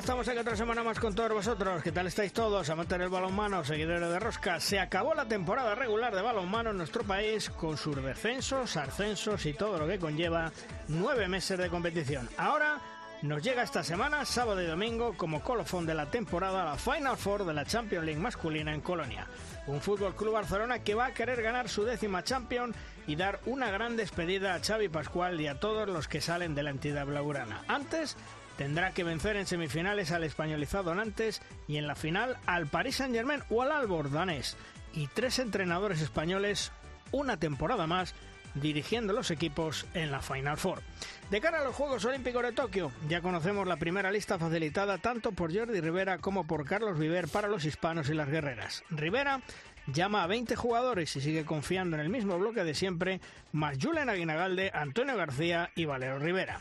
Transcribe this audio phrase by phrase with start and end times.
[0.00, 1.82] Estamos aquí otra semana más con todos vosotros.
[1.82, 2.70] ¿Qué tal estáis todos?
[2.70, 4.58] Amantes del balonmano, seguidores de Rosca.
[4.58, 9.52] Se acabó la temporada regular de balonmano en nuestro país con sus descensos, ascensos y
[9.52, 10.52] todo lo que conlleva
[10.88, 12.30] nueve meses de competición.
[12.38, 12.80] Ahora
[13.20, 17.44] nos llega esta semana, sábado y domingo, como colofón de la temporada, la Final Four
[17.44, 19.26] de la Champions League masculina en Colonia.
[19.66, 22.74] Un Fútbol Club Barcelona que va a querer ganar su décima Champions
[23.06, 26.62] y dar una gran despedida a Xavi Pascual y a todos los que salen de
[26.62, 27.62] la entidad blaugrana.
[27.68, 28.16] Antes
[28.60, 33.42] tendrá que vencer en semifinales al españolizado Nantes y en la final al Paris Saint-Germain
[33.48, 34.54] o al Albor danés.
[34.92, 36.70] Y tres entrenadores españoles,
[37.10, 38.14] una temporada más,
[38.52, 40.82] dirigiendo los equipos en la Final Four.
[41.30, 45.32] De cara a los Juegos Olímpicos de Tokio, ya conocemos la primera lista facilitada tanto
[45.32, 48.84] por Jordi Rivera como por Carlos Viver para los hispanos y las guerreras.
[48.90, 49.40] Rivera
[49.86, 54.10] llama a 20 jugadores y sigue confiando en el mismo bloque de siempre, más Julen
[54.10, 56.60] Aguinagalde, Antonio García y Valero Rivera.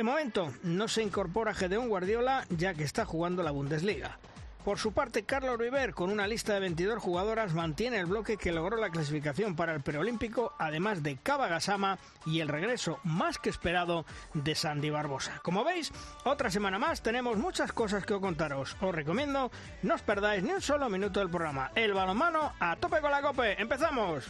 [0.00, 4.18] De momento no se incorpora Gedeón Guardiola ya que está jugando la Bundesliga.
[4.64, 8.50] Por su parte, Carlos River, con una lista de 22 jugadoras, mantiene el bloque que
[8.50, 13.50] logró la clasificación para el preolímpico, además de Cava Gasama y el regreso más que
[13.50, 15.38] esperado de Sandy Barbosa.
[15.42, 15.92] Como veis,
[16.24, 18.78] otra semana más tenemos muchas cosas que contaros.
[18.80, 19.50] Os recomiendo
[19.82, 21.72] no os perdáis ni un solo minuto del programa.
[21.74, 23.60] El balonmano a tope con la cope.
[23.60, 24.24] ¡Empezamos!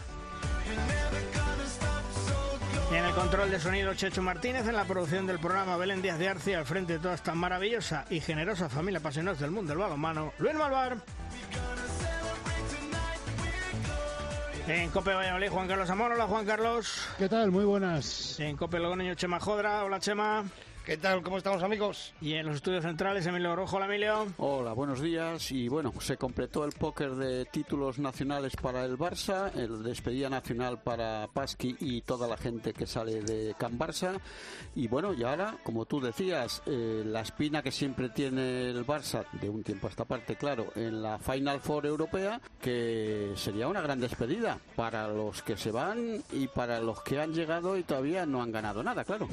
[2.91, 6.29] En el control de sonido Checho Martínez, en la producción del programa Belén Díaz de
[6.29, 10.33] Arce, al frente de toda esta maravillosa y generosa familia apasionada del mundo del balonmano,
[10.39, 10.99] Luis Malvar.
[14.67, 16.12] En Cope Valladolid, Juan Carlos Amor.
[16.12, 17.09] Hola, Juan Carlos.
[17.17, 17.50] ¿Qué tal?
[17.50, 18.39] Muy buenas.
[18.41, 19.84] En Cope Logroño, Chema Jodra.
[19.84, 20.45] Hola, Chema.
[20.85, 21.23] ¿Qué tal?
[21.23, 22.15] ¿Cómo estamos, amigos?
[22.23, 23.77] Y en los estudios centrales, Emilio Rojo.
[23.77, 24.27] Hola, Emilio.
[24.39, 25.53] Hola, buenos días.
[25.53, 30.81] Y bueno, se completó el póker de títulos nacionales para el Barça, el despedida nacional
[30.83, 34.19] para Pasqui y toda la gente que sale de Can Barça.
[34.75, 39.27] Y bueno, y ahora, como tú decías, eh, la espina que siempre tiene el Barça,
[39.33, 43.83] de un tiempo a esta parte, claro, en la Final Four europea, que sería una
[43.83, 48.25] gran despedida para los que se van y para los que han llegado y todavía
[48.25, 49.29] no han ganado nada, claro.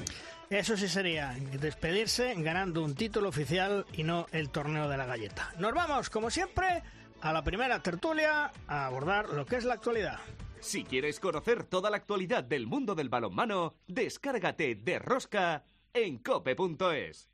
[0.50, 5.53] Eso sí sería despedirse ganando un título oficial y no el torneo de la galleta.
[5.59, 6.84] Nos vamos, como siempre,
[7.19, 10.19] a la primera tertulia a abordar lo que es la actualidad.
[10.62, 17.29] Si quieres conocer toda la actualidad del mundo del balonmano, descárgate de Rosca en cope.es.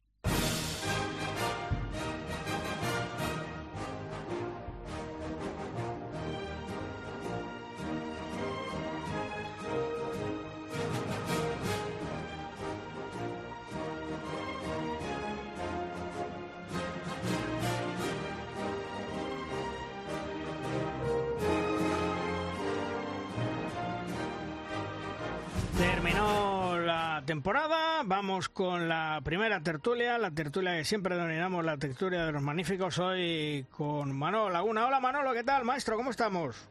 [27.24, 32.42] temporada, vamos con la primera tertulia, la tertulia que siempre denominamos la tertulia de los
[32.42, 34.86] magníficos, hoy con Manolo Laguna.
[34.88, 35.96] Hola Manolo, ¿qué tal, maestro?
[35.96, 36.70] ¿Cómo estamos?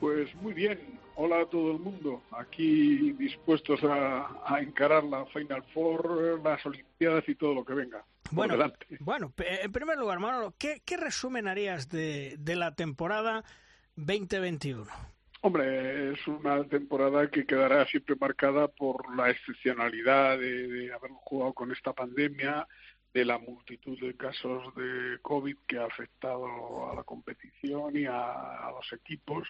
[0.00, 5.62] Pues muy bien, hola a todo el mundo, aquí dispuestos a, a encarar la Final
[5.72, 8.04] Four, las Olimpiadas y todo lo que venga.
[8.30, 8.56] Bueno,
[9.00, 13.44] bueno, en primer lugar, Manolo, ¿qué, qué resumen harías de, de la temporada
[13.94, 15.15] 2021?
[15.46, 21.52] Hombre, es una temporada que quedará siempre marcada por la excepcionalidad de, de haber jugado
[21.52, 22.66] con esta pandemia,
[23.14, 28.72] de la multitud de casos de COVID que ha afectado a la competición y a,
[28.72, 29.48] los equipos.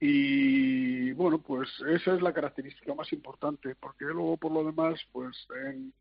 [0.00, 5.46] Y bueno, pues esa es la característica más importante, porque luego por lo demás, pues
[5.66, 5.92] en,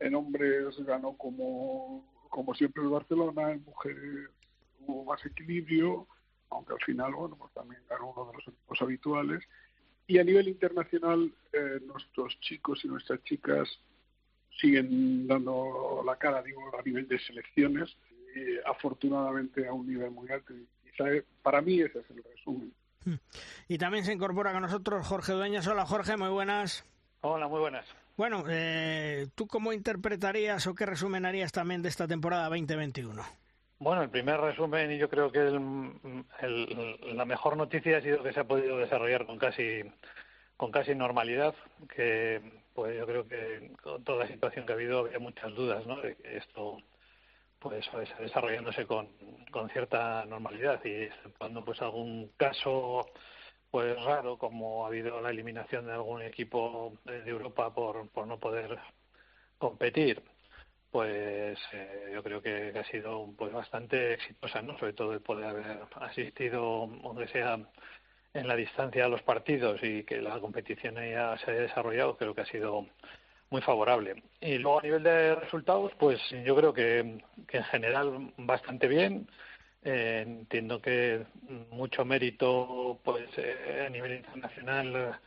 [0.00, 4.28] en hombres ganó como, como siempre el Barcelona, en mujeres
[4.80, 6.06] hubo más equilibrio,
[6.50, 9.42] aunque al final, bueno, pues también ganó uno de los equipos habituales.
[10.06, 13.68] Y a nivel internacional, eh, nuestros chicos y nuestras chicas
[14.60, 17.96] siguen dando la cara, digo, a nivel de selecciones,
[18.34, 20.54] y afortunadamente a un nivel muy alto.
[20.54, 22.72] Y quizá, eh, para mí ese es el resumen.
[23.68, 25.66] Y también se incorpora con nosotros Jorge Dueñas.
[25.66, 26.84] Hola Jorge, muy buenas.
[27.20, 27.86] Hola, muy buenas.
[28.16, 33.22] Bueno, eh, ¿tú cómo interpretarías o qué resumen harías también de esta temporada 2021?
[33.78, 38.32] Bueno, el primer resumen y yo creo que el- la mejor noticia ha sido que
[38.32, 39.82] se ha podido desarrollar con casi
[40.56, 41.54] con casi normalidad,
[41.94, 42.40] que
[42.74, 46.00] pues yo creo que con toda la situación que ha habido había muchas dudas, ¿no?
[46.00, 46.78] De que esto
[47.58, 47.84] pues
[48.18, 49.08] desarrollándose con,
[49.50, 53.06] con cierta normalidad y exceptuando pues algún caso
[53.70, 58.38] pues raro como ha habido la eliminación de algún equipo de Europa por, por no
[58.38, 58.78] poder
[59.58, 60.22] competir
[60.90, 65.46] pues eh, yo creo que ha sido pues bastante exitosa no sobre todo el poder
[65.46, 67.58] haber asistido aunque sea
[68.34, 72.34] en la distancia a los partidos y que la competición ya se haya desarrollado creo
[72.34, 72.86] que ha sido
[73.50, 74.22] muy favorable.
[74.40, 79.28] Y luego a nivel de resultados pues yo creo que, en general bastante bien.
[79.84, 81.24] Eh, entiendo que
[81.70, 85.20] mucho mérito pues eh, a nivel internacional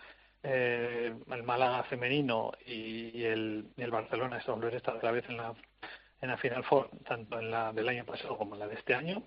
[0.44, 5.38] eh, el Málaga femenino y, el, el, Barcelona está volver a estar otra vez en
[5.38, 5.53] la
[6.21, 8.94] en la Final Four tanto en la del año pasado como en la de este
[8.94, 9.24] año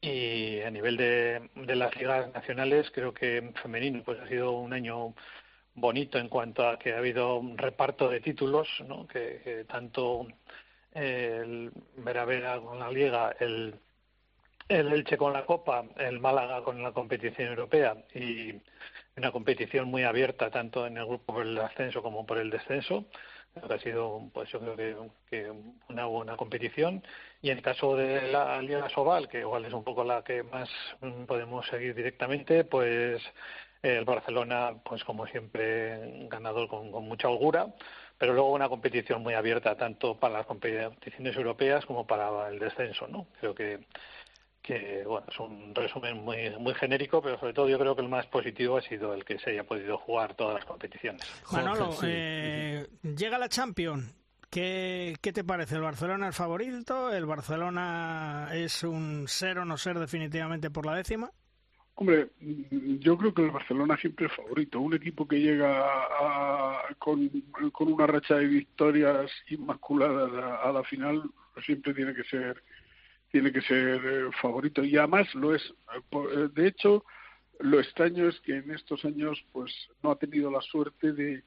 [0.00, 4.72] y a nivel de, de las ligas nacionales creo que femenino pues ha sido un
[4.72, 5.14] año
[5.74, 9.06] bonito en cuanto a que ha habido un reparto de títulos ¿no?
[9.08, 10.26] que, que tanto
[10.92, 13.74] el Vera Vera con la Liga el
[14.68, 18.52] el Elche con la Copa, el Málaga con la competición europea y
[19.18, 23.04] una competición muy abierta tanto en el grupo por el ascenso como por el descenso.
[23.68, 25.52] Ha sido, pues yo creo que,
[25.88, 27.02] una buena competición.
[27.42, 30.42] Y en el caso de la Liga Sobal, que igual es un poco la que
[30.42, 30.68] más
[31.26, 33.20] podemos seguir directamente, pues
[33.82, 37.74] el Barcelona, pues como siempre, ganador con, con mucha holgura
[38.18, 43.06] pero luego una competición muy abierta tanto para las competiciones europeas como para el descenso,
[43.06, 43.28] ¿no?
[43.38, 43.86] Creo que
[44.62, 48.08] que bueno, es un resumen muy, muy genérico, pero sobre todo yo creo que el
[48.08, 51.22] más positivo ha sido el que se haya podido jugar todas las competiciones.
[51.52, 54.14] Manolo, eh, llega la Champions.
[54.50, 55.74] ¿Qué, ¿Qué te parece?
[55.74, 57.12] ¿El Barcelona es favorito?
[57.12, 61.30] ¿El Barcelona es un ser o no ser definitivamente por la décima?
[62.00, 64.80] Hombre, yo creo que el Barcelona siempre es favorito.
[64.80, 67.28] Un equipo que llega a, con,
[67.72, 70.30] con, una racha de victorias inmaculadas
[70.62, 71.22] a la final
[71.66, 72.62] siempre tiene que ser
[73.30, 75.62] tiene que ser eh, favorito y además lo es.
[76.12, 77.04] Eh, de hecho,
[77.60, 79.72] lo extraño es que en estos años pues
[80.02, 81.42] no ha tenido la suerte de,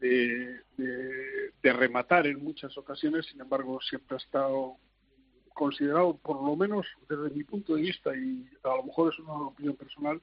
[0.00, 4.76] de, de, rematar en muchas ocasiones, sin embargo siempre ha estado
[5.54, 9.34] considerado, por lo menos desde mi punto de vista, y a lo mejor es una
[9.34, 10.20] opinión personal,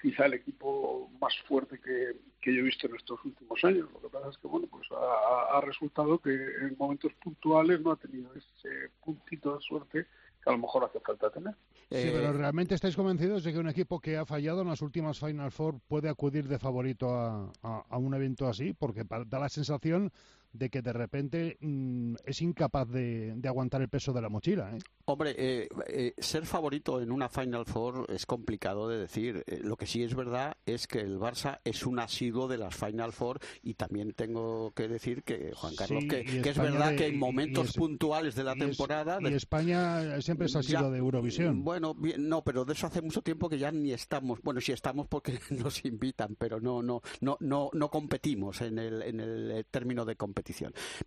[0.00, 3.88] quizá el equipo más fuerte que, que yo he visto en estos últimos años.
[3.92, 7.92] Lo que pasa es que bueno, pues ha, ha, resultado que en momentos puntuales no
[7.92, 10.06] ha tenido ese puntito de suerte
[10.42, 11.54] que a lo mejor hace falta tener.
[11.90, 14.82] Sí, pero eh, ¿realmente estáis convencidos de que un equipo que ha fallado en las
[14.82, 18.72] últimas Final Four puede acudir de favorito a, a, a un evento así?
[18.72, 20.10] Porque da la sensación
[20.54, 24.70] de que de repente mmm, es incapaz de, de, aguantar el peso de la mochila.
[24.74, 24.78] ¿eh?
[25.06, 29.44] Hombre, eh, eh, ser favorito en una Final Four es complicado de decir.
[29.62, 33.12] Lo que sí es verdad es que el Barça es un asiduo de las Final
[33.12, 37.06] Four y también tengo que decir que, Juan Carlos, sí, que, que es verdad que
[37.06, 39.18] en momentos es, puntuales de la temporada...
[39.20, 41.64] y España siempre es asiduo de Eurovisión.
[41.64, 44.40] Bueno, bien, no, pero de eso hace mucho tiempo que ya ni estamos.
[44.42, 49.02] Bueno, sí estamos porque nos invitan, pero no, no, no, no, no competimos en el,
[49.02, 50.43] en el término de competición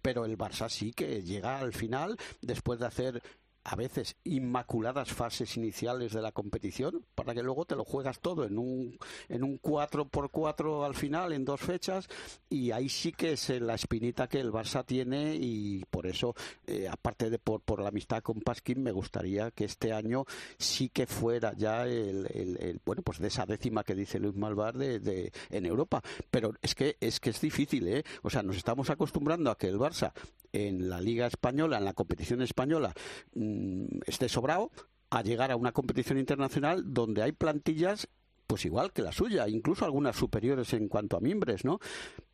[0.01, 3.23] Pero el Barça sí que llega al final después de hacer
[3.67, 8.45] a veces inmaculadas fases iniciales de la competición para que luego te lo juegas todo
[8.45, 8.97] en un
[9.27, 12.07] en un 4 por 4 al final en dos fechas
[12.49, 16.33] y ahí sí que es la espinita que el Barça tiene y por eso
[16.65, 20.23] eh, aparte de por, por la amistad con Pasquín me gustaría que este año
[20.57, 24.35] sí que fuera ya el, el, el bueno pues de esa décima que dice Luis
[24.35, 26.01] Malvar de, de, en Europa.
[26.31, 29.67] Pero es que es que es difícil eh o sea nos estamos acostumbrando a que
[29.67, 30.13] el Barça
[30.53, 32.93] en la Liga Española, en la competición española,
[33.33, 34.71] mmm, esté sobrado
[35.09, 38.07] a llegar a una competición internacional donde hay plantillas
[38.47, 41.79] pues igual que la suya, incluso algunas superiores en cuanto a mimbres, ¿no?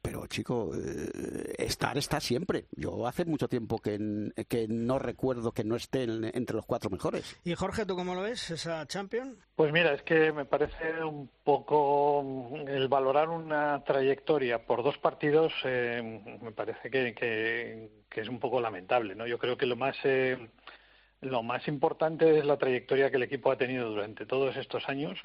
[0.01, 2.65] Pero, chico, eh, estar está siempre.
[2.75, 6.91] Yo hace mucho tiempo que, que no recuerdo que no esté en, entre los cuatro
[6.91, 7.39] mejores.
[7.43, 9.37] ¿Y Jorge, tú cómo lo ves, esa Champion?
[9.55, 12.23] Pues mira, es que me parece un poco
[12.67, 18.39] el valorar una trayectoria por dos partidos, eh, me parece que, que, que, es un
[18.39, 19.25] poco lamentable, ¿no?
[19.25, 19.97] Yo creo que lo más...
[20.03, 20.37] Eh,
[21.21, 25.17] lo más importante es la trayectoria que el equipo ha tenido durante todos estos años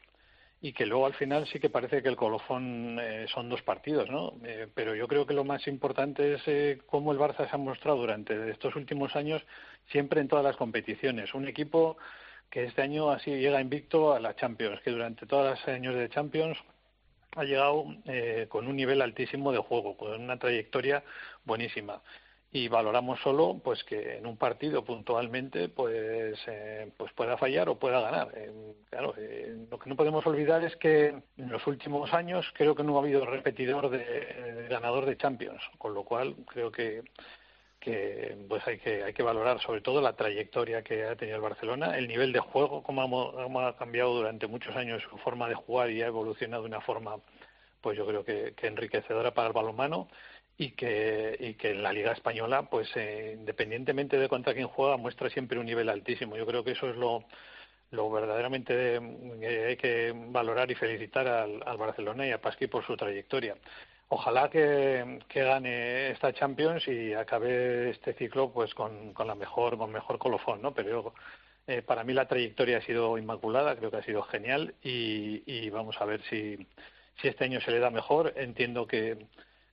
[0.60, 4.10] y que luego al final sí que parece que el colofón eh, son dos partidos,
[4.10, 4.34] ¿no?
[4.44, 7.58] Eh, pero yo creo que lo más importante es eh, cómo el Barça se ha
[7.58, 9.42] mostrado durante estos últimos años
[9.90, 11.32] siempre en todas las competiciones.
[11.34, 11.96] Un equipo
[12.50, 16.08] que este año así llega invicto a la Champions, que durante todos los años de
[16.08, 16.58] Champions
[17.36, 21.04] ha llegado eh, con un nivel altísimo de juego, con una trayectoria
[21.44, 22.02] buenísima
[22.50, 27.78] y valoramos solo pues que en un partido puntualmente pues eh, pues pueda fallar o
[27.78, 28.32] pueda ganar.
[28.34, 28.50] Eh,
[28.90, 32.82] claro eh, lo que no podemos olvidar es que en los últimos años creo que
[32.84, 37.02] no ha habido repetidor de, de, ganador de Champions con lo cual creo que
[37.80, 41.42] que pues hay que hay que valorar sobre todo la trayectoria que ha tenido el
[41.42, 45.90] Barcelona, el nivel de juego, cómo ha, cambiado durante muchos años su forma de jugar
[45.90, 47.16] y ha evolucionado de una forma,
[47.80, 50.08] pues yo creo que, enriquecedora para el balonmano
[50.58, 54.96] y que, y que en la Liga Española, pues eh, independientemente de contra quién juega,
[54.96, 56.36] muestra siempre un nivel altísimo.
[56.36, 57.24] Yo creo que eso es lo,
[57.92, 62.84] lo verdaderamente eh, hay que valorar y felicitar al, al Barcelona y a Pasqui por
[62.84, 63.56] su trayectoria.
[64.08, 69.92] Ojalá que, gane esta Champions y acabe este ciclo pues con, con la mejor con
[69.92, 71.12] mejor colofón no pero
[71.66, 75.68] eh, para mí la trayectoria ha sido inmaculada creo que ha sido genial y, y
[75.70, 76.56] vamos a ver si
[77.20, 78.32] si este año se le da mejor.
[78.36, 79.26] Entiendo que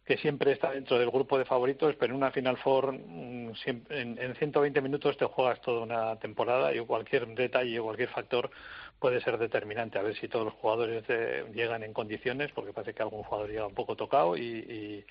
[0.06, 3.54] que siempre está dentro del grupo de favoritos, pero en una Final Four mm,
[3.90, 8.52] en, en 120 minutos te juegas toda una temporada y cualquier detalle, cualquier factor
[9.00, 9.98] puede ser determinante.
[9.98, 13.50] A ver si todos los jugadores eh, llegan en condiciones, porque parece que algún jugador
[13.50, 15.04] llega un poco tocado y,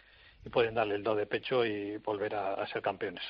[0.53, 3.25] pueden darle el do de pecho y volver a, ser campeones.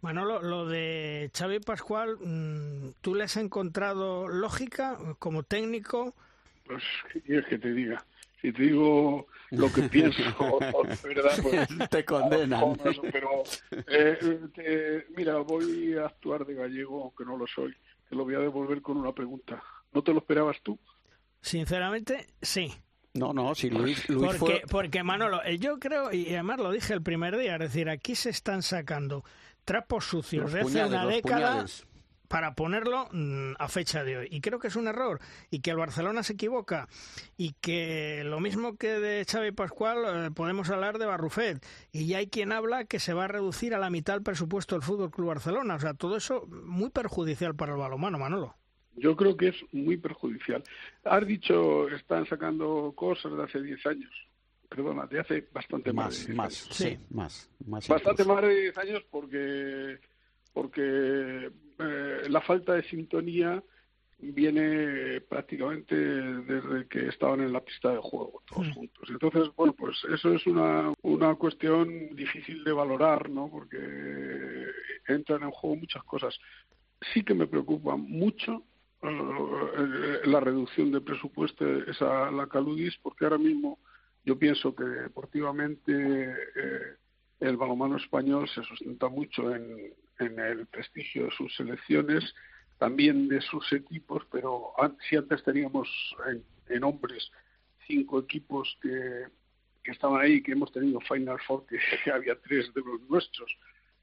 [0.00, 6.14] Manolo, lo de Xavi Pascual, mm, ¿tú le has encontrado lógica como técnico?
[6.66, 8.04] Pues, ¿qué quieres que te diga?
[8.40, 10.22] si te digo lo que pienso,
[11.02, 11.38] ¿verdad?
[11.42, 12.78] Pues, te condenan.
[13.12, 13.42] Pero,
[13.86, 17.74] eh, mira, voy a actuar de gallego, aunque no lo soy.
[18.08, 19.62] Te lo voy a devolver con una pregunta.
[19.92, 20.78] ¿No te lo esperabas tú?
[21.40, 22.72] Sinceramente, sí.
[23.14, 27.02] No, no, si Luis, porque, porque Manolo, eh, yo creo, y además lo dije el
[27.02, 29.24] primer día, es decir, aquí se están sacando
[29.64, 31.64] trapos sucios de hace una década
[32.28, 34.28] para ponerlo mm, a fecha de hoy.
[34.30, 35.20] Y creo que es un error
[35.50, 36.88] y que el Barcelona se equivoca
[37.36, 42.18] y que lo mismo que de Xavi Pascual eh, podemos hablar de Barrufet y ya
[42.18, 45.10] hay quien habla que se va a reducir a la mitad el presupuesto del Fútbol
[45.10, 48.54] Club Barcelona, o sea, todo eso muy perjudicial para el balonmano, Manolo.
[48.96, 50.62] Yo creo que es muy perjudicial.
[51.04, 54.10] Has dicho, están sacando cosas de hace 10 años.
[54.68, 56.28] Perdona, de hace bastante más.
[56.30, 57.48] Más, sí, más,
[57.88, 59.98] Bastante más de 10 años porque
[60.52, 63.62] porque eh, la falta de sintonía
[64.20, 69.08] viene prácticamente desde que estaban en la pista de juego todos juntos.
[69.10, 73.48] Entonces, bueno, pues eso es una, una cuestión difícil de valorar, ¿no?
[73.48, 73.78] Porque
[75.06, 76.36] entran en juego muchas cosas.
[77.12, 78.64] Sí que me preocupa mucho
[79.02, 83.78] eh, la reducción de presupuesto, esa la Caludis, porque ahora mismo
[84.24, 86.96] yo pienso que deportivamente eh,
[87.38, 92.34] el balonmano español se sustenta mucho en, en el prestigio de sus selecciones,
[92.78, 94.72] también de sus equipos, pero
[95.08, 95.88] si antes teníamos
[96.68, 97.30] en, hombres
[97.86, 99.26] cinco equipos que,
[99.82, 101.78] que, estaban ahí, que hemos tenido Final Four, que,
[102.12, 103.50] había tres de los nuestros,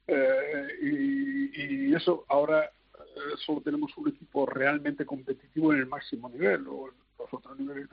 [0.06, 6.66] eh, y, eso ahora eh, solo tenemos un equipo realmente competitivo en el máximo nivel,
[6.68, 7.88] o en los otros niveles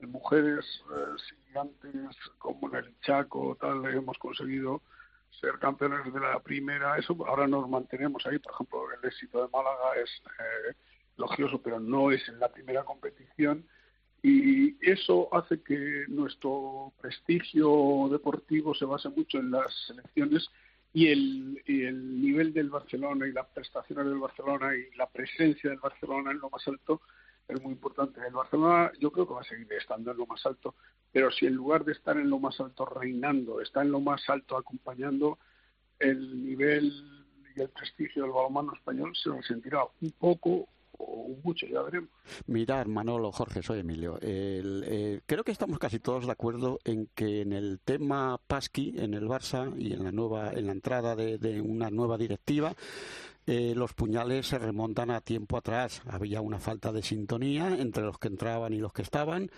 [0.00, 4.82] en mujeres eh, gigantes como en el Chaco tal hemos conseguido
[5.30, 9.48] ser campeones de la primera, eso ahora nos mantenemos ahí, por ejemplo, el éxito de
[9.52, 10.74] Málaga es eh,
[11.62, 13.64] pero no es en la primera competición.
[14.22, 20.48] Y eso hace que nuestro prestigio deportivo se base mucho en las selecciones
[20.92, 25.70] y el, y el nivel del Barcelona y las prestaciones del Barcelona y la presencia
[25.70, 27.00] del Barcelona en lo más alto
[27.48, 28.20] es muy importante.
[28.26, 30.74] El Barcelona yo creo que va a seguir estando en lo más alto,
[31.12, 34.22] pero si en lugar de estar en lo más alto reinando, está en lo más
[34.28, 35.38] alto acompañando,
[35.98, 36.92] el nivel
[37.56, 40.68] y el prestigio del balonmano español se resentirá un poco
[41.00, 42.10] o mucho, ya veremos.
[42.46, 44.18] Mirar, Manolo, Jorge, soy Emilio.
[44.20, 49.14] Eh, creo que estamos casi todos de acuerdo en que en el tema Pasqui, en
[49.14, 52.74] el Barça y en la nueva, en la entrada de una nueva directiva,
[53.50, 56.02] eh, los puñales se remontan a tiempo atrás.
[56.04, 59.50] Había una falta de sintonía entre los que entraban y los que estaban.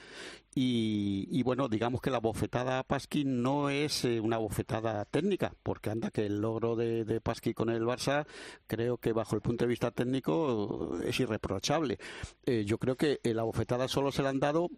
[0.55, 5.91] Y, bueno, digamos que la bofetada a Pasqui no es eh, una bofetada técnica, porque
[5.91, 7.21] anda que el logro de, de
[7.53, 8.27] con el Barça,
[8.69, 11.99] creo que bajo el punto de vista técnico es irreprochable.
[12.47, 14.69] Eh, yo creo que la bofetada solo se la han dado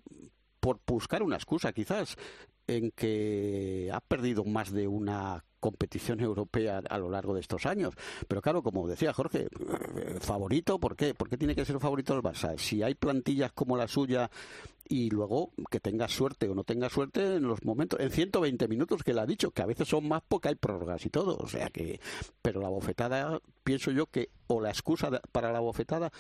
[0.59, 2.17] por buscar una excusa, quizás,
[2.67, 7.95] en que ha perdido más de una competición europea a lo largo de estos años.
[8.29, 11.15] Pero claro, como decía Jorge, eh, favorito, ¿por qué?
[11.15, 12.59] ¿Por qué tiene que ser favorito el Barça?
[12.59, 14.31] Si hay plantillas como la suya
[14.89, 19.03] y luego que tenga suerte o no tenga suerte en los momentos, en 120 minutos
[19.03, 21.47] que le ha dicho, que a veces son más porque hay prórrogas y todo, o
[21.47, 22.01] sea que,
[22.43, 26.13] pero la bofetada, pienso yo que, o la excusa para la bofetada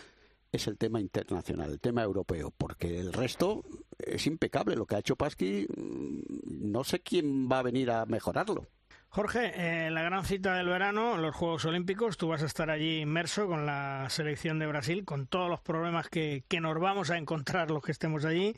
[0.52, 3.64] es el tema internacional, el tema europeo, porque el resto
[3.98, 4.76] es impecable.
[4.76, 8.66] Lo que ha hecho Pasqui, mm, no sé quién va a venir a mejorarlo.
[9.14, 13.00] Jorge, eh, la gran cita del verano, los Juegos Olímpicos, tú vas a estar allí
[13.02, 17.18] inmerso con la selección de Brasil, con todos los problemas que, que nos vamos a
[17.18, 18.54] encontrar los que estemos allí.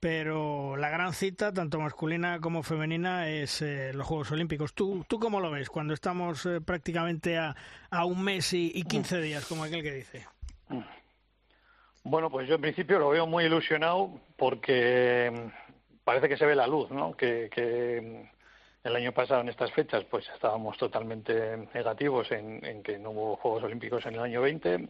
[0.00, 4.72] pero la gran cita, tanto masculina como femenina, es eh, los Juegos Olímpicos.
[4.72, 7.54] ¿Tú, ¿Tú cómo lo ves cuando estamos eh, prácticamente a,
[7.90, 10.26] a, un mes y, y 15 días, como aquel que dice?
[12.04, 16.54] Bueno, pues yo en principio lo veo muy ilusionado porque mm, parece que se ve
[16.54, 17.12] la luz, ¿no?
[17.12, 18.39] Que, que mm,
[18.82, 23.64] el año pasado en estas fechas pues estábamos totalmente negativos en, que no hubo Juegos
[23.64, 24.88] Olímpicos en el año 20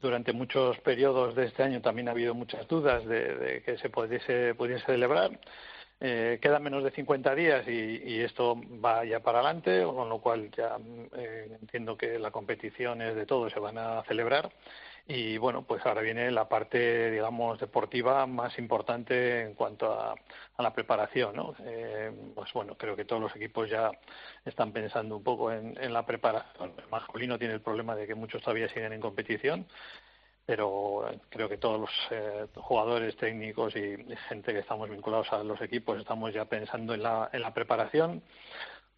[0.00, 4.54] durante muchos periodos de este año también ha habido muchas dudas de, que se pudiese,
[4.54, 5.38] pudiese celebrar.
[5.98, 10.20] Eh, quedan menos de 50 días y, y, esto va ya para adelante, con lo
[10.20, 10.76] cual ya
[11.16, 14.50] eh, entiendo que las competiciones de todo se van a celebrar.
[15.08, 20.14] Y bueno, pues ahora viene la parte, digamos, deportiva más importante en cuanto a,
[20.56, 21.54] a la preparación, ¿no?
[21.64, 23.92] Eh, pues bueno, creo que todos los equipos ya
[24.44, 26.72] están pensando un poco en, la preparación.
[26.76, 29.66] El masculino tiene el problema de que muchos todavía siguen en competición
[30.44, 33.96] pero creo que todos los eh, jugadores técnicos y
[34.28, 38.22] gente que estamos vinculados a los equipos estamos ya pensando en la, en la preparación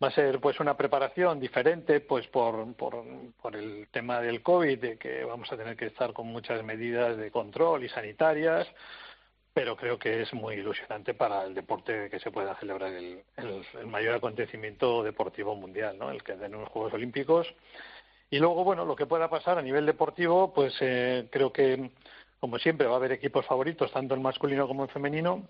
[0.02, 3.05] va a ser pues una preparación diferente pues por, por,
[3.40, 7.17] por el tema del COVID, de que vamos a tener que estar con muchas medidas
[7.17, 8.69] de control y sanitarias,
[9.52, 13.87] pero creo que es muy ilusionante para el deporte que se pueda celebrar el, el,
[13.87, 16.11] mayor acontecimiento deportivo mundial, ¿no?
[16.11, 17.52] el que den unos Juegos Olímpicos.
[18.31, 21.90] Y luego, bueno, lo que pueda pasar a nivel deportivo, pues eh, creo que,
[22.38, 25.49] como siempre, va a haber equipos favoritos, tanto en masculino como en femenino,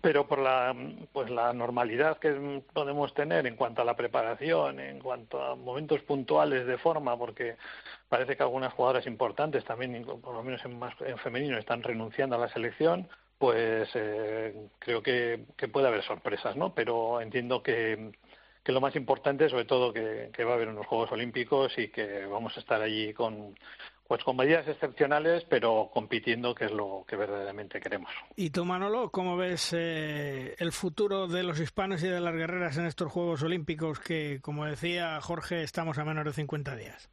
[0.00, 0.74] pero por la
[1.12, 6.02] pues la normalidad que podemos tener en cuanto a la preparación, en cuanto a momentos
[6.02, 7.56] puntuales de forma, porque
[8.08, 12.36] parece que algunas jugadoras importantes también, por lo menos en, más, en femenino, están renunciando
[12.36, 16.74] a la selección, pues eh, creo que, que puede haber sorpresas, ¿no?
[16.74, 18.12] Pero entiendo que
[18.68, 21.88] que lo más importante, sobre todo, que, que va a haber unos Juegos Olímpicos y
[21.88, 23.54] que vamos a estar allí con,
[24.08, 28.10] pues con medidas excepcionales, pero compitiendo, que es lo que verdaderamente queremos.
[28.36, 32.78] ¿Y tú, Manolo, cómo ves eh, el futuro de los hispanos y de las guerreras
[32.78, 37.10] en estos Juegos Olímpicos que, como decía Jorge, estamos a menos de 50 días?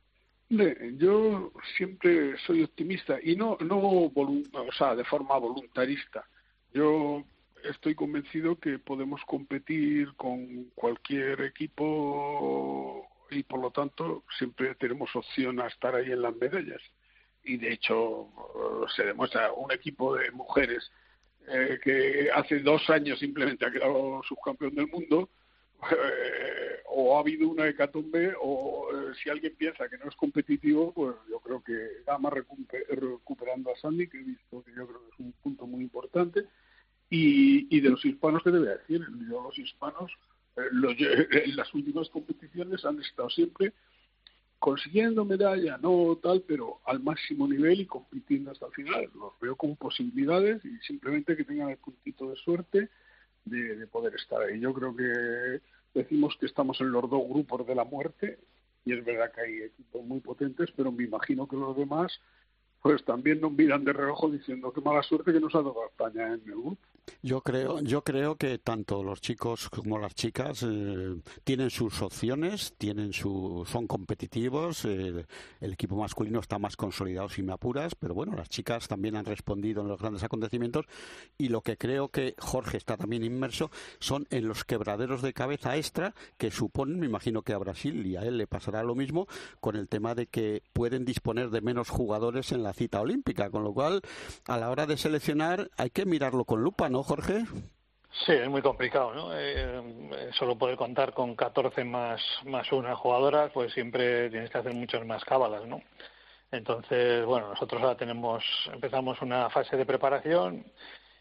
[0.50, 6.26] Yo siempre soy optimista y no, no o sea, de forma voluntarista.
[6.74, 7.24] Yo
[7.70, 15.60] estoy convencido que podemos competir con cualquier equipo y por lo tanto siempre tenemos opción
[15.60, 16.82] a estar ahí en las medallas.
[17.44, 18.30] Y de hecho
[18.96, 20.92] se demuestra un equipo de mujeres
[21.48, 25.30] eh, que hace dos años simplemente ha quedado subcampeón del mundo,
[25.92, 30.92] eh, o ha habido una hecatombe, o eh, si alguien piensa que no es competitivo,
[30.92, 31.88] pues yo creo que
[32.20, 35.84] más recuperando a Sandy, que he visto que yo creo que es un punto muy
[35.84, 36.46] importante
[37.10, 39.06] y, y de los hispanos, ¿qué debe decir?
[39.30, 40.35] Yo, los hispanos, eh,
[40.72, 40.96] los,
[41.32, 43.74] en las últimas competiciones han estado siempre
[44.60, 49.10] consiguiendo medalla, no tal, pero al máximo nivel y compitiendo hasta el final.
[49.14, 52.90] Los veo con posibilidades y simplemente que tengan el puntito de suerte
[53.44, 54.60] de, de poder estar ahí.
[54.60, 55.62] Yo creo que
[55.94, 58.40] decimos que estamos en los dos grupos de la muerte
[58.86, 62.20] y es verdad que hay equipos muy potentes, pero me imagino que los demás
[62.82, 66.28] pues también nos miran de reojo diciendo qué mala suerte que nos ha dado España
[66.28, 66.78] en el grupo.
[67.22, 72.74] Yo creo, yo creo que tanto los chicos como las chicas eh, tienen sus opciones,
[72.78, 74.86] tienen su, son competitivos.
[74.86, 75.26] Eh,
[75.60, 79.26] el equipo masculino está más consolidado, si me apuras, pero bueno, las chicas también han
[79.26, 80.86] respondido en los grandes acontecimientos.
[81.38, 85.78] Y lo que creo que Jorge está también inmerso son en los quebraderos de cabeza
[85.78, 89.28] extra que suponen, me imagino que a Brasil y a él le pasará lo mismo,
[89.60, 93.64] con el tema de que pueden disponer de menos jugadores en la cita olímpica, con
[93.64, 94.02] lo cual
[94.48, 96.90] a la hora de seleccionar hay que mirarlo con lupa.
[96.95, 97.44] ¿no, Jorge?
[98.26, 99.30] Sí, es muy complicado, ¿no?
[99.38, 104.74] Eh, solo poder contar con 14 más, más una jugadora, pues siempre tienes que hacer
[104.74, 105.82] muchas más cábalas, ¿no?
[106.52, 110.66] Entonces, bueno, nosotros ahora tenemos, empezamos una fase de preparación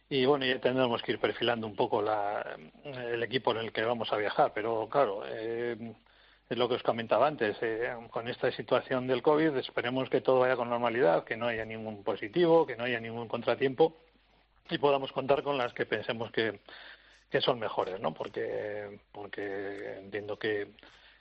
[0.08, 3.82] y bueno, ya tendremos que ir perfilando un poco la, el equipo en el que
[3.82, 5.76] vamos a viajar, pero claro, eh,
[6.48, 10.40] es lo que os comentaba antes, eh, con esta situación del COVID esperemos que todo
[10.40, 14.03] vaya con normalidad, que no haya ningún positivo, que no haya ningún contratiempo
[14.70, 16.60] y podamos contar con las que pensemos que,
[17.30, 18.14] que son mejores, ¿no?
[18.14, 20.68] Porque, porque entiendo que,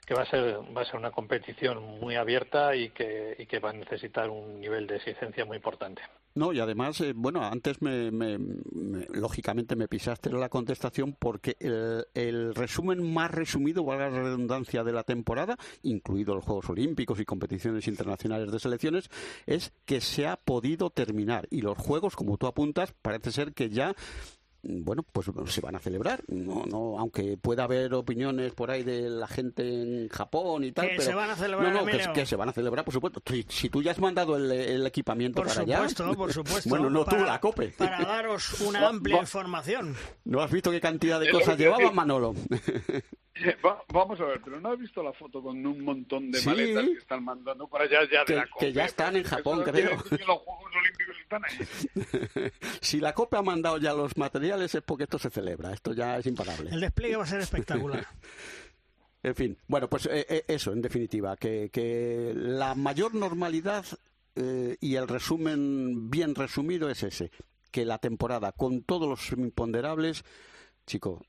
[0.06, 3.58] que va a ser va a ser una competición muy abierta y que, y que
[3.58, 6.02] va a necesitar un nivel de exigencia muy importante.
[6.36, 11.56] No, y además, eh, bueno, antes me, me, me, lógicamente me pisaste la contestación porque
[11.60, 17.20] el, el, resumen más resumido, valga la redundancia, de la temporada, incluido los Juegos Olímpicos
[17.20, 19.10] y competiciones internacionales de selecciones,
[19.46, 21.46] es que se ha podido terminar.
[21.50, 23.94] Y los Juegos, como tú apuntas, parece ser que ya
[24.66, 26.22] bueno, pues se van a celebrar.
[26.28, 30.86] No, no, aunque pueda haber opiniones por ahí de la gente en Japón y tal,
[30.86, 33.22] Que pero se van a celebrar, no, no, que, se van a celebrar, por supuesto.
[33.26, 36.68] Si, si tú ya has mandado el, el equipamiento Por para allá, supuesto, por supuesto.
[36.70, 37.68] bueno, no tú, Para- la cope.
[37.68, 39.94] Para daros una amplia información.
[40.24, 41.90] ¿No has visto qué cantidad de cosas llevaba.
[41.92, 42.34] Manolo?
[43.64, 46.48] Va- vamos a ver, pero ¿no has visto la foto con un montón de Sí.
[46.48, 48.72] maletas que están mandando para allá ya de Que- la que COPE?
[48.72, 49.90] ya están en Eso Japón, no creo.
[50.04, 52.50] que los Juegos Olímpicos están ahí.
[52.80, 55.72] si la COPE ha mandado ya los materiales es porque esto se celebra.
[55.72, 56.70] Esto ya es imparable.
[56.70, 58.06] El despliegue va a ser espectacular.
[59.24, 63.82] En fin, bueno, pues eh, eh, eso, en definitiva, que, que la mayor normalidad
[64.36, 67.30] eh, y el resumen bien resumido es ese,
[67.70, 70.24] que la temporada con todos los imponderables,
[70.86, 71.24] chico,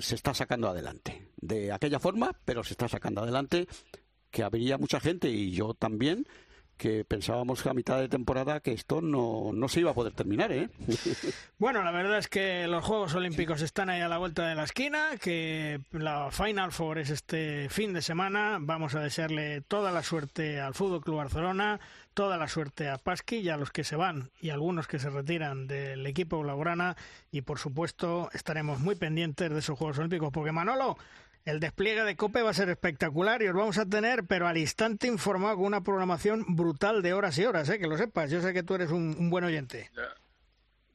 [0.00, 1.30] se está sacando adelante.
[1.36, 3.66] De aquella forma, pero se está sacando adelante,
[4.30, 6.26] que habría mucha gente, y yo también,
[6.78, 10.14] que pensábamos que a mitad de temporada que esto no, no se iba a poder
[10.14, 10.70] terminar, ¿eh?
[11.58, 14.62] Bueno, la verdad es que los Juegos Olímpicos están ahí a la vuelta de la
[14.62, 18.58] esquina, que la Final Four es este fin de semana.
[18.60, 21.80] Vamos a desearle toda la suerte al Fútbol Club Barcelona,
[22.14, 25.10] toda la suerte a Pasqui y a los que se van y algunos que se
[25.10, 26.96] retiran del equipo blaugrana
[27.30, 30.96] y por supuesto estaremos muy pendientes de esos Juegos Olímpicos porque Manolo
[31.48, 34.58] el despliegue de COPE va a ser espectacular y os vamos a tener, pero al
[34.58, 37.78] instante informado con una programación brutal de horas y horas, ¿eh?
[37.78, 38.30] que lo sepas.
[38.30, 39.90] Yo sé que tú eres un, buen oyente.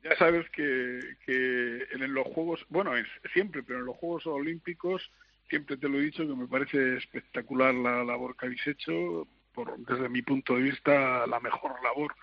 [0.04, 2.92] Ya, sabes que, que en los Juegos, bueno,
[3.34, 5.12] siempre, pero en los Juegos Olímpicos
[5.50, 9.78] siempre te lo he dicho que me parece espectacular la labor que habéis hecho, por,
[9.86, 12.16] desde mi punto de vista la mejor labor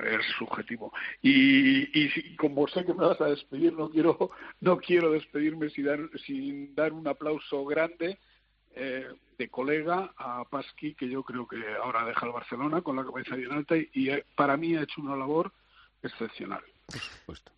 [0.00, 0.92] es subjetivo.
[1.22, 4.30] Y, y como sé que me vas a despedir no quiero
[4.60, 8.18] no quiero despedirme sin dar sin dar un aplauso grande
[8.74, 9.06] eh,
[9.36, 13.36] de colega a Pasqui que yo creo que ahora deja el Barcelona con la cabeza
[13.36, 15.52] bien alta y, y, eh, para mí ha hecho una labor
[16.02, 16.62] excepcional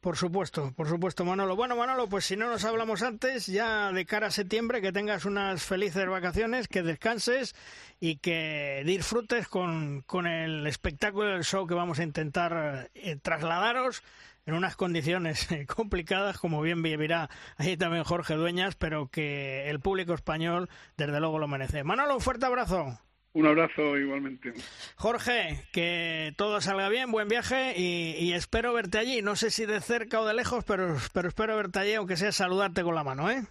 [0.00, 1.54] Por supuesto, por supuesto, Manolo.
[1.54, 5.24] Bueno, Manolo, pues si no nos hablamos antes, ya de cara a septiembre, que tengas
[5.24, 7.54] unas felices vacaciones, que descanses
[8.00, 14.02] y que disfrutes con, con el espectáculo del show que vamos a intentar eh, trasladaros
[14.46, 19.78] en unas condiciones eh, complicadas, como bien vivirá ahí también Jorge Dueñas, pero que el
[19.78, 21.84] público español desde luego lo merece.
[21.84, 22.98] Manolo, un fuerte abrazo.
[23.32, 24.52] Un abrazo igualmente
[24.96, 29.22] Jorge, que todo salga bien, buen viaje y, y espero verte allí.
[29.22, 32.32] No sé si de cerca o de lejos, pero, pero espero verte allí, aunque sea
[32.32, 33.42] saludarte con la mano, ¿eh?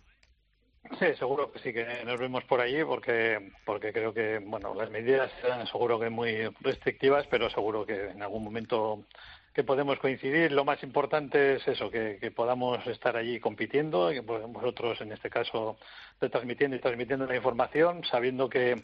[0.98, 4.90] Sí, seguro que sí que nos vemos por allí porque porque creo que bueno las
[4.90, 9.06] medidas serán seguro que muy restrictivas, pero seguro que en algún momento
[9.54, 10.52] que podemos coincidir.
[10.52, 15.12] Lo más importante es eso, que, que podamos estar allí compitiendo, y que vosotros en
[15.12, 15.78] este caso
[16.22, 18.84] retransmitiendo y transmitiendo la información, sabiendo que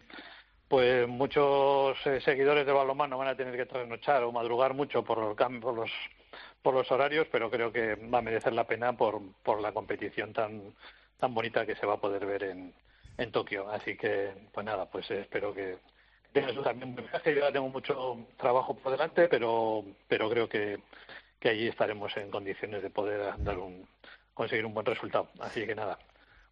[0.68, 5.36] pues muchos eh, seguidores de balonmano van a tener que trasnochar o madrugar mucho por,
[5.36, 5.92] cam- por los
[6.62, 10.34] por los horarios, pero creo que va a merecer la pena por, por la competición
[10.34, 10.74] tan
[11.18, 13.70] tan bonita que se va a poder ver en, Tokio.
[13.70, 15.78] Así que, pues nada, pues eh, espero que
[16.34, 17.34] tengas también un buen viaje.
[17.36, 20.80] Yo tengo mucho trabajo por delante, pero, pero creo que,
[21.40, 23.88] que allí estaremos en condiciones de poder dar un,
[24.34, 25.30] conseguir un buen resultado.
[25.40, 25.98] Así que nada,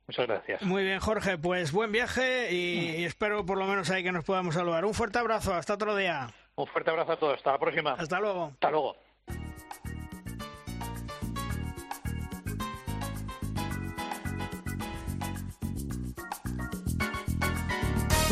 [0.07, 0.61] muchas gracias.
[0.61, 4.23] Muy bien, Jorge, pues buen viaje y, y espero por lo menos ahí que nos
[4.23, 4.85] podamos saludar.
[4.85, 6.27] Un fuerte abrazo, hasta otro día.
[6.55, 7.35] Un fuerte abrazo a todos.
[7.37, 7.93] Hasta la próxima.
[7.93, 8.51] Hasta luego.
[8.53, 8.95] Hasta luego.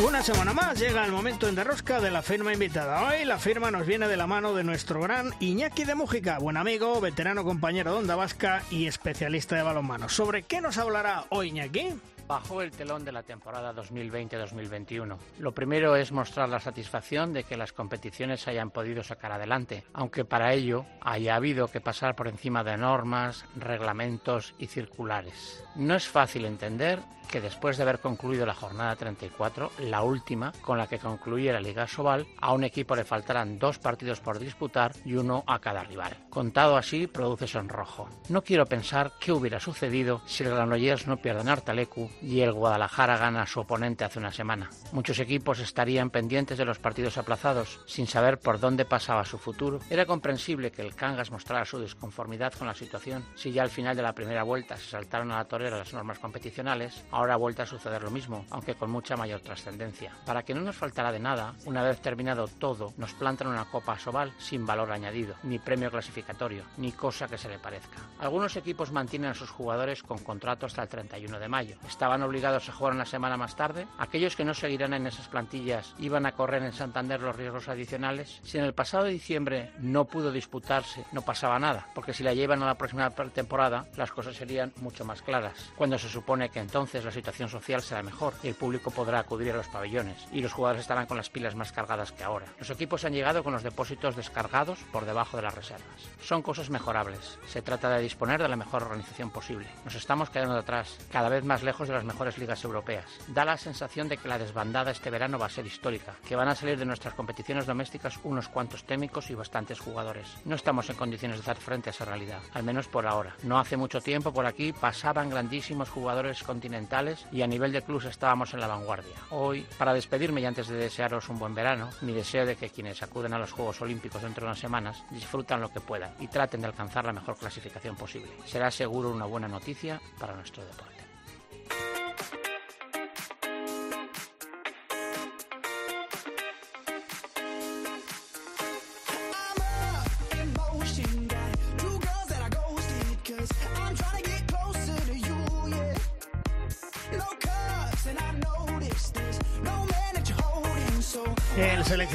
[0.06, 3.06] Una semana más llega el momento en derrosca de la firma invitada.
[3.06, 6.56] Hoy la firma nos viene de la mano de nuestro gran Iñaki de Mújica, buen
[6.56, 10.08] amigo, veterano compañero de Onda Vasca y especialista de balonmano.
[10.08, 11.94] ¿Sobre qué nos hablará hoy Iñaki?
[12.26, 15.16] Bajó el telón de la temporada 2020-2021.
[15.38, 19.84] Lo primero es mostrar la satisfacción de que las competiciones se hayan podido sacar adelante,
[19.92, 25.62] aunque para ello haya habido que pasar por encima de normas, reglamentos y circulares.
[25.76, 27.00] No es fácil entender
[27.32, 31.62] que después de haber concluido la jornada 34, la última con la que concluye la
[31.62, 35.82] Liga Sobal, a un equipo le faltarán dos partidos por disputar y uno a cada
[35.82, 36.14] rival.
[36.28, 38.06] Contado así, produce sonrojo.
[38.28, 42.52] No quiero pensar qué hubiera sucedido si el Granollers no pierde en Artalecu y el
[42.52, 44.68] Guadalajara gana a su oponente hace una semana.
[44.92, 49.78] Muchos equipos estarían pendientes de los partidos aplazados, sin saber por dónde pasaba su futuro.
[49.88, 53.96] Era comprensible que el Cangas mostrara su desconformidad con la situación si ya al final
[53.96, 57.02] de la primera vuelta se saltaron a la torera las normas competicionales.
[57.22, 60.10] Ahora ha vuelto a suceder lo mismo, aunque con mucha mayor trascendencia.
[60.26, 63.96] Para que no nos faltará de nada, una vez terminado todo, nos plantan una Copa
[63.96, 67.98] Sobal sin valor añadido, ni premio clasificatorio, ni cosa que se le parezca.
[68.18, 71.76] Algunos equipos mantienen a sus jugadores con contrato hasta el 31 de mayo.
[71.86, 73.86] Estaban obligados a jugar una semana más tarde.
[73.98, 78.40] Aquellos que no seguirán en esas plantillas iban a correr en Santander los riesgos adicionales.
[78.42, 82.64] Si en el pasado diciembre no pudo disputarse, no pasaba nada, porque si la llevan
[82.64, 85.70] a la próxima temporada, las cosas serían mucho más claras.
[85.76, 89.52] Cuando se supone que entonces la situación social será mejor y el público podrá acudir
[89.52, 92.46] a los pabellones y los jugadores estarán con las pilas más cargadas que ahora.
[92.58, 96.08] Los equipos han llegado con los depósitos descargados por debajo de las reservas.
[96.22, 97.38] Son cosas mejorables.
[97.46, 99.68] Se trata de disponer de la mejor organización posible.
[99.84, 103.06] Nos estamos quedando atrás, cada vez más lejos de las mejores ligas europeas.
[103.28, 106.48] Da la sensación de que la desbandada este verano va a ser histórica, que van
[106.48, 110.26] a salir de nuestras competiciones domésticas unos cuantos técnicos y bastantes jugadores.
[110.44, 113.36] No estamos en condiciones de hacer frente a esa realidad, al menos por ahora.
[113.42, 117.01] No hace mucho tiempo por aquí pasaban grandísimos jugadores continentales
[117.32, 119.16] y a nivel de clubs estábamos en la vanguardia.
[119.30, 123.02] Hoy, para despedirme y antes de desearos un buen verano, mi deseo de que quienes
[123.02, 126.60] acuden a los Juegos Olímpicos dentro de unas semanas disfrutan lo que puedan y traten
[126.60, 128.30] de alcanzar la mejor clasificación posible.
[128.44, 130.91] Será seguro una buena noticia para nuestro deporte.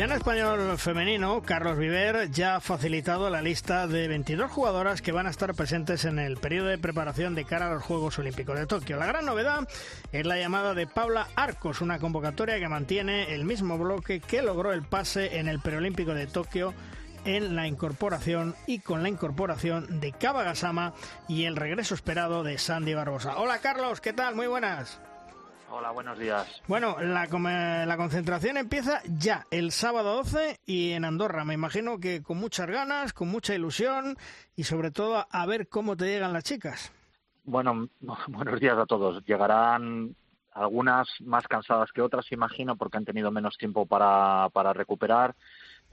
[0.08, 5.28] Seleccionado español femenino, Carlos Viver, ya ha facilitado la lista de 22 jugadoras que van
[5.28, 8.68] a estar presentes en el periodo de preparación de cara a los Juegos Olímpicos de
[8.68, 8.96] Tokio.
[8.96, 9.68] La gran novedad
[10.14, 14.72] es la llamada de Paula Arcos, una convocatoria que mantiene el mismo bloque que logró
[14.72, 16.74] el pase en el preolímpico de Tokio
[17.26, 20.94] en la incorporación y con la incorporación de Kaba Gasama
[21.28, 23.38] y el regreso esperado de Sandy Barbosa.
[23.38, 24.36] Hola Carlos, ¿qué tal?
[24.36, 25.02] Muy buenas.
[25.70, 26.62] Hola, buenos días.
[26.68, 27.26] Bueno, la,
[27.86, 31.44] la concentración empieza ya el sábado 12 y en Andorra.
[31.44, 34.18] Me imagino que con muchas ganas, con mucha ilusión
[34.56, 36.94] y sobre todo a ver cómo te llegan las chicas.
[37.44, 37.90] Bueno,
[38.28, 39.26] buenos días a todos.
[39.26, 40.16] Llegarán
[40.54, 45.36] algunas más cansadas que otras, imagino, porque han tenido menos tiempo para, para recuperar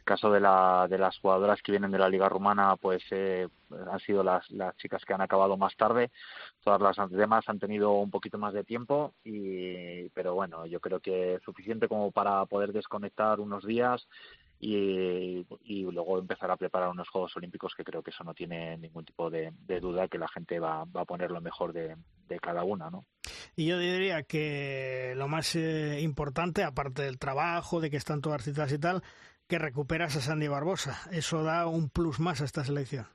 [0.05, 3.49] caso de, la, de las jugadoras que vienen de la liga rumana, pues eh,
[3.91, 6.11] han sido las, las chicas que han acabado más tarde.
[6.63, 11.01] Todas las demás han tenido un poquito más de tiempo, y, pero bueno, yo creo
[11.01, 14.07] que es suficiente como para poder desconectar unos días
[14.61, 18.79] y, y, luego empezar a preparar unos Juegos Olímpicos que creo que eso no tiene
[18.79, 21.97] ningún tipo de, duda que la gente va, va a poner lo mejor de,
[22.29, 23.05] de, cada una, ¿no?
[23.57, 28.43] Y yo diría que lo más eh, importante, aparte del trabajo, de que están todas
[28.43, 29.03] citas y tal,
[29.49, 31.01] que recuperas a Sandy Barbosa.
[31.11, 33.07] Eso da un plus más a esta selección.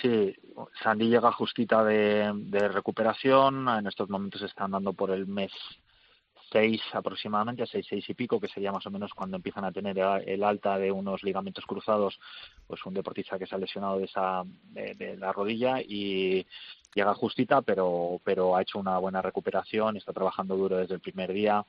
[0.00, 0.34] Sí,
[0.82, 3.68] Sandy llega justita de, recuperación.
[3.68, 5.52] En estos momentos están dando por el mes
[6.52, 9.98] 6 aproximadamente, 6, 6 y pico, que sería más o menos cuando empiezan a tener
[10.26, 12.18] el alta de unos ligamentos cruzados,
[12.66, 16.46] pues un deportista que se ha lesionado de, esa, de la rodilla y
[16.94, 21.32] llega justita, pero, pero ha hecho una buena recuperación, está trabajando duro desde el primer
[21.32, 21.64] día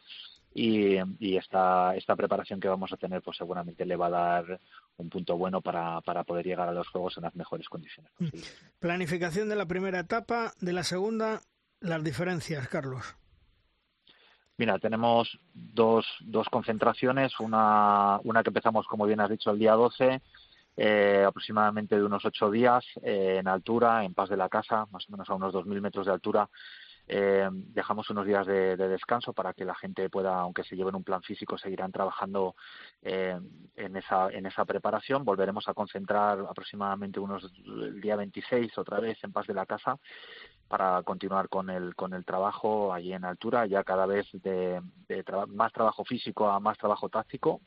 [0.59, 4.59] y, esta, esta preparación que vamos a tener pues seguramente le va a dar
[4.97, 8.27] un punto bueno para, para poder llegar a los Juegos en las mejores condiciones mm.
[8.79, 11.41] Planificación de la primera etapa, de la segunda,
[11.79, 13.15] las diferencias, Carlos.
[14.57, 19.73] Mira, tenemos dos, dos concentraciones, una, una que empezamos, como bien has dicho, el día
[19.73, 20.21] 12,
[20.77, 25.07] eh, aproximadamente de unos ocho días eh, en altura, en Paz de la Casa, más
[25.07, 26.49] o menos a unos 2.000 metros de altura,
[27.09, 31.03] eh, dejamos unos días de, descanso para que la gente pueda, aunque se lleven un
[31.03, 32.55] plan físico, seguirán trabajando
[33.01, 33.39] eh,
[33.75, 35.23] en, esa, en esa preparación.
[35.23, 39.97] Volveremos a concentrar aproximadamente unos el día 26 otra vez en Paz de la Casa
[40.67, 44.81] para continuar con el, con el trabajo allí en altura, ya cada vez de,
[45.47, 47.61] más trabajo físico a más trabajo táctico.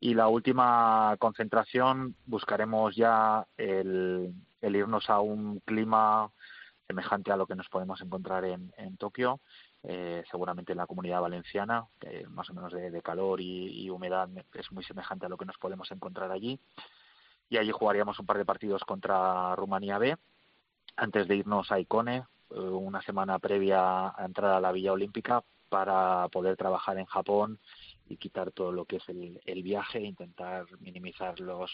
[0.00, 6.32] Y la última concentración buscaremos ya el irnos a un clima
[6.92, 9.40] semejante a lo que nos podemos encontrar en, Tokio,
[9.82, 14.70] eh, seguramente en la comunidad valenciana, que más o menos de, calor y, humedad es
[14.70, 16.60] muy semejante a lo que nos podemos encontrar allí.
[17.48, 20.16] Y allí jugaríamos un par de partidos contra Rumanía B,
[20.96, 25.42] antes de irnos a Icone, eh, una semana previa a entrar a la Villa Olímpica,
[25.70, 27.58] para poder trabajar en Japón
[28.06, 31.70] y quitar todo lo que es el, el viaje, intentar minimizar los,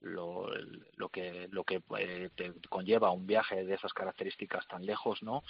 [0.00, 0.48] lo,
[0.96, 5.42] lo que lo que eh, te conlleva un viaje de esas características tan lejos no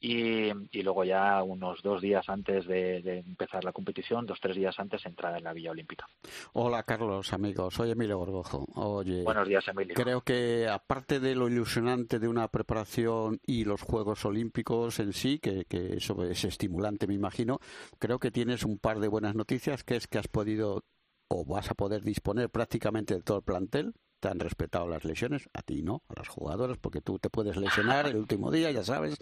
[0.00, 5.04] y, luego ya unos dos días antes de, empezar la competición, dos tres días antes
[5.04, 6.06] entrar en la Villa Olímpica.
[6.52, 8.64] Hola Carlos, amigos, soy Emilio Gorgojo.
[8.76, 9.94] Oye, buenos días Emilio.
[9.94, 15.40] Creo que aparte de lo ilusionante de una preparación y los Juegos Olímpicos en sí,
[15.40, 17.58] que, que eso es estimulante me imagino,
[17.98, 20.84] creo que tienes un par de buenas noticias, que es que has podido
[21.28, 25.48] o vas a poder disponer prácticamente de todo el plantel te han respetado las lesiones,
[25.54, 28.84] a ti no, a las jugadoras, porque tú te puedes lesionar el último día, ya
[28.84, 29.16] sabes,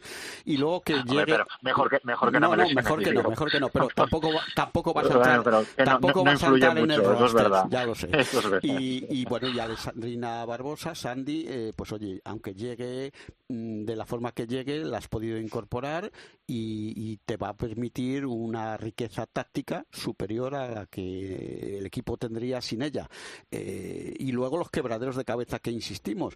[0.45, 1.39] y luego que llegue...
[1.63, 4.95] mejor que, mejor que no, no, mejor que no, mejor que no, pero tampoco, tampoco
[4.95, 8.09] vas a entrar, tampoco vas a entrar en el roster, ya lo sé.
[8.63, 13.13] y, y, bueno, ya de Sandrina Barbosa, Sandy, eh, pues oye, aunque llegue
[13.49, 16.11] mm, de la forma que llegue, la has podido incorporar
[16.47, 22.17] y, y te va a permitir una riqueza táctica superior a la que el equipo
[22.17, 23.09] tendría sin ella.
[23.51, 26.35] Eh, y luego los que quebraderos de cabeza que insistimos.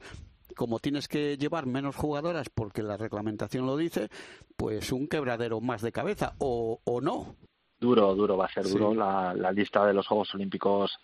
[0.56, 4.08] Como tienes que llevar menos jugadoras porque la reglamentación lo dice,
[4.56, 7.36] pues un quebradero más de cabeza o, o no.
[7.78, 8.92] Duro, duro, va a ser duro.
[8.92, 10.98] La, la lista de los Juegos Olímpicos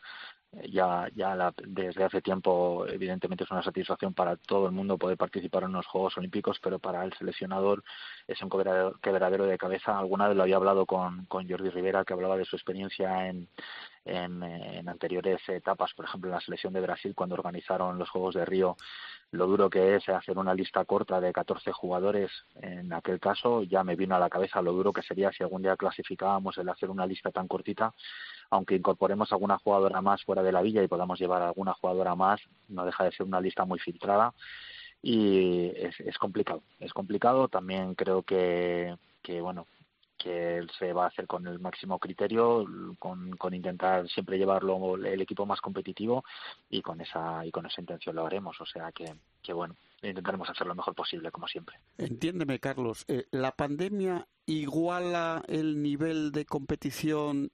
[0.68, 5.64] ya, ya desde hace tiempo, evidentemente es una satisfacción para todo el mundo poder participar
[5.64, 7.82] en los Juegos Olímpicos, pero para el seleccionador
[8.26, 9.98] es un quebradero de cabeza.
[9.98, 13.48] Alguna vez lo había hablado con, Jordi Rivera, que hablaba de su experiencia en,
[14.04, 18.34] en, en, anteriores etapas, por ejemplo, en la selección de Brasil, cuando organizaron los Juegos
[18.34, 18.76] de Río,
[19.32, 22.30] lo duro que es hacer una lista corta de 14 jugadores.
[22.54, 25.62] En aquel caso, ya me vino a la cabeza lo duro que sería si algún
[25.62, 27.92] día clasificábamos el hacer una lista tan cortita
[28.50, 32.40] aunque incorporemos alguna jugadora más fuera de la villa y podamos llevar alguna jugadora más,
[32.68, 34.32] no deja de ser una lista muy filtrada
[35.02, 36.62] y es, complicado.
[36.80, 37.48] Es complicado.
[37.48, 39.66] También creo que, que bueno,
[40.18, 42.66] que se va a hacer con el máximo criterio,
[42.98, 46.24] con, con, intentar siempre llevarlo el equipo más competitivo
[46.70, 48.60] y con esa y con esa intención lo haremos.
[48.60, 51.76] O sea que, que bueno, intentaremos hacer lo mejor posible como siempre.
[51.98, 57.50] Entiéndeme, Carlos, eh, la pandemia iguala el nivel de competición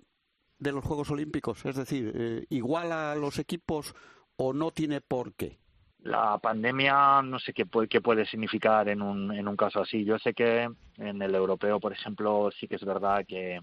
[0.62, 1.64] de los Juegos Olímpicos?
[1.66, 3.94] Es decir, eh, ¿iguala a los equipos
[4.36, 5.58] o no tiene por qué?
[6.04, 10.04] La pandemia no sé qué puede, qué puede significar en un, en un caso así.
[10.04, 13.60] Yo sé que en el europeo, por ejemplo, sí que es verdad que,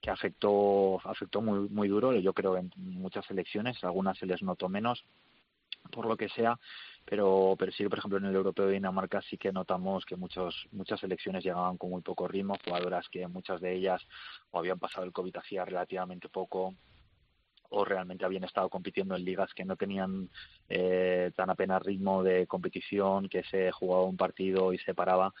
[0.00, 2.12] que afectó, afectó muy, muy duro.
[2.14, 5.04] Yo creo en muchas elecciones, algunas se les notó menos,
[5.90, 6.58] por lo que sea,
[7.06, 10.66] pero pero sí por ejemplo en el europeo de Dinamarca sí que notamos que muchos
[10.72, 14.02] muchas selecciones llegaban con muy poco ritmo jugadoras que muchas de ellas
[14.50, 16.74] o habían pasado el covid hacía relativamente poco
[17.70, 20.28] o realmente habían estado compitiendo en ligas que no tenían
[20.68, 25.32] eh, tan apenas ritmo de competición, que se jugaba un partido y se paraba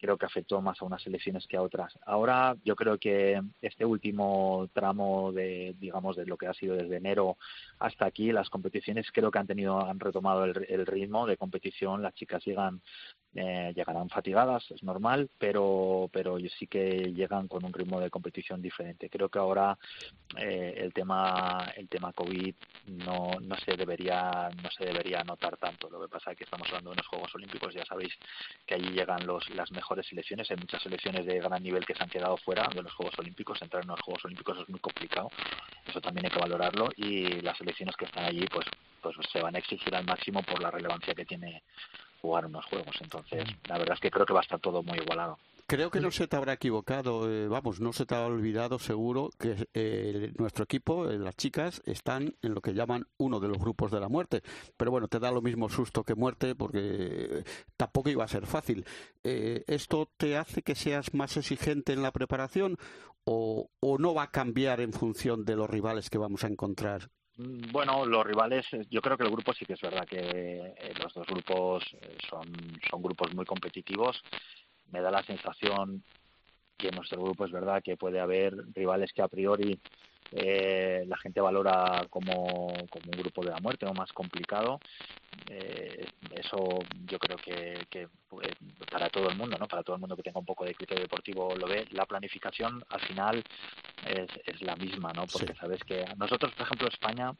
[0.00, 1.98] creo que afectó más a unas elecciones que a otras.
[2.06, 6.96] Ahora yo creo que este último tramo de, digamos, de lo que ha sido desde
[6.96, 7.36] enero
[7.78, 12.02] hasta aquí, las competiciones creo que han tenido, han retomado el, el ritmo de competición,
[12.02, 12.80] las chicas llegan
[13.34, 18.60] eh, llegarán fatigadas, es normal, pero, pero sí que llegan con un ritmo de competición
[18.60, 19.08] diferente.
[19.08, 19.78] Creo que ahora
[20.36, 22.54] eh, el tema el tema COVID
[22.86, 25.88] no, no se debería no se debería notar tanto.
[25.88, 28.12] Lo que pasa es que estamos hablando de unos Juegos Olímpicos, ya sabéis
[28.66, 32.02] que allí llegan los, las mejores selecciones, hay muchas selecciones de gran nivel que se
[32.02, 35.28] han quedado fuera de los Juegos Olímpicos, entrar en los Juegos Olímpicos es muy complicado,
[35.86, 36.88] eso también hay que valorarlo.
[36.96, 38.66] Y las selecciones que están allí pues
[39.00, 41.62] pues se van a exigir al máximo por la relevancia que tiene
[42.20, 42.94] jugar unos juegos.
[43.00, 45.38] Entonces, la verdad es que creo que va a estar todo muy igualado.
[45.70, 49.30] Creo que no se te habrá equivocado, eh, vamos, no se te habrá olvidado seguro
[49.38, 53.58] que eh, nuestro equipo, eh, las chicas, están en lo que llaman uno de los
[53.58, 54.42] grupos de la muerte.
[54.76, 57.44] Pero bueno, te da lo mismo susto que muerte porque
[57.76, 58.84] tampoco iba a ser fácil.
[59.22, 62.76] ¿Esto te hace que seas más exigente en la preparación
[63.22, 67.10] o, o no va a cambiar en función de los rivales que vamos a encontrar?
[67.40, 70.18] Mm, bueno, los rivales, eh, yo creo que el grupo sí que es verdad que
[70.18, 72.44] eh, los dos grupos eh, son,
[72.90, 74.20] son grupos muy competitivos.
[74.90, 76.02] Me da la sensación
[76.76, 79.78] que en nuestro grupo es verdad que puede haber rivales que a priori
[80.32, 84.80] eh, la gente valora como, como un grupo de la muerte o más complicado.
[85.48, 88.48] Eh, eso yo creo que, que pues,
[88.90, 89.66] para todo el mundo, ¿no?
[89.66, 91.86] para todo el mundo que tenga un poco de criterio deportivo lo ve.
[91.90, 93.42] La planificación al final
[94.06, 95.26] es, es la misma, ¿no?
[95.26, 97.32] porque sabes que nosotros, por ejemplo, España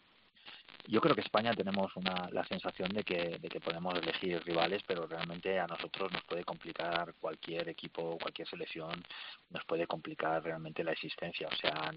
[0.87, 4.83] yo creo que España tenemos una, la sensación de que, de que podemos elegir rivales,
[4.87, 9.03] pero realmente a nosotros nos puede complicar cualquier equipo, cualquier selección,
[9.51, 11.49] nos puede complicar realmente la existencia.
[11.49, 11.93] O sea,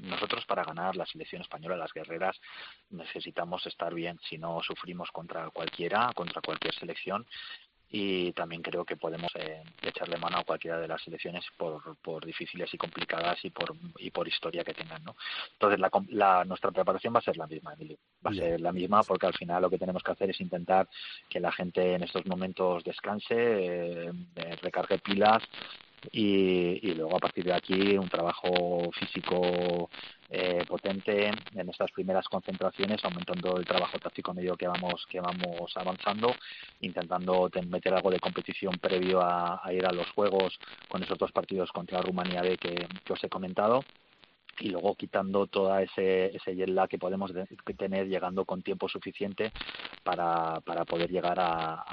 [0.00, 2.40] nosotros para ganar la selección española, las guerreras,
[2.90, 4.18] necesitamos estar bien.
[4.28, 7.26] Si no sufrimos contra cualquiera, contra cualquier selección,
[7.90, 12.24] y también creo que podemos eh, echarle mano a cualquiera de las selecciones por, por
[12.24, 15.16] difíciles y complicadas y por y por historia que tengan no
[15.52, 17.98] entonces la, la, nuestra preparación va a ser la misma Emilio.
[18.24, 20.88] Va a ser la misma porque al final lo que tenemos que hacer es intentar
[21.28, 24.12] que la gente en estos momentos descanse eh,
[24.62, 25.42] recargue pilas
[26.12, 29.90] y, y, luego a partir de aquí un trabajo físico
[30.30, 35.76] eh, potente en estas primeras concentraciones, aumentando el trabajo táctico medio que vamos que vamos
[35.76, 36.34] avanzando,
[36.80, 40.58] intentando meter algo de competición previo a, ir a los juegos
[40.88, 43.84] con esos dos partidos contra Rumanía B que os he comentado
[44.60, 47.32] y luego quitando toda ese, ese jet lag que podemos
[47.76, 49.52] tener llegando con tiempo suficiente
[50.02, 51.84] para, para poder llegar a,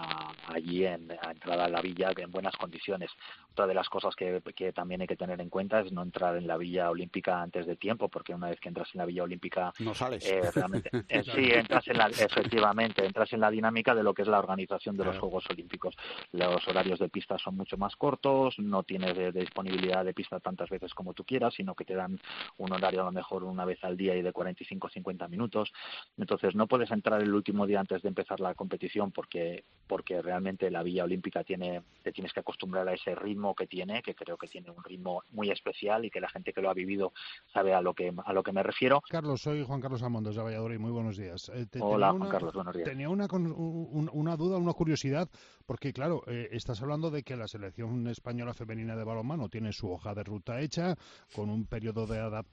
[0.48, 3.12] allí en, a entrar a la villa en buenas condiciones.
[3.52, 6.36] Otra de las cosas que, que, también hay que tener en cuenta es no entrar
[6.38, 9.24] en la villa olímpica antes de tiempo, porque una vez que entras en la villa
[9.24, 10.26] olímpica no sales.
[10.30, 14.24] Eh, realmente eh, sí entras en la, efectivamente entras en la dinámica de lo que
[14.24, 15.96] es la organización de los Juegos Olímpicos.
[16.32, 20.40] Los horarios de pista son mucho más cortos, no tienes de, de disponibilidad de pista
[20.40, 22.20] tantas veces como tú quieras, sino que te dan
[22.58, 25.72] un horario a lo mejor una vez al día y de 45 o 50 minutos.
[26.18, 30.70] Entonces no puedes entrar el último día antes de empezar la competición porque porque realmente
[30.70, 34.38] la Villa Olímpica tiene te tienes que acostumbrar a ese ritmo que tiene, que creo
[34.38, 37.14] que tiene un ritmo muy especial y que la gente que lo ha vivido
[37.54, 39.02] sabe a lo que a lo que me refiero.
[39.10, 40.80] Carlos, soy Juan Carlos Amondos de Valladolid.
[40.80, 41.50] Muy buenos días.
[41.54, 42.88] Eh, te, Hola, Juan una, Carlos, buenos días.
[42.88, 45.30] Tenía una, un, una duda, una curiosidad,
[45.66, 49.92] porque claro, eh, estás hablando de que la selección española femenina de balonmano tiene su
[49.92, 50.96] hoja de ruta hecha,
[51.34, 52.47] con un periodo de adaptación,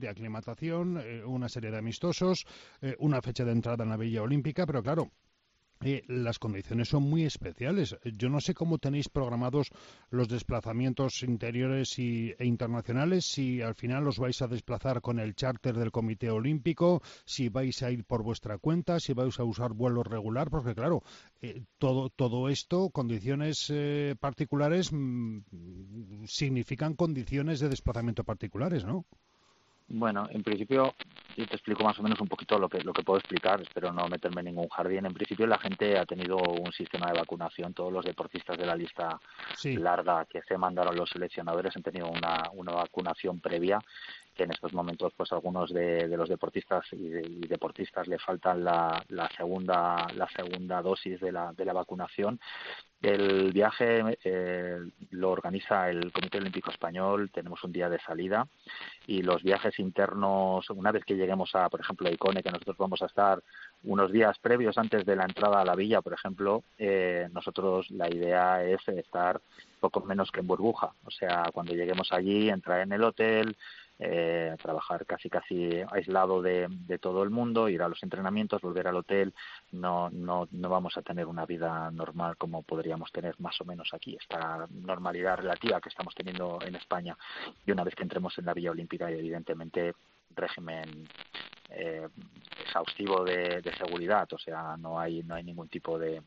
[0.00, 2.46] de aclimatación, eh, una serie de amistosos,
[2.80, 5.10] eh, una fecha de entrada en la Villa Olímpica, pero claro,
[5.84, 7.96] eh, las condiciones son muy especiales.
[8.04, 9.70] Yo no sé cómo tenéis programados
[10.08, 15.34] los desplazamientos interiores y, e internacionales, si al final os vais a desplazar con el
[15.34, 19.74] charter del Comité Olímpico, si vais a ir por vuestra cuenta, si vais a usar
[19.74, 21.02] vuelo regular, porque claro,
[21.42, 25.40] eh, todo, todo esto, condiciones eh, particulares, mmm,
[26.26, 29.04] significan condiciones de desplazamiento particulares, ¿no?
[29.86, 30.94] Bueno, en principio,
[31.36, 33.92] y te explico más o menos un poquito lo que, lo que puedo explicar, espero
[33.92, 35.04] no meterme en ningún jardín.
[35.04, 37.74] En principio, la gente ha tenido un sistema de vacunación.
[37.74, 39.20] Todos los deportistas de la lista
[39.56, 39.76] sí.
[39.76, 43.78] larga que se mandaron los seleccionadores han tenido una, una vacunación previa
[44.34, 48.64] que en estos momentos pues algunos de, los deportistas y, de, y, deportistas le faltan
[48.64, 52.40] la, la, segunda la segunda dosis de la, de la vacunación.
[53.04, 54.78] El viaje eh,
[55.10, 58.48] lo organiza el Comité Olímpico Español, tenemos un día de salida
[59.06, 62.78] y los viajes internos, una vez que lleguemos a, por ejemplo, a Icone, que nosotros
[62.78, 63.42] vamos a estar
[63.82, 68.08] unos días previos antes de la entrada a la villa, por ejemplo, eh, nosotros la
[68.08, 69.38] idea es estar
[69.80, 73.54] poco menos que en burbuja, o sea, cuando lleguemos allí, entrar en el hotel,
[73.98, 78.88] eh, trabajar casi casi aislado de, de, todo el mundo, ir a los entrenamientos, volver
[78.88, 79.32] al hotel,
[79.72, 83.90] no, no, no vamos a tener una vida normal como podríamos tener más o menos
[83.92, 87.16] aquí, esta normalidad relativa que estamos teniendo en España.
[87.64, 89.94] Y una vez que entremos en la Villa Olímpica, evidentemente
[90.34, 91.08] régimen
[91.70, 92.08] eh,
[92.60, 96.20] exhaustivo de, de seguridad, o sea, no hay, no hay ningún tipo de,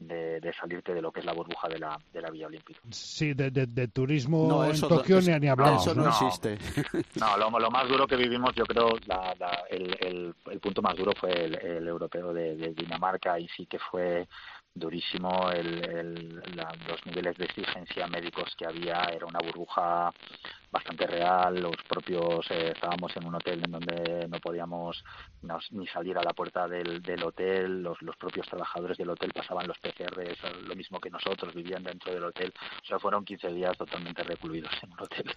[0.00, 2.80] de, de, salirte de lo que es la burbuja de la, de la Villa Olímpica.
[2.90, 5.86] Sí, de, de, de turismo no, en Tokio es, ni, ni hablamos.
[5.86, 6.58] Eso no, no existe.
[7.20, 10.80] No, lo, lo, más duro que vivimos, yo creo, la, la, el, el, el, punto
[10.82, 14.26] más duro fue el, el europeo de, de, Dinamarca y sí que fue
[14.74, 16.42] durísimo el,
[16.88, 19.02] los niveles de exigencia médicos que había.
[19.12, 20.12] Era una burbuja
[20.70, 21.60] bastante real.
[21.60, 25.02] Los propios eh, estábamos en un hotel en donde no podíamos
[25.70, 27.82] ni salir a la puerta del, hotel.
[27.82, 30.22] Los, los propios trabajadores del hotel pasaban los PCR
[30.62, 32.52] lo mismo que nosotros vivían dentro del hotel.
[32.82, 35.30] O sea fueron 15 días totalmente recluidos en un hotel.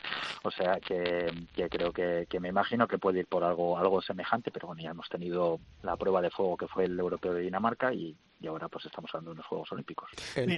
[0.43, 4.01] O sea que, que creo que, que me imagino que puede ir por algo algo
[4.01, 7.41] semejante pero bueno ya hemos tenido la prueba de fuego que fue el europeo de
[7.41, 10.09] Dinamarca y y ahora pues estamos hablando de unos Juegos Olímpicos.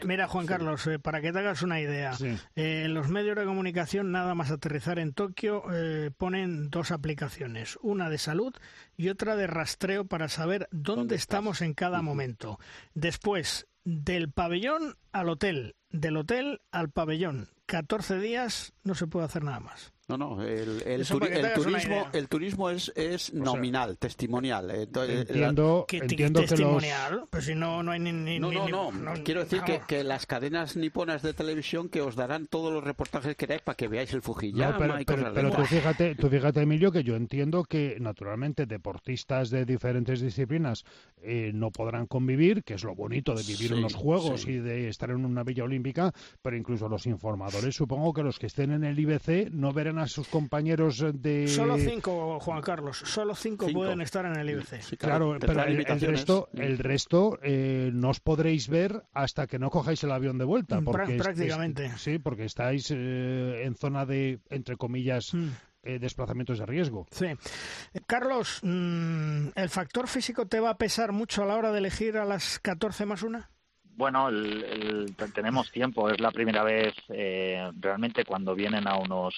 [0.06, 2.36] Mira, Juan Carlos, eh, para que te hagas una idea, sí.
[2.56, 8.10] eh, los medios de comunicación, nada más aterrizar en Tokio, eh, ponen dos aplicaciones, una
[8.10, 8.56] de salud
[8.98, 12.58] y otra de rastreo para saber dónde, ¿Dónde estamos en cada momento.
[12.96, 19.44] Después, del pabellón al hotel, del hotel al pabellón, 14 días no se puede hacer
[19.44, 19.95] nada más.
[20.08, 24.70] No, no, el, el, turi el turismo, el turismo es, es nominal, o sea, testimonial.
[24.70, 25.98] Entonces, entiendo, la...
[25.98, 27.30] entiendo que testimonial, los...
[27.30, 28.12] pues si no, no hay ni...
[28.12, 32.02] ni no, no, no, no, quiero decir que, que, las cadenas niponas de televisión que
[32.02, 35.06] os darán todos los reportajes que queráis para que veáis el Fujiyama no, pero, y
[35.06, 39.50] pero, cosas pero de tú fíjate, tú fíjate, Emilio, que yo entiendo que naturalmente deportistas
[39.50, 40.86] de diferentes disciplinas
[41.24, 44.88] eh, no podrán convivir, que es lo bonito de vivir en los Juegos y de
[44.88, 48.84] estar en una villa olímpica, pero incluso los informadores, supongo que los que estén en
[48.84, 51.48] el IBC no verán a sus compañeros de...
[51.48, 54.98] Solo cinco, Juan Carlos, solo cinco, pueden estar en el IBC.
[54.98, 60.04] claro, pero el, resto, el resto eh, no os podréis ver hasta que no cojáis
[60.04, 60.82] el avión de vuelta.
[60.82, 61.92] Mm, porque prácticamente.
[61.98, 65.50] sí, porque estáis eh, en zona de, entre comillas, mm.
[65.88, 67.06] Eh, desplazamientos de riesgo.
[67.12, 67.28] Sí.
[68.08, 72.18] Carlos, mm, ¿el factor físico te va a pesar mucho a la hora de elegir
[72.18, 73.52] a las 14 más una?
[73.96, 74.28] Bueno,
[75.34, 76.10] tenemos tiempo.
[76.10, 79.36] Es la primera vez eh, realmente cuando vienen a unos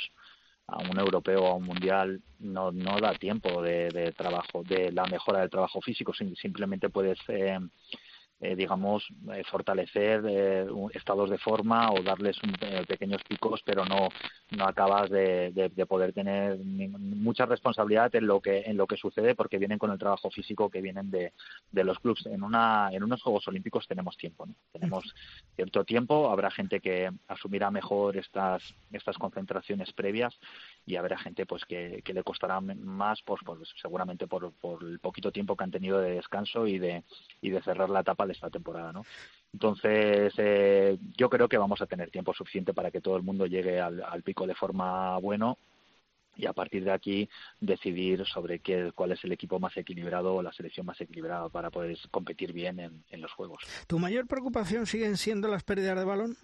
[0.68, 5.06] a un europeo o a un mundial no, no da tiempo de, trabajo, de la
[5.06, 6.14] mejora del trabajo físico.
[6.14, 7.58] Simplemente puedes eh,
[8.40, 12.54] eh, digamos, eh, fortalecer eh, estados de forma o darles un,
[12.86, 14.10] pequeños picos, pero no,
[14.52, 19.34] no acabas de, de, poder tener mucha responsabilidad en lo que en lo que sucede
[19.34, 21.34] porque vienen con el trabajo físico que vienen de,
[21.72, 22.28] de los clubs.
[22.28, 24.54] En una en unos Juegos Olímpicos tenemos tiempo, ¿no?
[24.72, 25.16] tenemos
[25.56, 26.30] cierto tiempo.
[26.30, 28.62] Habrá gente que asumirá mejor estas
[28.92, 30.38] estas concentraciones previas
[30.86, 35.00] y habrá gente pues que, que le costará más, pues, pues seguramente por, por el
[35.00, 37.04] poquito tiempo que han tenido de descanso y de
[37.42, 39.04] y de cerrar la etapa de esta temporada, ¿no?
[39.54, 43.46] Entonces, eh, yo creo que vamos a tener tiempo suficiente para que todo el mundo
[43.46, 45.58] llegue al, pico de forma bueno
[46.36, 50.44] y a partir de aquí decidir sobre qué, cuál es el equipo más equilibrado o
[50.44, 53.64] la selección más equilibrada para poder competir bien en, los Juegos.
[53.88, 56.38] ¿Tu mayor preocupación siguen siendo las pérdidas de balón?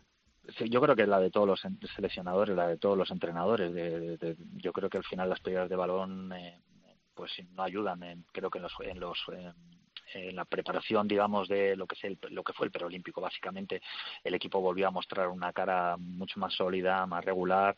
[0.58, 1.62] Sí, yo creo que es la de todos los
[1.96, 3.72] seleccionadores, la de todos los entrenadores.
[4.56, 6.60] yo creo que al final las pérdidas de balón eh,
[7.14, 8.02] pues no ayudan.
[8.04, 9.20] En, creo que en los, en los
[10.16, 13.22] en la preparación, digamos, de lo que, es el, lo que fue el preolímpico.
[13.22, 13.82] Básicamente,
[14.24, 17.76] el equipo volvió a mostrar una cara mucho más sólida, más regular,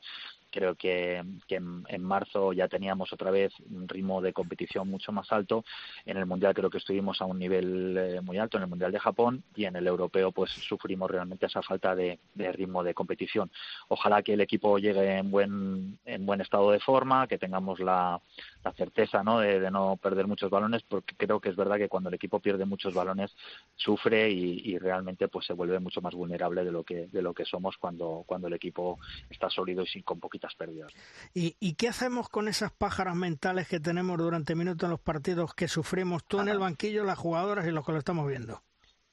[0.55, 5.65] creo que, en, marzo ya teníamos otra vez un ritmo de competición mucho más alto.
[6.05, 8.93] En el Mundial creo que estuvimos a un nivel eh, muy alto, en el Mundial
[8.93, 13.51] de Japón, y en el Europeo pues sufrimos realmente esa falta de, ritmo de competición.
[13.89, 18.21] Ojalá que el equipo llegue en buen, en buen estado de forma, que tengamos la,
[18.77, 19.39] certeza ¿no?
[19.39, 22.63] De, no perder muchos balones, porque creo que es verdad que cuando el equipo pierde
[22.63, 23.35] muchos balones
[23.75, 27.45] sufre y, realmente pues se vuelve mucho más vulnerable de lo que, de lo que
[27.45, 28.99] somos cuando, cuando el equipo
[29.29, 30.44] está sólido y sin, con poquita
[31.33, 35.67] ¿Y, qué hacemos con esas pájaras mentales que tenemos durante minutos en los partidos que
[35.67, 38.63] sufrimos tú en el banquillo, las jugadoras y los que lo estamos viendo?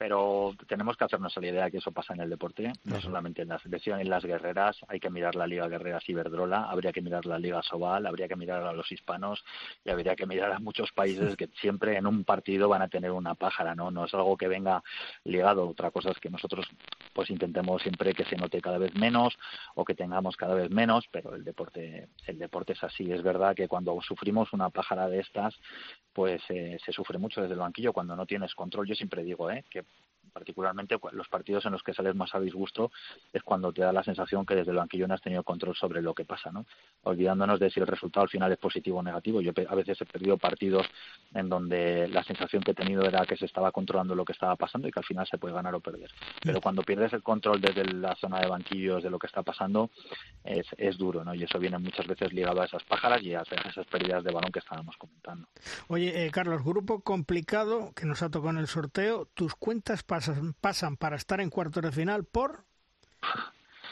[0.02, 3.50] Pero tenemos que hacernos la idea que eso pasa en el deporte, no solamente en
[3.50, 7.24] la selección, en las guerreras, hay que mirar la Liga Guerreras Iberdrola, habría que mirar
[7.24, 9.44] la Liga Sobal, habría que mirar a los hispanos
[9.84, 13.12] y habría que mirar a muchos países que siempre en un partido van a tener
[13.12, 13.92] una pájara, ¿no?
[13.92, 14.82] No es algo que venga
[15.22, 16.66] ligado, otra cosa es que nosotros
[17.12, 19.38] pues intentemos siempre que se note cada vez menos
[19.76, 23.54] o que tengamos cada vez menos, pero el deporte el deporte es así, es verdad
[23.54, 25.54] que cuando sufrimos una pájara de estas,
[26.12, 28.88] pues eh, se sufre mucho desde el banquillo cuando no tienes control.
[28.88, 29.64] Yo siempre digo ¿eh?
[29.70, 29.84] que
[30.32, 32.90] particularmente los partidos en los que sales más a disgusto
[33.32, 36.02] es cuando te da la sensación que desde el banquillo no has tenido control sobre
[36.02, 36.66] lo que pasa, ¿no?
[37.02, 39.40] Olvidándonos de si el resultado al final es positivo o negativo.
[39.40, 40.86] Yo a veces he perdido partidos
[41.34, 44.56] en donde la sensación que he tenido era que se estaba controlando lo que estaba
[44.56, 46.10] pasando y que al final se puede ganar o perder.
[46.42, 49.90] Pero cuando pierdes el control desde la zona de banquillos de lo que está pasando
[50.44, 51.34] es, es duro, ¿no?
[51.34, 54.52] Y eso viene muchas veces ligado a esas pájaras y a esas pérdidas de balón
[54.52, 55.48] que estábamos comentando.
[55.88, 59.26] Oye, eh, Carlos, grupo complicado que nos ha tocado en el sorteo.
[59.34, 62.64] ¿Tus cuentas pasan pasan, para estar en cuartos de final por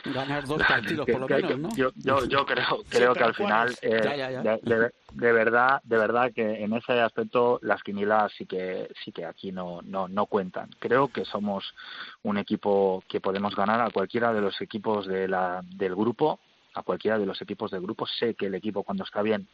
[0.04, 1.68] ganar dos partidos por lo menos, ¿no?
[1.74, 7.00] Yo, yo, creo, creo que al final, eh, De, verdad, de verdad que en ese
[7.00, 10.68] aspecto las quinielas sí que sí que aquí no, no, no cuentan.
[10.78, 11.74] Creo que somos
[12.22, 16.38] un equipo que podemos ganar a cualquiera de los equipos de la, del grupo,
[16.74, 18.06] a cualquiera de los equipos del grupo.
[18.06, 19.48] Sé que el equipo cuando está bien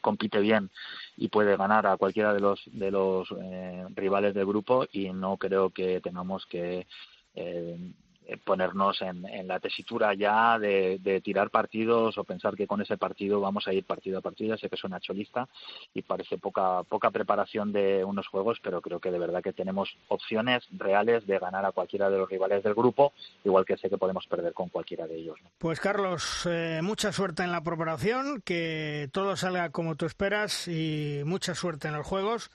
[0.00, 0.70] compite bien
[1.16, 5.36] y puede ganar a cualquiera de los de los eh, rivales del grupo y no
[5.36, 6.86] creo que tengamos que
[7.34, 7.92] eh,
[8.38, 13.66] ponernos en, la tesitura ya de, tirar partidos o pensar que con ese partido vamos
[13.66, 14.56] a ir partido a partido.
[14.56, 15.48] sé que suena cholista
[15.94, 19.96] y parece poca, poca preparación de unos juegos, pero creo que de verdad que tenemos
[20.08, 23.12] opciones reales de ganar a cualquiera de los rivales del grupo,
[23.44, 25.38] igual que sé que podemos perder con cualquiera de ellos.
[25.58, 31.22] Pues Carlos, eh, mucha suerte en la preparación, que todo salga como tú esperas y
[31.24, 32.50] mucha suerte en los juegos.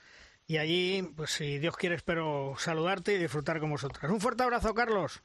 [0.48, 4.10] Y allí, pues si Dios quiere, espero saludarte y disfrutar con vosotras.
[4.10, 5.22] Un fuerte abrazo, Carlos.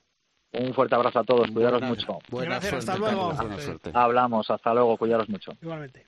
[0.53, 2.19] Un fuerte abrazo a todos, cuidaros mucho.
[2.29, 3.33] Gracias, hasta luego.
[3.93, 5.53] Hablamos, hasta luego, cuidaros mucho.
[5.61, 6.05] Igualmente.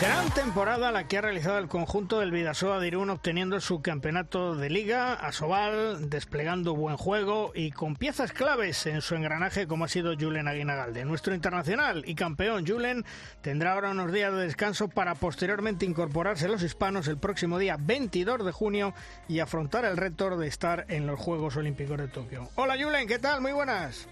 [0.00, 4.54] Gran temporada la que ha realizado el conjunto del Vidasoa de Irún obteniendo su campeonato
[4.54, 9.86] de liga, a Sobal, desplegando buen juego y con piezas claves en su engranaje como
[9.86, 11.04] ha sido Julen Aguinagalde.
[11.04, 13.04] Nuestro internacional y campeón Julen
[13.40, 17.76] tendrá ahora unos días de descanso para posteriormente incorporarse a los hispanos el próximo día
[17.76, 18.94] 22 de junio
[19.26, 22.48] y afrontar el reto de estar en los Juegos Olímpicos de Tokio.
[22.54, 23.40] Hola Julen, ¿qué tal?
[23.40, 24.08] Muy buenas.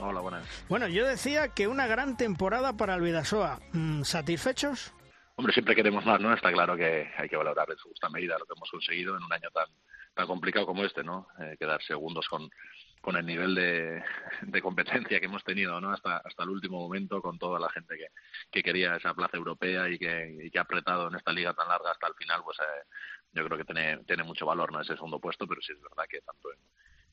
[0.00, 0.44] Hola, buenas.
[0.68, 3.58] Bueno, yo decía que una gran temporada para el Vidasoa.
[3.72, 4.94] Mm, ¿Satisfechos?
[5.38, 6.34] Hombre, siempre queremos más, ¿no?
[6.34, 9.22] Está claro que hay que valorar en su justa medida lo que hemos conseguido en
[9.22, 9.68] un año tan
[10.12, 11.28] tan complicado como este, ¿no?
[11.38, 12.50] Eh, quedar segundos con,
[13.00, 14.02] con el nivel de,
[14.42, 15.92] de, competencia que hemos tenido, ¿no?
[15.92, 18.08] Hasta hasta el último momento, con toda la gente que,
[18.50, 21.68] que quería esa plaza europea y que, y que ha apretado en esta liga tan
[21.68, 22.88] larga hasta el final, pues eh,
[23.30, 24.80] yo creo que tiene, tiene mucho valor, ¿no?
[24.80, 26.58] Ese segundo puesto, pero sí es verdad que tanto en,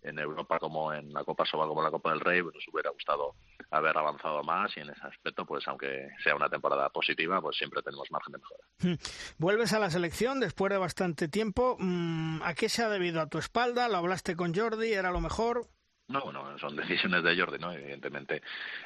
[0.06, 2.68] en Europa como en la Copa Soba como en la Copa del Rey, pues nos
[2.72, 3.36] hubiera gustado
[3.72, 7.82] haber avanzado más y en ese aspecto, pues aunque sea una temporada positiva, pues siempre
[7.82, 8.98] tenemos margen de mejora.
[9.38, 11.78] Vuelves a la selección después de bastante tiempo.
[11.80, 13.22] Mm, ¿A qué se ha debido?
[13.22, 13.90] ¿A tu espalda?
[13.90, 14.94] ¿Lo hablaste con Jordi?
[14.94, 15.68] ¿Era lo mejor?
[16.08, 17.72] No, bueno, son decisiones de Jordi, ¿no?
[17.72, 18.42] Evidentemente,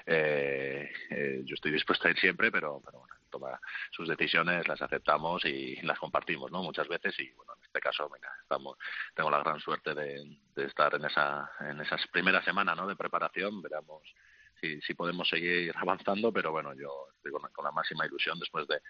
[0.06, 3.60] eh, eh, yo estoy dispuesto a ir siempre, pero, pero bueno, toma
[3.92, 6.64] sus decisiones, las aceptamos y las compartimos, ¿no?
[6.64, 8.78] Muchas veces y, bueno, en este caso, venga, estamos,
[9.14, 12.88] tengo la gran suerte de, estar en esa, en esas primeras semanas, ¿no?
[12.88, 14.04] De preparación, veremos
[14.60, 18.68] si, si podemos seguir avanzando, pero bueno, yo estoy con, con la máxima ilusión después
[18.68, 18.82] de,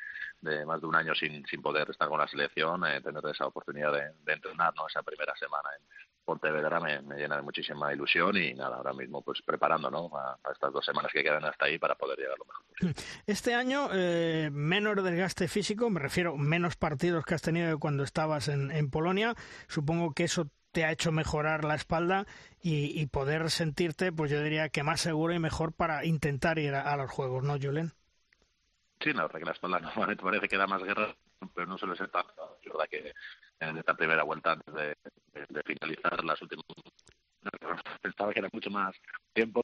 [0.42, 3.46] de, más de un año sin, sin poder estar con la selección, eh, tener esa
[3.46, 4.88] oportunidad de, de entrenar, ¿no?
[4.88, 9.22] Esa primera semana en Pontevedra me, me, llena de muchísima ilusión y nada, ahora mismo
[9.22, 10.10] pues preparando ¿no?
[10.16, 12.94] a, a, estas dos semanas que quedan hasta ahí para poder llegar lo mejor posible.
[13.28, 18.48] Este año, eh, menos desgaste físico, me refiero menos partidos que has tenido cuando estabas
[18.48, 19.36] en, en Polonia,
[19.68, 22.26] supongo que eso te ha hecho mejorar la espalda
[22.62, 26.76] y, y, poder sentirte, pues yo diría que más seguro y mejor para intentar ir
[26.76, 27.94] a, a los juegos, ¿no, Julen?
[29.02, 31.16] Sí, la verdad que la espalda normalmente parece que da más guerra,
[31.56, 32.60] pero no suele ser tanto.
[32.62, 33.14] Es verdad que
[33.60, 34.96] en esta primera vuelta antes de,
[35.66, 36.66] finalizar las últimas
[38.02, 38.96] pensaba que era mucho más
[39.34, 39.62] tiempo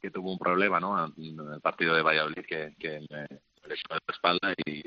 [0.00, 3.26] que tuvo un problema no en el partido de Valladolid que, que me
[3.66, 4.82] lesionó la espalda y,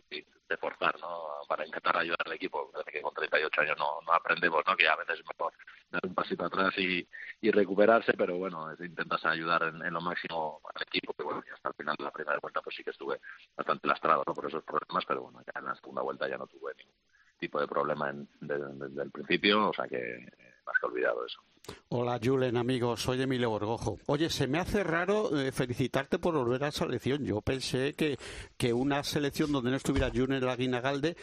[0.49, 4.63] de forzar no para intentar ayudar al equipo que con 38 años no, no aprendemos
[4.65, 5.53] no que a veces es mejor
[5.91, 7.07] dar un pasito atrás y,
[7.41, 11.51] y recuperarse pero bueno intentas ayudar en, en, lo máximo al equipo que bueno y
[11.51, 13.19] hasta el final de la primera vuelta pues sí que estuve
[13.55, 14.33] bastante lastrado ¿no?
[14.33, 16.95] por esos problemas pero bueno ya en la segunda vuelta ya no tuve ningún
[17.39, 20.31] tipo de problema en, de, de, desde el principio, o sea que eh,
[20.65, 21.41] más que olvidado eso.
[21.89, 23.99] Hola Julen, amigos, soy Emilio Borgojo.
[24.07, 27.23] Oye, se me hace raro eh, felicitarte por volver a la selección.
[27.23, 28.17] Yo pensé que,
[28.57, 31.15] que una selección donde no estuviera Julen Aguinagalde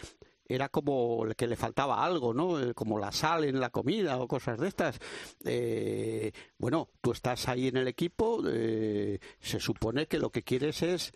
[0.48, 2.60] era como que le faltaba algo, ¿no?
[2.60, 4.98] Eh, como la sal en la comida o cosas de estas.
[5.44, 10.82] Eh, bueno, tú estás ahí en el equipo, eh, se supone que lo que quieres
[10.82, 11.12] es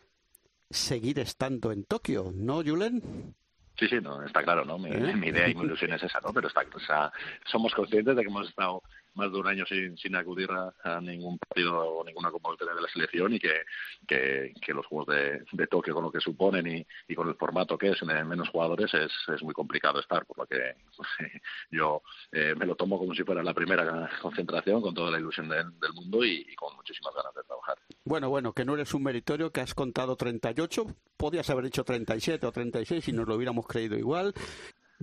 [0.69, 3.35] seguir estando en Tokio, ¿no, Julen?
[3.81, 4.79] Sí, sí, no, está claro, ¿no?
[4.79, 5.17] Mi, ¿Eh?
[5.17, 6.35] mi idea y mi ilusión es esa, ¿no?
[6.35, 7.11] Pero está, o sea,
[7.47, 8.83] somos conscientes de que hemos estado
[9.21, 12.89] más de un año sin, sin acudir a, ningún partido o ninguna convocatoria de la
[12.89, 13.63] selección y que,
[14.07, 17.35] que, que los juegos de, de, Tokio con lo que suponen y, y, con el
[17.35, 20.75] formato que es en menos jugadores es, es muy complicado estar, por lo que
[21.71, 22.03] yo
[22.33, 25.57] eh, me lo tomo como si fuera la primera concentración con toda la ilusión de,
[25.57, 27.79] del mundo y, con muchísimas ganas de trabajar.
[28.05, 32.47] Bueno, bueno, que no eres un meritorio, que has contado 38, podías haber hecho 37
[32.47, 34.35] o 36 y nos lo hubiéramos creído igual.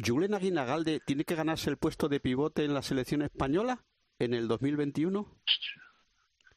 [0.03, 3.84] ¿Julen Aguinagalde tiene que ganarse el puesto de pivote en la selección española?
[4.20, 5.26] En el 2021?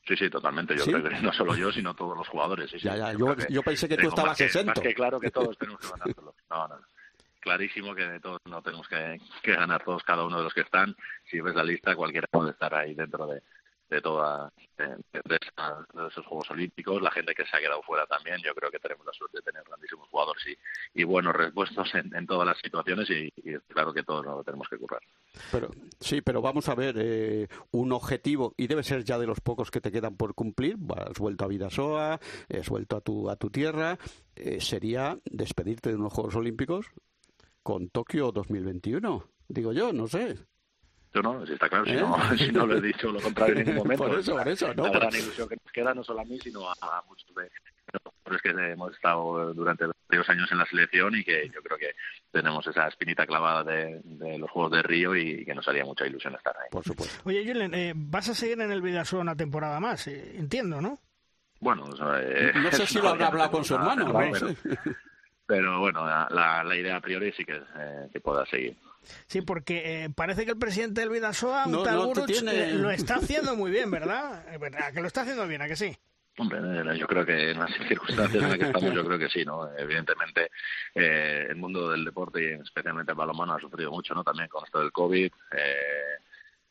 [0.07, 0.77] Sí, sí, totalmente.
[0.77, 0.93] Yo ¿Sí?
[0.93, 2.71] creo que no solo yo, sino todos los jugadores.
[2.71, 3.13] Sí, ya, ya.
[3.13, 4.81] Yo, yo, yo, pensé que tú estabas que, exento.
[4.81, 6.35] Que claro que todos tenemos que ganárselo.
[6.51, 6.81] No, no.
[7.39, 10.95] Clarísimo que todos no tenemos que, que, ganar todos cada uno de los que están.
[11.31, 13.43] Si ves la lista, cualquiera puede estar ahí dentro de,
[13.91, 17.83] de toda de, de, esa, de, esos Juegos Olímpicos, la gente que se ha quedado
[17.83, 21.35] fuera también, yo creo que tenemos la suerte de tener grandísimos jugadores y, y buenos
[21.35, 25.03] respuestos en, todas las situaciones y, y, claro que todos lo tenemos que currar.
[25.51, 29.41] Pero sí, pero vamos a ver eh, un objetivo y debe ser ya de los
[29.41, 30.77] pocos que te quedan por cumplir.
[30.97, 33.99] Has vuelto a Vidasoa, has vuelto a tu a tu tierra,
[34.37, 36.87] eh, sería despedirte de unos Juegos Olímpicos
[37.63, 39.25] con Tokio 2021.
[39.49, 40.37] Digo yo, no sé.
[41.13, 42.01] Yo no, si está claro, si, ¿Eh?
[42.01, 44.07] no, si no lo he dicho lo contrario en ningún momento.
[44.07, 46.39] por eso, por eso, no, la gran ilusión que nos queda no solo a mí,
[46.39, 47.51] sino a, a muchos de
[48.27, 51.95] los que hemos estado durante varios años en la selección y que yo creo que
[52.31, 56.07] tenemos esa espinita clavada de, de los Juegos de Río y, que nos haría mucha
[56.07, 56.69] ilusión estar ahí.
[56.71, 57.21] Por supuesto.
[57.25, 61.01] Oye, Julen, eh, vas a seguir en el Vidasoa una temporada más, eh, entiendo, ¿no?
[61.61, 64.09] Bueno, o sea, eh, no sé si lo habrá hablado con su hermano.
[64.13, 64.19] ¿no?
[64.19, 64.55] Pero,
[65.47, 68.77] pero, bueno, la, la, idea a priori sí que, eh, que pueda seguir.
[69.27, 72.71] Sí, porque eh, parece que el presidente del Vidasoa, no, tal no Guruch, tiene...
[72.71, 74.45] eh, lo está haciendo muy bien, ¿verdad?
[74.49, 75.63] ¿A que lo está haciendo bien?
[75.63, 75.97] ¿A que sí?
[76.39, 79.29] Hombre, eh, yo creo que en las circunstancias en las que estamos, yo creo que
[79.29, 79.69] sí, ¿no?
[79.77, 80.51] Evidentemente,
[80.95, 84.23] eh, el mundo del deporte y especialmente el balonmano ha sufrido mucho, ¿no?
[84.25, 85.31] También con esto del COVID.
[85.53, 86.21] Eh,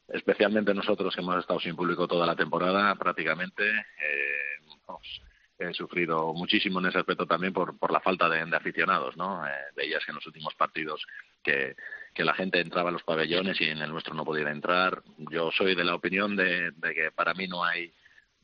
[0.07, 4.59] especialmente nosotros que hemos estado sin público toda la temporada, prácticamente, eh,
[5.59, 9.45] he sufrido muchísimo en ese aspecto también por, por la falta de, aficionados, ¿no?
[9.45, 11.05] Eh, veías que en los últimos partidos
[11.43, 11.75] que,
[12.13, 15.03] que la gente entraba a los pabellones y en el nuestro no podía entrar.
[15.31, 17.91] Yo soy de la opinión de, de que para mí no hay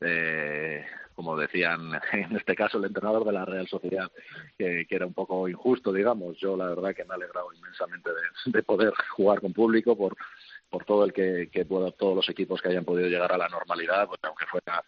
[0.02, 0.86] eh,
[1.16, 4.12] como decían en este caso el entrenador de la Real Sociedad,
[4.58, 6.38] que, era un poco injusto, digamos.
[6.38, 10.16] Yo la verdad que me he alegrado inmensamente de, de poder jugar con público por,
[10.70, 13.50] por todo el que, que pueda, todos los equipos que hayan podido llegar a la
[13.50, 14.84] normalidad, pues, aunque fuera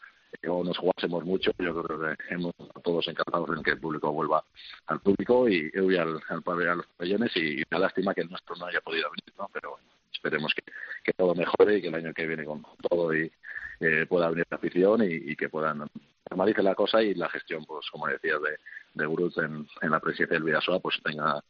[0.48, 4.44] nos jugásemos mucho, yo creo que hemos todos encantados en que el público vuelva
[4.88, 8.30] al público y, y al, al, a los pabellones y, y una lástima que el
[8.30, 9.50] nuestro no haya podido venir, ¿no?
[9.54, 9.78] pero
[10.12, 10.72] esperemos que,
[11.04, 13.32] que todo mejore y que el año que viene con todo y
[13.80, 15.86] eh, pueda venir la afición y, que puedan
[16.30, 20.36] normalice la cosa y la gestión, pues como decías, de, de en, en la presidencia
[20.36, 21.42] del Vidasoa, pues tenga,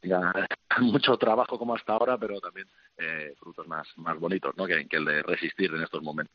[0.00, 0.32] tenga
[0.80, 2.66] mucho trabajo como hasta ahora, pero también
[2.98, 4.66] eh, frutos más, más bonitos, ¿no?
[4.66, 6.34] Que, que el de resistir en estos momentos.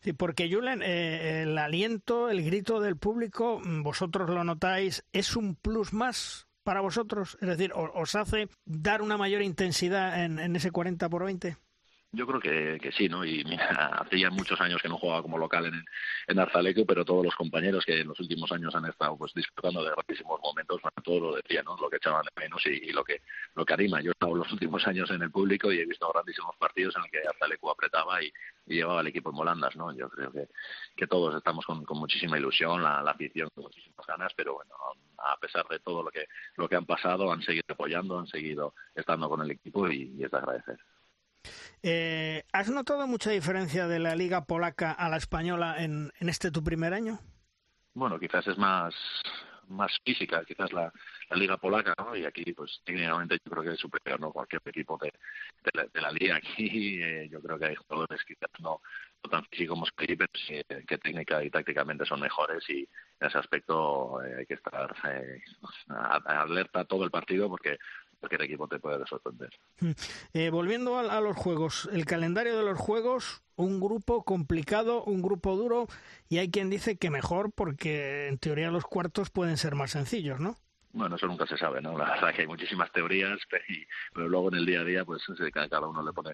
[0.00, 5.36] Sí, porque Julen, eh, el aliento, el grito del público, mm, vosotros lo notáis, ¿es
[5.36, 7.38] un plus más para vosotros?
[7.40, 11.56] Es decir, ¿os hace dar una mayor intensidad en, en ese 40 por 20?
[12.14, 13.24] Yo creo que, que sí, ¿no?
[13.24, 13.68] Y mira,
[14.04, 15.82] hace ya muchos años que no jugaba como local en,
[16.26, 19.82] en Arzaleco, pero todos los compañeros que en los últimos años han estado pues disfrutando
[19.82, 21.74] de grandísimos momentos, bueno, todo lo decían, ¿no?
[21.78, 23.22] Lo que echaban de menos y, lo que
[23.54, 24.02] lo que anima.
[24.02, 27.02] Yo he estado los últimos años en el público y he visto grandísimos partidos en
[27.02, 28.30] los que Arzaleco apretaba y,
[28.66, 29.94] llevaba al equipo en volandas, ¿no?
[29.96, 30.48] Yo creo que,
[30.96, 34.74] que todos estamos con, con muchísima ilusión, la, la afición con muchísimas ganas, pero bueno,
[35.18, 38.74] a pesar de todo lo que lo que han pasado, han seguido apoyando, han seguido
[38.94, 40.78] estando con el equipo y, y es de agradecer.
[41.82, 46.50] Eh, ¿Has notado mucha diferencia de la liga polaca a la española en, en este
[46.50, 47.20] tu primer año?
[47.94, 48.94] Bueno, quizás es más
[49.72, 50.92] más física, quizás la,
[51.34, 52.14] liga polaca, ¿no?
[52.14, 54.32] Y aquí, pues, técnicamente yo creo que es superior, ¿no?
[54.32, 55.10] Cualquier equipo de,
[55.72, 58.82] la, de la liga aquí, eh, yo creo que hay jugadores quizás no,
[59.30, 62.86] tan físicos como aquí, pero sí, que técnica y tácticamente son mejores y
[63.20, 65.42] en ese aspecto eh, hay que estar eh,
[66.26, 67.78] alerta todo el partido porque
[68.22, 69.50] cualquier equipo te puede sorprender.
[70.34, 75.20] Eh, volviendo a, a, los juegos, el calendario de los juegos, un grupo complicado, un
[75.20, 75.88] grupo duro,
[76.28, 80.40] y hay quien dice que mejor porque en teoría los cuartos pueden ser más sencillos,
[80.40, 80.56] ¿no?
[80.92, 81.96] Bueno, eso nunca se sabe, ¿no?
[81.96, 83.64] La verdad que hay muchísimas teorías, pero,
[84.14, 86.32] pero luego en el día a día, pues cada uno le pone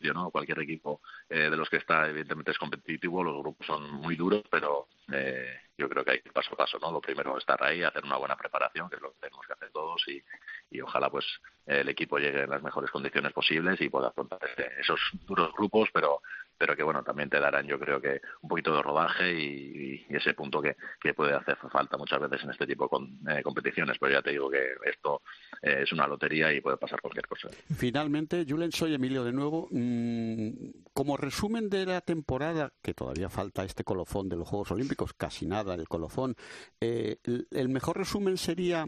[0.00, 0.30] ¿no?
[0.30, 4.42] Cualquier equipo eh, de los que está, evidentemente, es competitivo, los grupos son muy duros,
[4.50, 6.90] pero eh, yo creo que hay paso a paso, ¿no?
[6.90, 9.52] Lo primero es estar ahí, hacer una buena preparación, que es lo que tenemos que
[9.52, 10.22] hacer todos, y,
[10.70, 11.24] y ojalá, pues,
[11.66, 14.40] el equipo llegue en las mejores condiciones posibles y pueda afrontar
[14.80, 16.20] esos duros grupos, pero
[16.58, 20.34] pero que bueno también te darán yo creo que un poquito de rodaje y, ese
[20.34, 22.90] punto que, que, puede hacer falta muchas veces en este tipo
[23.22, 23.96] de eh, competiciones.
[24.00, 25.22] Pero ya te digo que esto
[25.62, 27.48] eh, es una lotería y puede pasar cualquier cosa.
[27.76, 29.68] Finalmente Julen soy Emilio de nuevo.
[29.70, 30.50] Mm,
[30.92, 35.46] como resumen de la temporada que todavía falta este colofón de los Juegos Olímpicos casi
[35.46, 36.34] nada el colofón
[36.80, 38.86] eh, el mejor resumen sería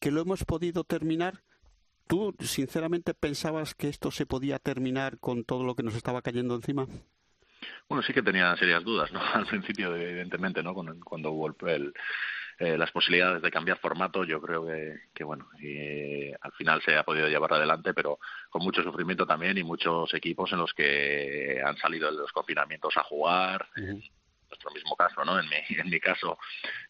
[0.00, 1.42] que lo hemos podido terminar
[2.06, 6.54] ¿Tú, sinceramente, pensabas que esto se podía terminar con todo lo que nos estaba cayendo
[6.54, 6.86] encima?
[7.88, 9.20] Bueno, sí que tenía serias dudas, ¿no?
[9.34, 10.74] Al principio, evidentemente, ¿no?
[10.74, 11.92] Cuando, cuando hubo el,
[12.58, 16.96] eh, las posibilidades de cambiar formato, yo creo que, que bueno, y al final se
[16.96, 18.18] ha podido llevar adelante, pero
[18.50, 22.96] con mucho sufrimiento también y muchos equipos en los que han salido de los confinamientos
[22.96, 23.68] a jugar.
[23.76, 24.02] Uh -huh.
[24.02, 25.40] En nuestro mismo caso, ¿no?
[25.40, 26.38] En mi, en mi caso,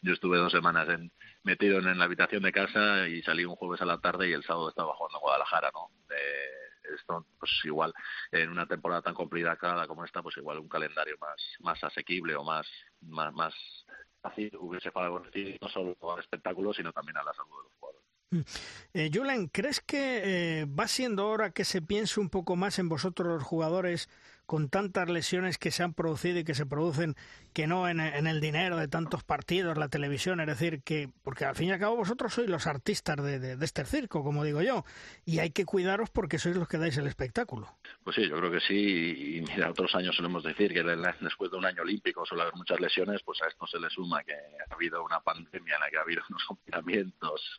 [0.01, 1.11] yo estuve dos semanas en,
[1.45, 4.43] metido en, la habitación de casa y salí un jueves a la tarde y el
[4.43, 5.91] sábado estaba jugando en Guadalajara, ¿no?
[6.09, 7.93] Eh, esto, pues igual,
[8.31, 12.43] en una temporada tan complicada como esta, pues igual un calendario más, más asequible o
[12.43, 12.67] más,
[13.01, 13.53] más, más
[14.21, 18.05] fácil hubiese favorecido no solo al espectáculo, sino también a la salud de los jugadores.
[18.93, 22.89] Eh, Julen, ¿crees que eh, va siendo hora que se piense un poco más en
[22.89, 24.09] vosotros los jugadores
[24.45, 27.15] con tantas lesiones que se han producido y que se producen,
[27.53, 31.45] que no en, en, el dinero de tantos partidos, la televisión, es decir, que, porque
[31.45, 34.83] al fin y al cabo vosotros sois los artistas de, este circo, como digo yo,
[35.25, 37.67] y hay que cuidaros porque sois los que dais el espectáculo.
[38.03, 41.57] Pues sí, yo creo que sí, y mira, otros años solemos decir que después de
[41.57, 44.73] un año olímpico suele haber muchas lesiones, pues a esto se le suma que ha
[44.73, 47.57] habido una pandemia en la que ha habido unos confinamientos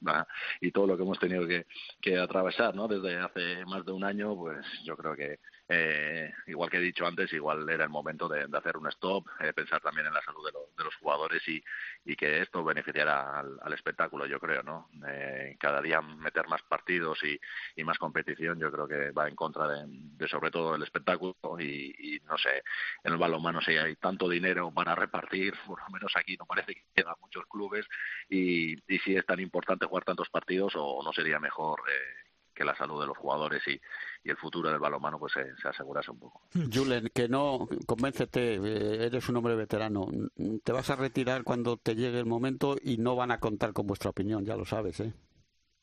[0.61, 1.67] y todo lo que hemos tenido que,
[2.01, 2.87] que atravesar, ¿no?
[2.87, 7.05] Desde hace más de un año, pues yo creo que eh, igual que he dicho
[7.07, 10.45] antes, igual era el momento de, hacer un stop, eh, pensar también en la salud
[10.47, 11.63] de, de los jugadores y,
[12.05, 14.89] y, que esto beneficiara al, espectáculo, yo creo, ¿no?
[15.09, 17.39] Eh, cada día meter más partidos y,
[17.75, 22.21] y, más competición, yo creo que va en contra de, sobre todo el espectáculo y,
[22.25, 22.63] no sé,
[23.03, 26.75] en el balonmano si hay tanto dinero para repartir, por lo menos aquí no parece
[26.75, 27.87] que quedan muchos clubes
[28.29, 32.26] y, y si es tan importante jugar tantos partidos o no sería mejor eh,
[32.57, 33.81] que la salud de los jugadores y,
[34.25, 36.41] y el futuro del balonmano pues se, se, asegurase un poco.
[36.73, 40.09] Julen, que no, convéncete, eh, eres un hombre veterano,
[40.65, 43.87] te vas a retirar cuando te llegue el momento y no van a contar con
[43.87, 45.13] vuestra opinión, ya lo sabes, ¿eh?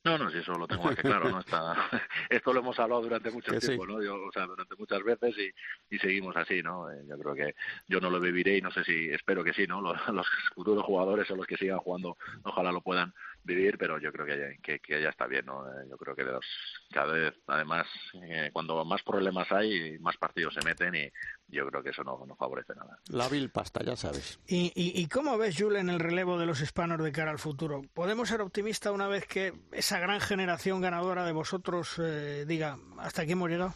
[0.06, 1.40] No, no, si eso lo tengo que claro, ¿no?
[1.40, 1.74] Está,
[2.30, 4.04] esto lo hemos hablado durante mucho tiempo, ¿no?
[4.04, 6.92] Yo, o sea, durante muchas veces y, y seguimos así, ¿no?
[6.92, 7.56] Eh, yo creo que
[7.88, 9.80] yo no lo viviré y no sé si, espero que sí, ¿no?
[9.82, 14.12] Los, los futuros jugadores o los que sigan jugando, ojalá lo puedan vivir, pero yo
[14.12, 15.66] creo que, que, que ya está bien, ¿no?
[15.68, 16.46] Eh, yo creo que los,
[16.92, 17.88] cada vez, además,
[18.24, 21.12] eh, cuando más problemas hay, más partidos se meten y
[21.54, 22.98] yo creo que eso no, no favorece nada.
[23.10, 24.40] La vil pasta, ya sabes.
[24.48, 27.82] ¿Y, y, y cómo ves, Julen, el relevo de los hispanos de cara al futuro?
[27.94, 33.22] ¿Podemos ser optimistas una vez que esa gran generación ganadora de vosotros eh, diga, hasta
[33.24, 33.74] aquí hemos llegado?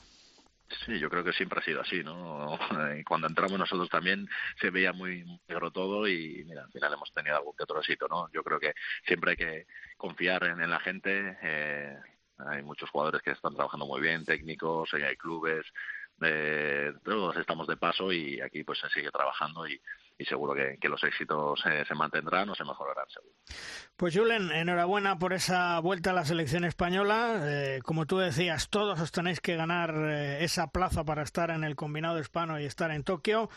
[0.85, 2.57] Sí, yo creo que siempre ha sido así, ¿no?
[3.07, 4.27] Cuando entramos nosotros también
[4.59, 8.07] se veía muy negro todo y mira, al final hemos tenido algún que otro éxito,
[8.09, 8.29] ¿no?
[8.33, 8.73] Yo creo que
[9.05, 11.37] siempre hay que confiar en, en la gente.
[11.41, 11.97] Eh,
[12.39, 15.65] hay muchos jugadores que están trabajando muy bien, técnicos, hay clubes,
[16.21, 19.79] eh, todos estamos de paso y aquí pues se sigue trabajando y,
[20.17, 23.33] y seguro que, que, los éxitos eh, se mantendrán o se mejorarán seguro.
[23.95, 27.39] Pues Julen, enhorabuena por esa vuelta a la selección española.
[27.43, 31.63] Eh, como tú decías, todos os tenéis que ganar eh, esa plaza para estar en
[31.63, 33.49] el combinado hispano y estar en Tokio.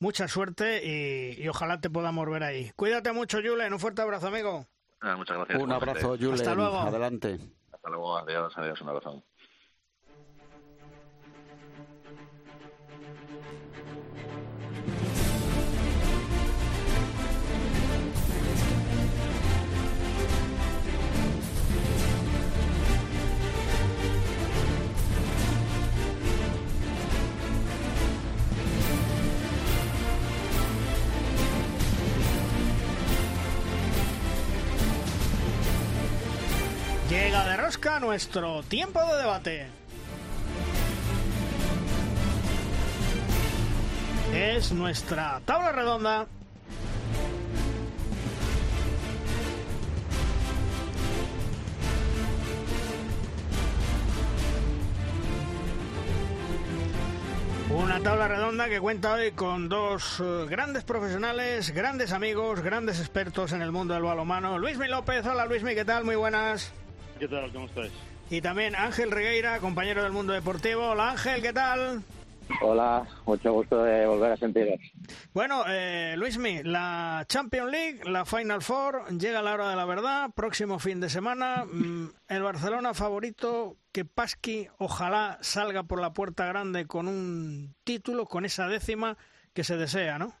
[0.00, 2.72] Mucha suerte y, y ojalá te podamos ver ahí.
[2.74, 3.72] Cuídate mucho, Julen.
[3.72, 4.66] Un fuerte abrazo, amigo.
[5.00, 5.62] Ah, muchas gracias.
[5.62, 6.34] Un abrazo, Julen.
[6.34, 6.78] Hasta luego.
[6.80, 7.38] Adelante.
[7.72, 8.18] Hasta luego.
[8.18, 8.80] Adiós, adiós.
[8.80, 9.24] Un abrazo.
[37.44, 39.66] De rosca nuestro tiempo de debate.
[44.34, 46.26] Es nuestra tabla redonda.
[57.70, 63.52] Una tabla redonda que cuenta hoy con dos uh, grandes profesionales, grandes amigos, grandes expertos
[63.52, 64.58] en el mundo del balonmano.
[64.58, 66.04] Luismi López, hola Luismi, ¿qué tal?
[66.04, 66.72] Muy buenas.
[67.18, 67.50] ¿Qué tal?
[67.52, 67.92] ¿Cómo estáis?
[68.30, 70.90] Y también Ángel Regueira, compañero del mundo deportivo.
[70.90, 72.02] Hola Ángel, ¿qué tal?
[72.62, 74.78] Hola, mucho gusto de volver a sentiros.
[75.34, 80.30] Bueno, eh, Luismi, la Champions League, la Final Four, llega la hora de la verdad,
[80.34, 81.64] próximo fin de semana.
[81.64, 88.26] Mm, el Barcelona favorito, que Pasqui ojalá salga por la puerta grande con un título,
[88.26, 89.18] con esa décima
[89.52, 90.34] que se desea, ¿no?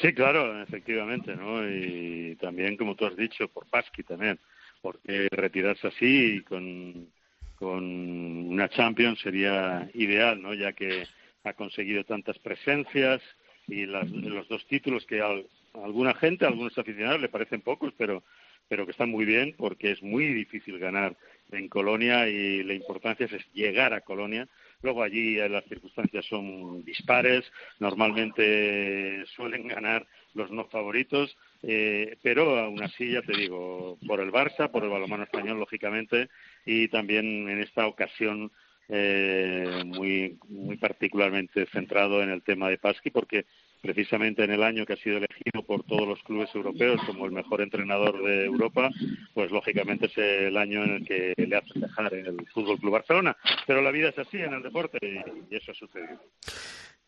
[0.00, 1.68] Sí, claro, efectivamente, ¿no?
[1.68, 4.38] Y también, como tú has dicho, por Pasqui también,
[4.80, 7.08] porque retirarse así con,
[7.56, 10.54] con una Champions sería ideal, ¿no?
[10.54, 11.06] Ya que
[11.44, 13.20] ha conseguido tantas presencias
[13.66, 15.28] y las, los dos títulos que a,
[15.74, 18.22] alguna gente, a algunos aficionados le parecen pocos, pero
[18.68, 21.16] pero que están muy bien porque es muy difícil ganar
[21.50, 24.46] en Colonia y la importancia es llegar a Colonia.
[24.82, 27.50] Luego allí las circunstancias son dispares,
[27.80, 34.32] normalmente suelen ganar los no favoritos, eh, pero aún así ya te digo, por el
[34.32, 36.28] Barça, por el balonmano español lógicamente
[36.64, 38.50] y también en esta ocasión
[38.88, 43.44] eh, muy, muy particularmente centrado en el tema de Pasqui, porque
[43.82, 47.32] precisamente en el año que ha sido elegido por todos los clubes europeos como el
[47.32, 48.90] mejor entrenador de Europa,
[49.34, 52.92] pues lógicamente es el año en el que le hace dejar en el Fútbol Club
[52.92, 53.36] Barcelona.
[53.66, 56.20] Pero la vida es así en el deporte y, y eso ha sucedido.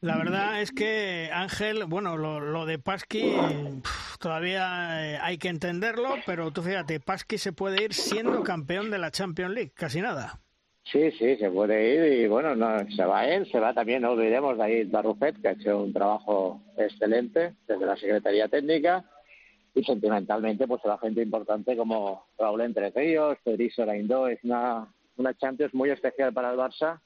[0.02, 3.34] La verdad es que, Ángel, bueno, lo, lo de Pasqui
[3.82, 8.90] pff, todavía eh, hay que entenderlo, pero tú fíjate, Pasqui se puede ir siendo campeón
[8.90, 10.40] de la Champions League, casi nada.
[10.84, 14.12] Sí, sí, se puede ir y bueno, no, se va él, se va también, no
[14.12, 19.04] olvidemos, David Barrufet, que ha hecho un trabajo excelente desde la Secretaría Técnica
[19.74, 24.88] y sentimentalmente pues se va gente importante como Raúl Entre Ríos, Federico Raindó, es una,
[25.18, 27.00] una Champions muy especial para el Barça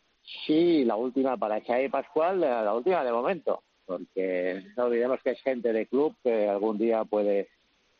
[0.47, 5.43] Sí, la última para Xavi Pascual, la última de momento, porque no olvidemos que es
[5.43, 7.49] gente de club que algún día puede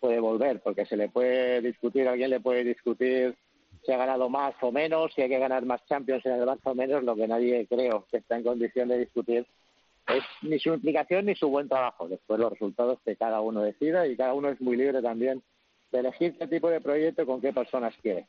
[0.05, 3.35] puede volver, porque se le puede discutir, alguien le puede discutir
[3.87, 6.73] si ha ganado más o menos, si hay que ganar más Champions en el Barça
[6.73, 9.47] o menos, lo que nadie creo que está en condición de discutir
[10.07, 12.07] es ni su implicación ni su buen trabajo.
[12.07, 15.43] Después los resultados que cada uno decida y cada uno es muy libre también
[15.91, 18.27] de elegir qué tipo de proyecto con qué personas quiere.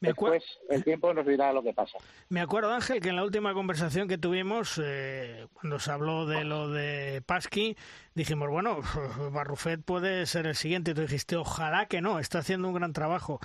[0.00, 1.98] Después el tiempo nos dirá lo que pasa.
[2.28, 6.44] Me acuerdo, Ángel, que en la última conversación que tuvimos, eh, cuando se habló de
[6.44, 7.76] lo de Pasqui,
[8.14, 8.78] dijimos, bueno,
[9.32, 10.92] Barrufet puede ser el siguiente.
[10.92, 13.40] Y tú dijiste, ojalá que no, está haciendo un gran trabajo.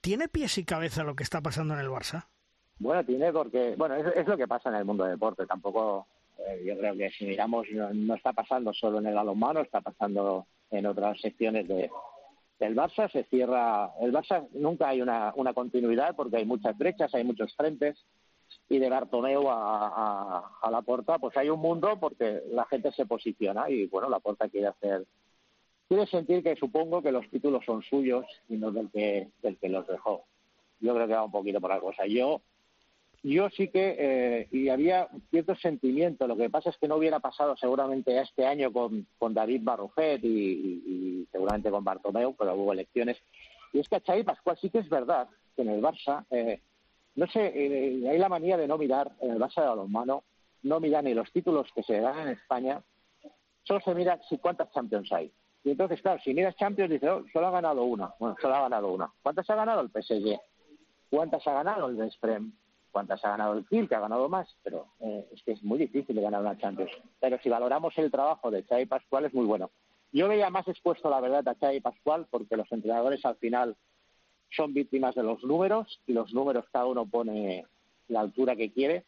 [0.00, 2.26] ¿Tiene pies y cabeza lo que está pasando en el Barça?
[2.78, 5.46] Bueno, tiene porque, bueno, es, lo que pasa en el mundo del deporte.
[5.46, 6.08] Tampoco,
[6.38, 10.46] eh, yo creo que si miramos, no, está pasando solo en el balonmano, está pasando
[10.72, 11.88] en otras secciones de,
[12.58, 13.10] del Barça.
[13.10, 17.54] Se cierra, el Barça nunca hay una, una continuidad porque hay muchas brechas, hay muchos
[17.54, 18.04] frentes.
[18.68, 22.92] Y de Bartomeu a, a, a la puerta, pues hay un mundo porque la gente
[22.92, 25.06] se posiciona y, bueno, la puerta quiere hacer
[25.92, 29.68] quiere sentir que supongo que los títulos son suyos y no del que, del que
[29.68, 30.24] los dejó.
[30.80, 32.06] Yo creo que va un poquito por la cosa.
[32.06, 32.40] Yo
[33.22, 37.20] yo sí que, eh, y había cierto sentimiento, lo que pasa es que no hubiera
[37.20, 43.16] pasado seguramente este año con, con David Barrufet y, seguramente con Bartomeu, pero hubo elecciones.
[43.72, 46.60] Y es que a Xavi Pascual sí que es verdad que en el Barça, eh,
[47.14, 50.24] no sé, eh, hay la manía de no mirar en el Barça de balonmano,
[50.64, 52.82] no mirar ni los títulos que se dan en España,
[53.62, 55.30] solo se mira si cuántas Champions hay.
[55.64, 58.12] Y entonces, claro, si miras Champions, dices, oh, solo ha ganado una.
[58.18, 59.12] Bueno, solo ha ganado una.
[59.22, 60.40] ¿Cuántas ha ganado el PSG?
[61.08, 62.52] ¿Cuántas ha ganado el Vesprem?
[62.92, 65.78] Cuántas ha ganado el Kiel, que ha ganado más, pero eh, es que es muy
[65.78, 66.92] difícil ganar una Champions.
[67.18, 69.70] Pero si valoramos el trabajo de Xavi Pascual es muy bueno.
[70.12, 73.76] Yo veía más expuesto, la verdad, a Xavi Pascual porque los entrenadores al final
[74.50, 77.64] son víctimas de los números y los números cada uno pone
[78.08, 79.04] la altura que quiere.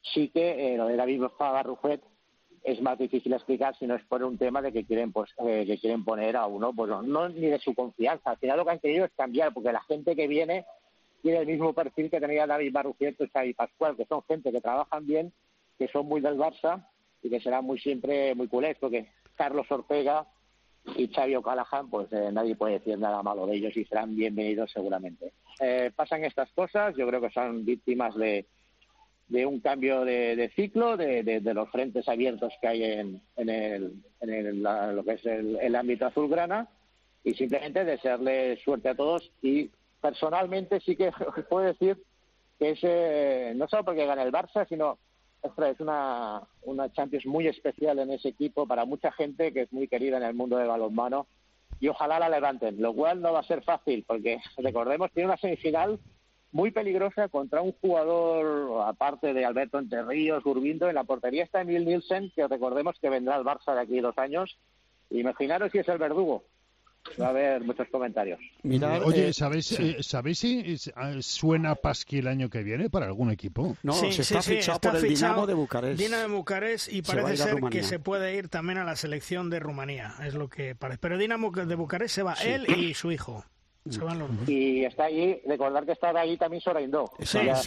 [0.00, 1.22] Sí que eh, lo de David
[1.64, 2.02] Rufet
[2.64, 5.64] es más difícil explicar si no es por un tema de que quieren pues, eh,
[5.66, 8.30] que quieren poner a uno, pues no, ni de su confianza.
[8.30, 10.64] Al final lo que han querido es cambiar, porque la gente que viene
[11.22, 14.60] tiene el mismo perfil que tenía David Barrucieto y Xavi Pascual, que son gente que
[14.60, 15.32] trabajan bien,
[15.78, 16.84] que son muy del Barça
[17.22, 20.26] y que serán muy siempre muy culés, porque Carlos Ortega
[20.96, 24.72] y Xavi O'Callaghan, pues eh, nadie puede decir nada malo de ellos y serán bienvenidos
[24.72, 25.32] seguramente.
[25.60, 28.46] Eh, pasan estas cosas, yo creo que son víctimas de,
[29.28, 33.92] de un cambio de, ciclo, de, de, los frentes abiertos que hay en, en, el,
[34.20, 36.68] en lo que es el, el ámbito azulgrana
[37.22, 39.70] y simplemente desearle suerte a todos y
[40.02, 41.12] personalmente sí que
[41.48, 41.96] puedo decir
[42.58, 44.98] que no solo porque gana el Barça, sino
[45.42, 49.88] es una, una Champions muy especial en ese equipo para mucha gente que es muy
[49.88, 51.26] querida en el mundo del balonmano
[51.80, 55.38] y ojalá la levanten, lo cual no va a ser fácil porque recordemos tiene una
[55.38, 55.98] semifinal
[56.52, 61.86] muy peligrosa contra un jugador aparte de Alberto Enterríos, Urbindo, en la portería está Emil
[61.86, 64.58] Nielsen, que recordemos que vendrá al Barça de aquí dos años.
[65.10, 66.44] Imaginaros si es el verdugo,
[67.20, 68.38] va a haber muchos comentarios.
[69.04, 73.30] Oye, eh, ¿sabéis, eh, ¿sabéis si ah, suena Pasqui el año que viene para algún
[73.30, 73.76] equipo?
[73.82, 75.98] No, se está fichado por el Dinamo de Bucarest.
[75.98, 79.60] Dinamo de Bucarest y parece ser que se puede ir también a la selección de
[79.60, 80.98] Rumanía, es lo que parece.
[80.98, 83.44] Pero Dinamo de Bucarest se va él y su hijo.
[83.88, 87.10] Se van los Y está allí, recordar que está ahí también Soraindo.
[87.18, 87.60] ya,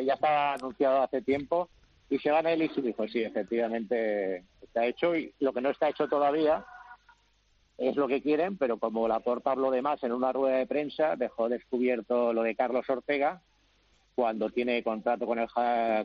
[0.00, 1.68] ya estaba anunciado hace tiempo
[2.08, 3.08] y se van él y su hijo.
[3.08, 6.64] Sí, efectivamente está hecho y lo que no está hecho todavía
[7.78, 10.66] es lo que quieren, pero como la porta habló de más en una rueda de
[10.66, 13.42] prensa, dejó descubierto lo de Carlos Ortega
[14.14, 15.48] cuando tiene contrato con el,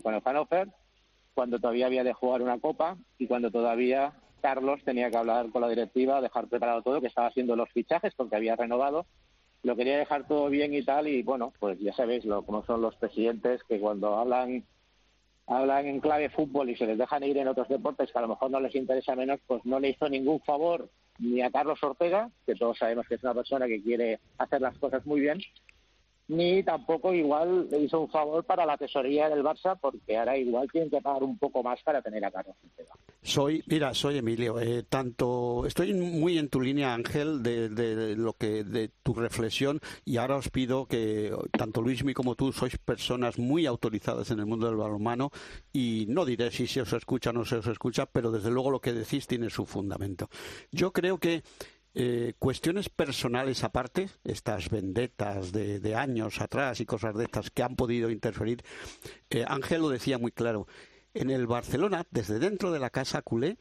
[0.02, 0.68] con el Hannover,
[1.36, 5.62] cuando todavía había de jugar una copa y cuando todavía Carlos tenía que hablar con
[5.62, 9.06] la directiva, dejar preparado todo, que estaba haciendo los fichajes porque había renovado,
[9.62, 12.82] lo quería dejar todo bien y tal, y bueno, pues ya sabéis lo, cómo son
[12.82, 14.64] los presidentes que cuando hablan
[15.46, 18.28] hablan en clave fútbol y se les dejan ir en otros deportes que a lo
[18.28, 20.90] mejor no les interesa menos, pues no le hizo ningún favor
[21.20, 24.78] ni a Carlos Ortega, que todos sabemos que es una persona que quiere hacer las
[24.78, 25.40] cosas muy bien,
[26.30, 30.70] ni tampoco igual le hizo un favor para la tesorería del Barça porque ahora igual
[30.72, 32.94] tienen que pagar un poco más para tener a Carlos Ortega.
[33.24, 34.60] Soy, mira, soy Emilio.
[34.60, 40.18] Eh, tanto estoy muy en tu línea, Ángel, de, lo que de tu reflexión y
[40.18, 44.68] ahora os pido que tanto Luismi como tú sois personas muy autorizadas en el mundo
[44.68, 45.32] del balonmano
[45.74, 48.70] y no diré si se os escucha o no se os escucha, pero desde luego
[48.70, 50.30] lo que decís tiene su fundamento.
[50.72, 51.42] Yo creo que
[51.96, 57.76] eh, cuestiones personales aparte, estas vendetas de, años atrás y cosas de estas que han
[57.76, 58.64] podido interferir,
[59.30, 60.68] eh, Ángel lo decía muy claro.
[61.14, 63.58] En el Barcelona, desde dentro de la casa culé,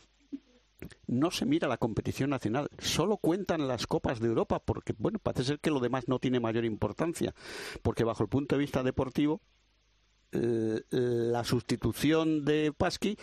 [1.06, 5.44] no se mira la competición nacional, solo cuentan las copas de Europa, porque bueno, parece
[5.44, 7.34] ser que lo demás no tiene mayor importancia,
[7.82, 9.40] porque bajo el punto de vista deportivo,
[10.30, 13.16] la sustitución de Pasqui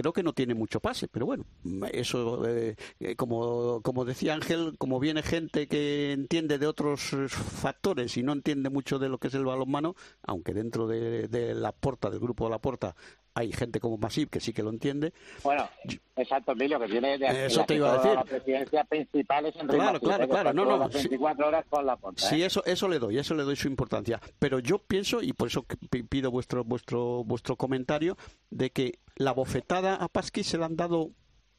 [0.00, 1.44] creo que no tiene mucho pase, pero bueno,
[1.92, 8.16] eso, eh, eh, como, como decía Ángel, como viene gente que entiende de otros factores
[8.16, 12.10] y no entiende mucho de lo que es el balonmano, aunque dentro de, la porta,
[12.10, 12.96] del grupo de la porta,
[13.34, 15.12] hay gente como Masip que sí que lo entiende.
[15.42, 15.68] Bueno,
[16.16, 18.14] exacto, Emilio, que viene de eso te iba a decir.
[18.14, 20.88] la presidencia principal es en Claro, claro, claro, no, no.
[20.88, 22.22] 24 horas con la porta.
[22.22, 22.46] Sí, ¿eh?
[22.46, 24.20] eso, eso le doy, eso le doy su importancia.
[24.38, 25.64] Pero yo pienso, y por eso
[26.08, 28.16] pido vuestro, vuestro, vuestro comentario,
[28.50, 31.10] de que la bofetada a Pasqui se la han dado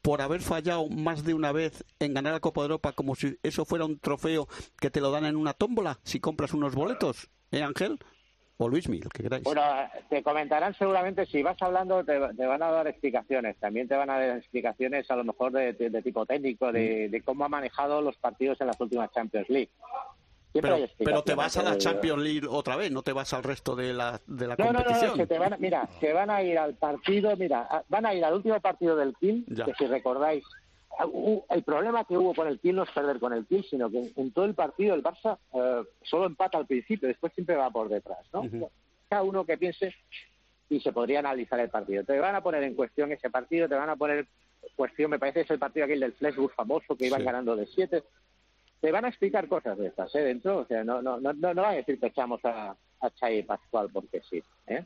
[0.02, 3.38] por haber fallado más de una vez en ganar la Copa de Europa como si
[3.42, 4.48] eso fuera un trofeo
[4.80, 7.98] que te lo dan en una tómbola si compras unos boletos, ¿eh, Ángel?
[8.58, 9.42] O Luis Mil, que queráis.
[9.42, 9.62] Bueno,
[10.08, 13.56] te comentarán seguramente, si vas hablando, te, van a dar explicaciones.
[13.56, 17.10] También te van a dar explicaciones, a lo mejor, de, tipo técnico, Mm.
[17.10, 19.70] de, cómo ha manejado los partidos en las últimas Champions League.
[20.52, 23.74] Pero, pero, te vas a la Champions League otra vez, no te vas al resto
[23.74, 25.12] de la, de la no, competición.
[25.12, 28.22] No, no, te van, mira, que van a ir al partido, mira, van a ir
[28.22, 30.44] al último partido del Kiel, que si recordáis,
[31.50, 34.12] el problema que hubo con el Kiel no es perder con el Kiel, sino que
[34.14, 37.88] en todo el partido el Barça eh, solo empata al principio, después siempre va por
[37.88, 38.40] detrás, ¿no?
[38.40, 38.70] Uh -huh.
[39.08, 39.94] Cada uno que piense
[40.68, 42.04] y se podría analizar el partido.
[42.04, 44.28] Te van a poner en cuestión ese partido, te van a poner en
[44.74, 47.26] cuestión, me parece, es el partido aquel del Flesburg famoso que iban sí.
[47.26, 48.04] ganando de siete.
[48.80, 50.20] Te van a explicar cosas de estas, ¿eh?
[50.20, 53.10] Dentro, o sea, no, no, no, no, no van a decir que echamos a, a
[53.10, 54.84] Chay Pascual porque sí, ¿eh?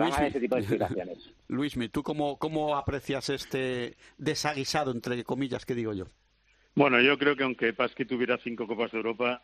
[0.00, 1.18] Luis, ese tipo de explicaciones.
[1.48, 6.06] Luismi, ¿tú cómo, cómo aprecias este desaguisado, entre comillas, que digo yo?
[6.74, 9.42] Bueno, yo creo que aunque Pasqui tuviera cinco Copas de Europa,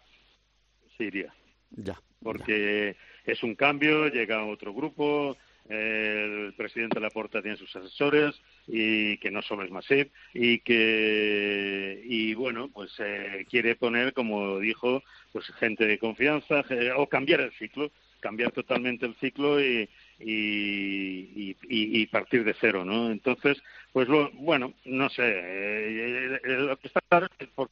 [0.97, 1.33] se iría.
[1.71, 2.01] Ya.
[2.23, 3.33] Porque ya.
[3.33, 5.37] es un cambio, llega otro grupo,
[5.69, 8.35] el presidente de la Porta tiene sus asesores
[8.67, 14.59] y que no solo es Masip y que y bueno pues eh, quiere poner como
[14.59, 16.65] dijo pues gente de confianza
[16.97, 19.89] o cambiar el ciclo cambiar totalmente el ciclo y,
[20.21, 23.11] y, y, y, partir de cero, ¿no?
[23.11, 23.63] Entonces,
[23.93, 27.71] pues lo, bueno, no sé, eh, eh, lo que está claro es que por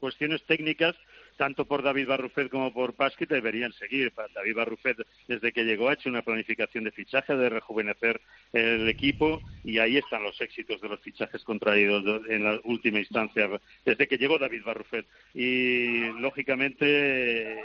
[0.00, 0.96] cuestiones técnicas,
[1.36, 4.12] tanto por David Barrufet como por Pasqui deberían seguir.
[4.34, 4.96] David Barrufet,
[5.28, 8.20] desde que llegó, ha hecho una planificación de fichaje, de rejuvenecer
[8.52, 13.48] el equipo, y ahí están los éxitos de los fichajes contraídos en la última instancia,
[13.84, 15.06] desde que llegó David Barrufet.
[15.34, 17.62] Y, lógicamente,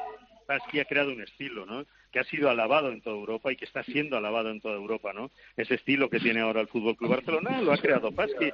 [0.51, 1.85] Pasqui ha creado un estilo, ¿no?
[2.11, 5.13] que ha sido alabado en toda Europa y que está siendo alabado en toda Europa,
[5.13, 5.31] ¿no?
[5.55, 8.51] Ese estilo que tiene ahora el Fútbol Club Barcelona lo ha creado Pasqui.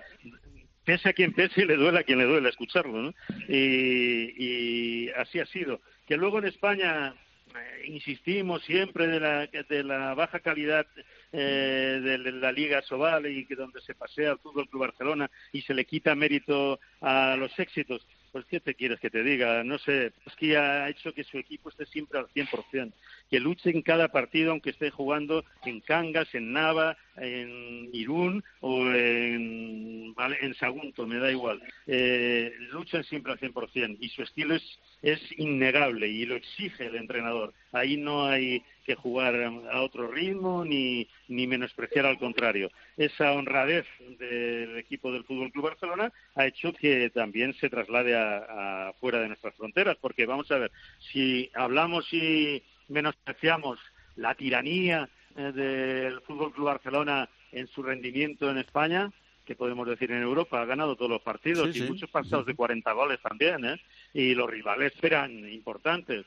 [0.86, 3.14] Pese a quien pese y le duele a quien le duele escucharlo, ¿no?
[3.50, 5.82] Y, así ha sido.
[6.06, 7.16] Que luego en España
[7.56, 10.86] eh, insistimos siempre de la, de la baja calidad
[11.34, 15.62] eh, de la Liga Sobal y que donde se pasea el Fútbol Club Barcelona y
[15.64, 18.06] se le quita mérito a los éxitos.
[18.38, 19.64] Pues, ¿qué te quieres que te diga?
[19.64, 22.94] No sé, es ha hecho que su equipo esté siempre al 100%,
[23.32, 28.86] que luche en cada partido, aunque esté jugando en Cangas, en Nava, en Irún o
[28.88, 30.38] en, ¿vale?
[30.42, 31.62] en Sagunto, me da igual.
[31.86, 36.96] Eh, luchan siempre al 100% y su estilo es, es innegable y lo exige el
[36.96, 37.54] entrenador.
[37.72, 42.72] Ahí no hay que jugar a otro ritmo ni, ni menospreciar al contrario.
[42.96, 43.86] Esa honradez
[44.18, 49.20] del equipo del Fútbol Club Barcelona ha hecho que también se traslade a, a fuera
[49.20, 50.72] de nuestras fronteras, porque vamos a ver,
[51.12, 53.80] si hablamos y menospreciamos
[54.16, 55.10] la tiranía
[55.44, 59.12] del Fútbol Club Barcelona en su rendimiento en España,
[59.46, 61.90] que podemos decir en Europa, ha ganado todos los partidos Sí, y sí.
[61.90, 63.82] muchos pasados de 40 goles también, ¿eh?
[64.14, 66.26] y los rivales eran importantes.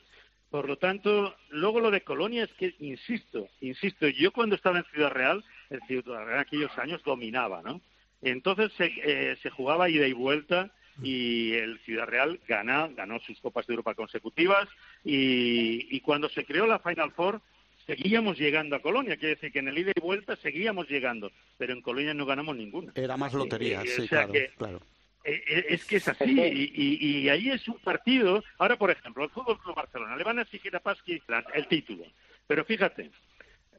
[0.49, 4.85] Por lo tanto, luego lo de Colonia es que, insisto, insisto, yo cuando estaba en
[4.85, 7.79] Ciudad Real, en Ciudad Real en aquellos años dominaba, ¿no?
[8.21, 13.39] Entonces se, eh, se jugaba ida y vuelta y el Ciudad Real gana, ganó sus
[13.39, 14.67] Copas de Europa consecutivas
[15.03, 17.41] y, y cuando se creó la Final Four
[17.85, 21.73] seguíamos llegando a Colonia, quiere decir que en el ida y vuelta seguíamos llegando, pero
[21.73, 22.91] en Colonia no ganamos ninguno.
[22.95, 24.81] Era más lotería, Eh, sí, o sea claro, que- claro.
[25.23, 28.43] Eh, eh, es que es así y, y- y ahí es un partido.
[28.57, 31.21] Ahora, por ejemplo, el Fútbol Club Barcelona le van a exigir a Pasqui
[31.53, 32.05] el título,
[32.47, 33.11] pero fíjate,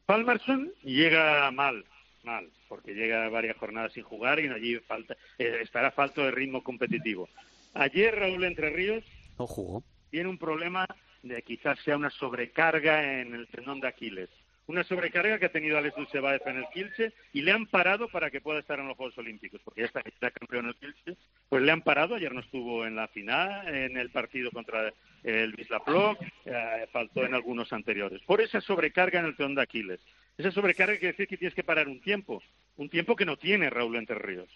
[0.05, 1.83] Palmerson llega mal,
[2.23, 6.63] mal, porque llega varias jornadas sin jugar y allí falta, eh, estará falto de ritmo
[6.63, 7.27] competitivo.
[7.73, 9.03] Ayer Raúl Entre Ríos
[9.37, 9.83] No jugó.
[10.11, 10.85] tiene un problema
[11.23, 14.29] de quizás sea una sobrecarga en el tendón de Aquiles.
[14.65, 18.31] Una sobrecarga que ha tenido Alex Dulcebaez en el Kielce y le han parado para
[18.31, 21.17] que pueda estar en los Juegos Olímpicos, porque ya está, está campeón en el Kielce.
[21.49, 24.93] Pues le han parado, ayer no estuvo en la final, en el partido contra
[25.23, 28.21] el Bislaplo, eh, faltó en algunos anteriores.
[28.21, 29.99] Por esa sobrecarga en el tendón de Aquiles.
[30.37, 32.41] Esa sobrecarga quiere decir que tienes que parar un tiempo,
[32.77, 34.49] un tiempo que no tiene Raúl Entre Ríos.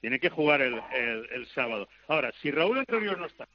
[0.00, 1.88] Tiene que jugar el, el, el sábado.
[2.08, 3.46] Ahora, si Raúl Entre Ríos no está,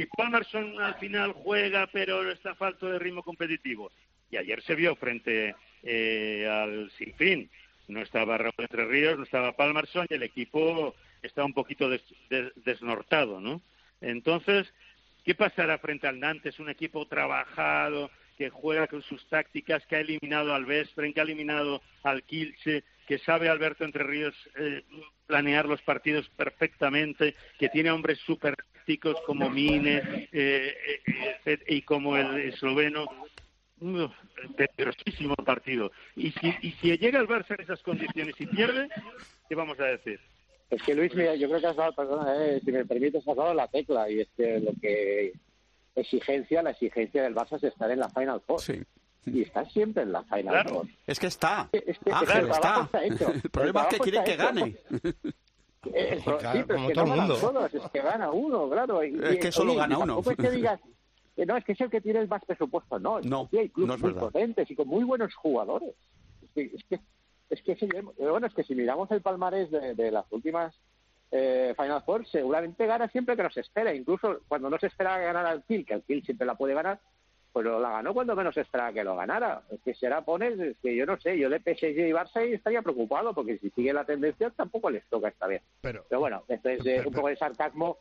[0.00, 3.92] si Palmerson al final juega pero está falto de ritmo competitivo,
[4.30, 7.50] y ayer se vio frente eh, al Sinfín,
[7.88, 11.90] no estaba Raúl Entre Ríos, no estaba Palmerson y el equipo está un poquito
[12.64, 13.60] desnortado, ¿no?
[14.00, 14.72] Entonces,
[15.22, 16.58] ¿qué pasará frente al Nantes?
[16.60, 21.24] Un equipo trabajado, que juega con sus tácticas, que ha eliminado al Vespren, que ha
[21.24, 24.82] eliminado al Kilche, que sabe Alberto Entre Ríos eh,
[25.26, 30.74] planear los partidos perfectamente, que tiene hombres súper tácticos como Mine eh,
[31.44, 33.06] eh, y como el esloveno.
[34.56, 35.90] Peligrosísimo partido.
[36.14, 38.88] Y si, y si llega el Barça en esas condiciones y pierde,
[39.48, 40.20] ¿qué vamos a decir?
[40.68, 43.54] Es que Luis, mira, yo creo que has dado, perdona, si me permites, has dado
[43.54, 45.32] la tecla y es que lo que
[45.94, 48.60] exigencia, la exigencia del Barça es estar en la Final Four.
[48.60, 48.82] Sí.
[49.24, 50.86] Y está siempre en la Final Four.
[51.06, 51.70] Es que está.
[51.72, 52.90] Es que, Ángel, está.
[53.42, 54.76] El problema es que quiere que gane.
[55.94, 57.36] El, sí, pero es que todo no el mundo.
[57.36, 59.02] Todos, es que gana uno, claro.
[59.04, 60.20] Y, es que solo gana uno.
[60.20, 60.80] Es que digas,
[61.36, 62.98] no, es que es el que tiene el más presupuesto.
[62.98, 64.28] No, es no, que hay clubes no muy verdad.
[64.28, 65.94] potentes y con muy buenos jugadores.
[66.42, 66.84] Es que, es
[67.62, 70.74] que, es que, bueno, es que si miramos el palmarés de, de las últimas
[71.30, 73.94] eh, Final Four seguramente gana siempre que nos espera.
[73.94, 77.00] Incluso cuando no se espera ganar al Kill, que el Kill siempre la puede ganar,
[77.52, 79.62] pues lo la ganó cuando menos esperaba que lo ganara.
[79.70, 82.82] Es que será poner, es que yo no sé, yo de PSG y Barça estaría
[82.82, 85.62] preocupado porque si sigue la tendencia tampoco les toca esta vez.
[85.80, 87.98] Pero, bueno, esto es un poco de sarcasmo.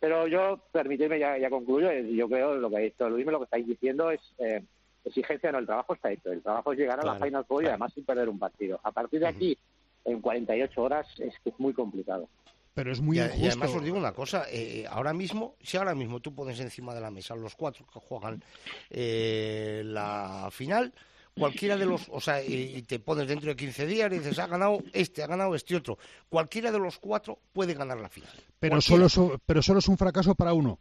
[0.00, 3.38] Pero yo, permitidme, ya, ya concluyo, eh, yo creo lo que ha dicho Luis, lo
[3.38, 4.62] que estáis diciendo es eh,
[5.04, 6.30] exigencia, no, el trabajo está hecho.
[6.30, 8.78] El trabajo es llegar a Claro, la Final Four y además sin perder un partido.
[8.84, 9.58] A partir de aquí,
[10.04, 12.28] en 48 horas, es que es muy complicado.
[12.78, 13.42] Pero es muy y, injusto.
[13.42, 16.94] y además os digo una cosa, eh, ahora mismo, si ahora mismo tú pones encima
[16.94, 18.40] de la mesa los cuatro que juegan
[18.88, 20.94] eh, la final,
[21.36, 24.46] cualquiera de los, o sea, y, te pones dentro de 15 días y dices, ha
[24.46, 25.98] ganado este, ha ganado este otro,
[26.28, 28.30] cualquiera de los cuatro puede ganar la final.
[28.60, 29.08] Pero Cualquiera.
[29.08, 30.78] solo, es- pero solo es un fracaso para uno.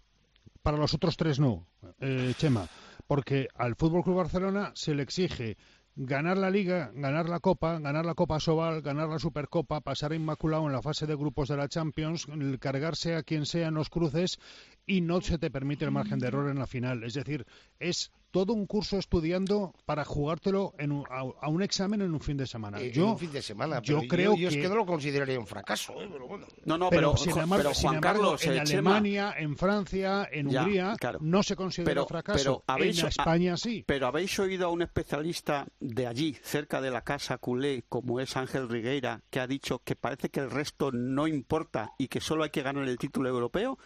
[0.61, 1.65] Para los otros tres no,
[1.99, 2.68] eh, Chema.
[3.07, 5.57] Porque al Fútbol Club Barcelona se le exige
[5.98, 10.68] ganar la Liga, ganar la Copa, ganar la Copa Sobal, ganar la Supercopa, pasar inmaculado
[10.68, 12.28] en la fase de grupos de la Champions,
[12.60, 14.40] cargarse a quien sea en los cruces
[14.86, 17.03] y no se te permite el margen de error en la final.
[17.03, 17.48] Es decir,
[17.80, 22.20] es todo un curso estudiando para jugártelo en un- a, a un examen en un
[22.20, 22.80] fin de semana.
[22.80, 23.82] Eh, en yo, un fin de semana.
[23.82, 26.10] yo pero creo yo es que- que no lo consideraría un fracaso, ¿eh?
[26.12, 26.45] pero bueno.
[26.66, 28.91] No, no, pero, pero, sin jo- embargo, pero sin Juan embargo, Carlos, en eh, Chema,
[28.91, 31.20] Alemania, en Francia, en Ya, Hungría, claro.
[31.22, 32.38] no se considera pero, fracaso.
[32.38, 33.84] pero habéis, en España sí.
[33.88, 38.36] Pero habéis oído a un especialista de allí, cerca de la casa culé, como es
[38.38, 42.44] Ángel Rigueira, que ha dicho que parece que el resto no importa y que solo
[42.44, 43.78] hay que ganar el título europeo.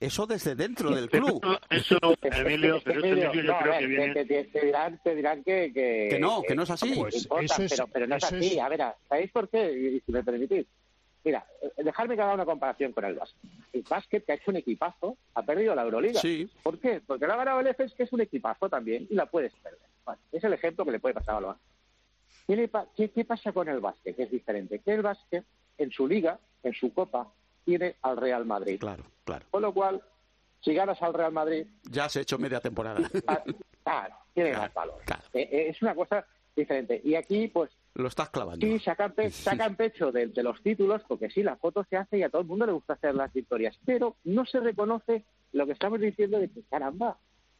[0.00, 1.40] Eso desde dentro del club.
[1.70, 4.14] Eso, Emilio, pero esto, Emilio, yo no, a creo ver, que viene...
[4.14, 6.94] te, te- te dirán, te dirán que, que, Que no, que no es así.
[6.94, 8.46] Pues importa, eso es- pero, pero no es eso así.
[8.54, 9.72] es- A ver, ¿sabéis por qué?
[9.72, 10.66] Y si me permitís.
[11.24, 13.50] Mira, eh, dejadme que haga una comparación con el básquet.
[13.72, 16.20] El básquet, que ha hecho un equipazo, ha perdido la Euroliga.
[16.20, 16.48] Sí.
[16.62, 17.00] ¿Por qué?
[17.04, 19.80] Porque lo ha ganado el EFES, que es un equipazo también, y la puedes perder.
[20.30, 21.66] Es el ejemplo que le puede pasar al básquet.
[22.46, 24.14] ¿Qué, le pa- qué- qué pasa con el básquet?
[24.16, 24.78] Que es diferente.
[24.78, 25.44] Que el básquet,
[25.76, 27.30] en su liga, en su copa,
[27.64, 28.78] tiene al Real Madrid.
[28.80, 29.46] Claro, claro.
[29.50, 30.02] Con lo cual,
[30.60, 33.00] si ganas al Real Madrid, Ya se ha hecho media temporada.
[33.26, 33.42] ah,
[33.84, 35.00] claro, tiene más valor.
[35.32, 36.24] Eh, eh, es una cosa
[36.56, 37.00] diferente.
[37.04, 38.66] Y aquí, pues, Lo estás clavando.
[38.66, 42.18] sí, sacan, pe- sacan pecho de, de los títulos, porque sí, la foto se hace
[42.18, 45.66] y a todo el mundo le gusta hacer las victorias, pero no se reconoce lo
[45.66, 47.16] que estamos diciendo de que, caramba,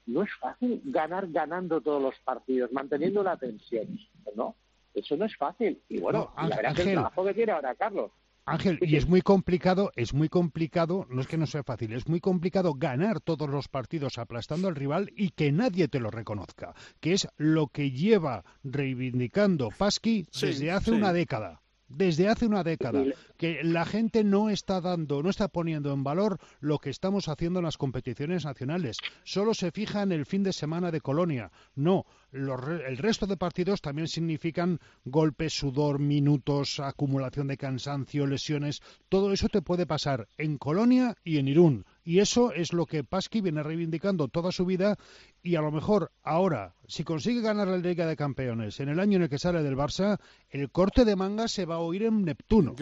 [0.07, 3.87] no es fácil ganar ganando todos los partidos, manteniendo la tensión,
[4.35, 4.55] ¿no?
[4.95, 5.81] Eso no es fácil.
[5.89, 8.11] Y bueno, No, la verdad es que el trabajo que tiene ahora Carlos,
[8.51, 12.09] Ángel, y es muy complicado, es muy complicado, no es que no sea fácil, es
[12.09, 16.75] muy complicado ganar todos los partidos aplastando al rival y que nadie te lo reconozca,
[17.01, 20.97] que es lo que lleva reivindicando Pasqui Sí, desde hace sí.
[20.97, 21.63] una década.
[21.89, 23.03] Desde hace una década,
[23.39, 27.61] que la gente no está dando, no está poniendo en valor lo que estamos haciendo
[27.61, 28.99] en las competiciones nacionales.
[29.25, 31.51] Solo se fija en el fin de semana de Colonia.
[31.75, 38.83] No, el resto de partidos también significan golpes, sudor, minutos, acumulación de cansancio, lesiones.
[39.09, 41.87] Todo eso te puede pasar en Colonia y en Irún.
[42.03, 44.97] Y eso es lo que Pasqui viene reivindicando toda su vida.
[45.43, 49.17] Y a lo mejor ahora, si consigue ganar la Liga de Campeones en el año
[49.17, 50.19] en el que sale del Barça,
[50.51, 52.75] el corte de manga se va a oír en Neptuno.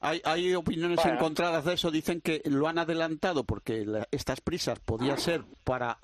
[0.00, 1.14] Hay, hay opiniones Bueno.
[1.14, 1.90] encontradas de eso.
[1.90, 5.98] Dicen que lo han adelantado porque la- estas prisas podían ser para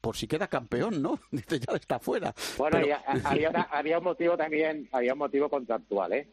[0.00, 1.18] por si queda campeón, ¿no?
[1.30, 2.32] Dice, ya está fuera.
[2.56, 6.12] Bueno, Pero- y a- a- había, una- había un motivo también, había un motivo contractual,
[6.12, 6.28] ¿eh?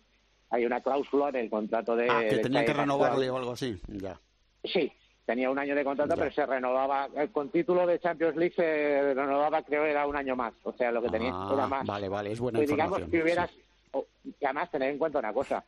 [0.51, 2.07] Hay una cláusula en el contrato de...
[2.09, 3.75] Ah, que tenían que renovarle o algo así.
[3.87, 4.19] Ya.
[4.63, 4.91] Sí,
[5.25, 6.21] tenía un año de contrato, Ya.
[6.21, 10.35] pero se renovaba, eh, con título de Champions League se renovaba, creo, era un año
[10.35, 10.53] más.
[10.63, 11.85] O sea, lo que tenía Ah, era más.
[11.87, 13.11] Vale, vale, es buena Y digamos información.
[13.11, 13.49] que hubieras...
[13.49, 13.61] sí.
[13.93, 15.63] o- y además, tener en cuenta una cosa.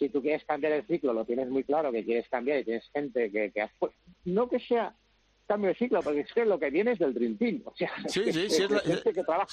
[0.00, 2.88] Si tú quieres cambiar el ciclo, lo tienes muy claro que quieres cambiar y tienes
[2.90, 3.68] gente que, que
[4.24, 4.94] No que sea
[5.46, 7.60] cambio de ciclo, porque es que lo que viene es del Dream Team.
[7.66, 8.62] O sea, sí, sí, sí,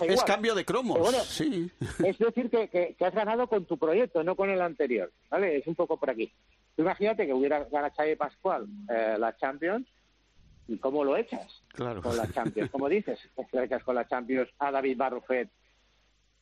[0.08, 1.26] es, cambio de cromos.
[1.26, 1.70] sí.
[2.06, 5.12] Es decir, que, que, has ganado con tu proyecto, no con el anterior.
[5.30, 5.58] ¿vale?
[5.58, 6.32] Es un poco por aquí.
[6.78, 9.86] imagínate que hubiera ganado Xavi Pascual eh, la Champions,
[10.70, 12.02] ¿y cómo lo echas claro.
[12.02, 12.72] con la Champions?
[12.72, 13.20] ¿Cómo dices?
[13.52, 15.50] ¿Lo echas con la Champions a David Barrufet?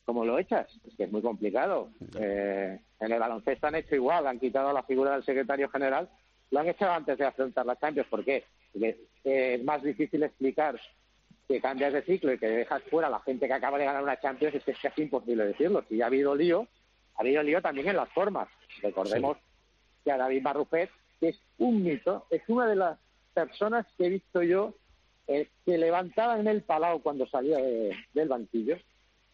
[0.04, 0.68] ¿Cómo lo echas?
[0.86, 1.88] Es que es muy complicado.
[2.20, 6.08] Eh, en el baloncesto han hecho igual, han quitado la figura del secretario general,
[6.50, 8.08] lo han hecho antes de afrontar la Champions.
[8.08, 8.44] ¿Por qué?
[8.72, 10.80] Porque es más difícil explicar
[11.48, 14.02] que cambias de ciclo y que dejas fuera a la gente que acaba de ganar
[14.02, 15.84] una Champions, es que es casi imposible decirlo.
[15.88, 16.66] Si ha habido lío,
[17.16, 18.48] ha habido lío también en las formas.
[18.82, 19.38] Recordemos
[20.04, 20.90] que a David Barrufet,
[21.20, 22.98] que es un mito, es una de las
[23.32, 24.74] personas que he visto yo
[25.28, 28.76] eh, que levantaban en el palau cuando salía del banquillo.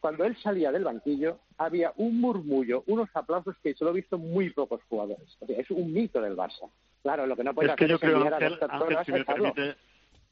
[0.03, 4.51] Cuando él salía del banquillo, había un murmullo, unos aplausos que solo he visto muy
[4.51, 5.39] pocos jugadores.
[5.47, 6.69] es un mito del Barça.
[7.05, 9.77] Claro, lo que no puede es que yo creo, Ángel, Ángel, si me permite,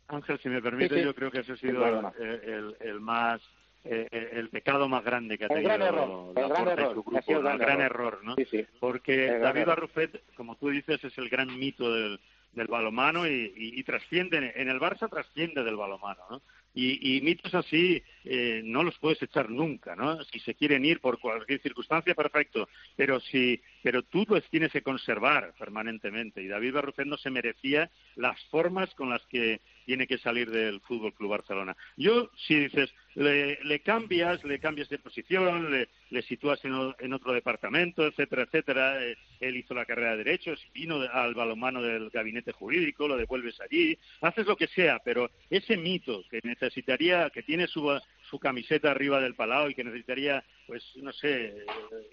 [0.09, 1.87] Ángel, si me permite, yo creo que ese ha sido
[2.19, 3.41] el, el, más
[3.85, 7.03] eh, el pecado más grande que ha tenido gran error, la el gran error, su
[7.05, 8.35] grupo, el gran, error, ¿no?
[8.81, 12.19] Porque David Barrufet, como tú dices, es el gran mito del,
[12.55, 16.43] del balomano y, y, trasciende, en el Barça trasciende del balomano, ¿no?
[16.73, 20.23] Y, y mitos así eh, no los puedes echar nunca, ¿no?
[20.25, 24.83] Si se quieren ir por cualquier circunstancia, perfecto, pero si, pero tú los tienes que
[24.83, 26.43] conservar permanentemente.
[26.43, 29.61] Y David Barrufet no se merecía las formas con las que
[29.91, 31.77] tiene que salir del Fútbol Club Barcelona.
[31.97, 38.07] Yo, si dices, le, cambias, le cambias de posición, le, le sitúas en, otro departamento,
[38.07, 39.05] etcétera, etcétera.
[39.05, 43.61] Eh, él hizo la carrera de Derechos, vino al balonmano del gabinete jurídico, lo devuelves
[43.61, 47.91] allí, haces lo que sea, pero ese mito que necesitaría, que tiene su,
[48.31, 51.65] su camiseta arriba del palau y que necesitaría, pues, no sé,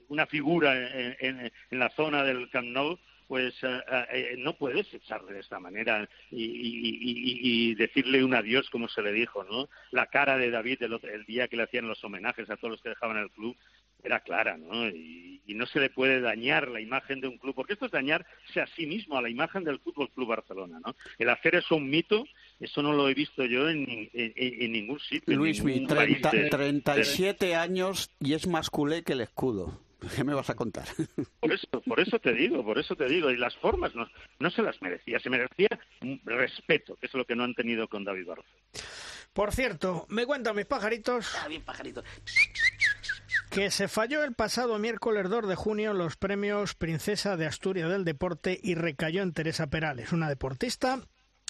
[0.07, 2.97] una figura en, en la zona del Camp Nou,
[3.27, 3.81] pues eh,
[4.11, 9.43] eh, no puedes echarle de esta manera y, decirle un adiós como se le dijo,
[9.43, 9.69] ¿no?
[9.91, 12.89] La cara de David el, día que le hacían los homenajes a todos los que
[12.89, 13.55] dejaban el club
[14.03, 14.87] era clara, ¿no?
[14.87, 18.61] Y, no se le puede dañar la imagen de un club, porque esto es dañarse
[18.61, 20.95] a sí mismo, a la imagen del Fútbol Club Barcelona, ¿no?
[21.17, 22.25] El hacer eso un mito,
[22.59, 25.35] eso no lo he visto yo en, ningún sitio.
[25.35, 29.86] Luis, en 37 años y es más culé que el escudo.
[30.15, 30.87] ¿Qué me vas a contar?
[31.39, 33.31] Por eso, por eso te digo, por eso te digo.
[33.31, 34.07] Y las formas no,
[34.39, 35.69] no se las merecía, se merecía
[36.25, 38.49] respeto, que es lo que no han tenido con David Barroso.
[39.33, 41.33] Por cierto, me cuentan mis pajaritos.
[41.39, 42.03] Ah, pajaritos.
[43.49, 48.03] Que se falló el pasado miércoles 2 de junio los premios Princesa de Asturias del
[48.03, 50.99] Deporte y recayó en Teresa Perales, una deportista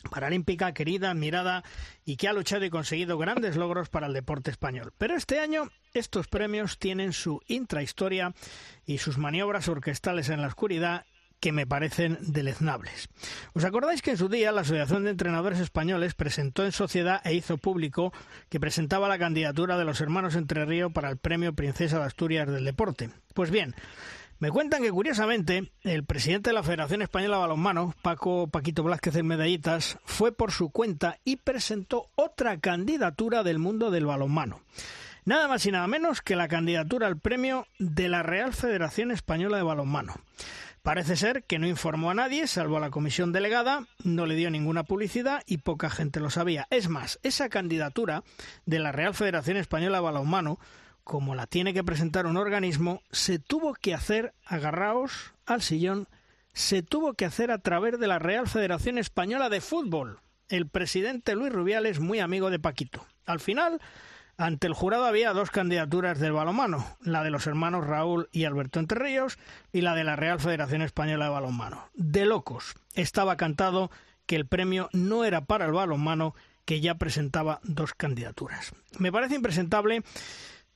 [0.09, 1.63] paralímpica querida, admirada
[2.05, 4.93] y que ha luchado y conseguido grandes logros para el deporte español.
[4.97, 8.33] Pero este año estos premios tienen su intrahistoria
[8.85, 11.05] y sus maniobras orquestales en la oscuridad
[11.39, 13.09] que me parecen deleznables.
[13.53, 17.33] ¿Os acordáis que en su día la Asociación de Entrenadores Españoles presentó en sociedad e
[17.35, 18.11] hizo público
[18.49, 22.49] que presentaba la candidatura de los hermanos Entre Río para el Premio Princesa de Asturias
[22.49, 23.11] del Deporte?
[23.33, 23.75] Pues bien,
[24.39, 29.15] me cuentan que curiosamente el presidente de la Federación Española de Balonmano, Paco Paquito Blázquez
[29.15, 34.61] en Medallitas, fue por su cuenta y presentó otra candidatura del mundo del balonmano.
[35.25, 39.57] Nada más y nada menos que la candidatura al premio de la Real Federación Española
[39.57, 40.13] de Balonmano.
[40.83, 44.49] Parece ser que no informó a nadie, salvo a la comisión delegada, no le dio
[44.49, 46.65] ninguna publicidad y poca gente lo sabía.
[46.69, 48.23] Es más, esa candidatura
[48.65, 50.59] de la Real Federación Española de Balonmano
[51.07, 56.09] como la tiene que presentar un organismo, se tuvo que hacer, agarraos al sillón,
[56.51, 60.19] se tuvo que hacer a través de la Real Federación Española de Fútbol.
[60.49, 63.05] El presidente Luis Rubiales, muy amigo de Paquito.
[63.25, 63.79] Al final,
[64.35, 68.81] ante el jurado había dos candidaturas del balonmano, la de los hermanos Raúl y Alberto
[68.81, 69.39] Entrerríos
[69.71, 71.89] y la de la Real Federación Española de Balonmano.
[71.93, 72.75] De locos.
[72.95, 73.91] Estaba cantado
[74.25, 76.35] que el premio no era para el balonmano,
[76.65, 78.73] que ya presentaba dos candidaturas.
[78.99, 80.03] Me parece impresentable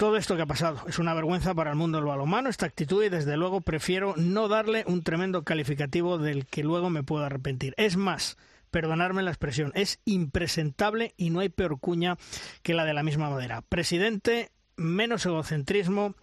[0.02, 0.82] todo esto que ha pasado.
[0.88, 4.48] Es una vergüenza para el mundo del balonmano esta actitud y desde luego prefiero no
[4.48, 7.76] darle un tremendo calificativo del que luego me puedo arrepentir.
[7.78, 8.36] Es más,
[8.72, 12.18] perdonarme la expresión, es impresentable y no hay peor cuña
[12.64, 13.62] que la de la misma madera.
[13.62, 16.16] Presidente, menos egocentrismo,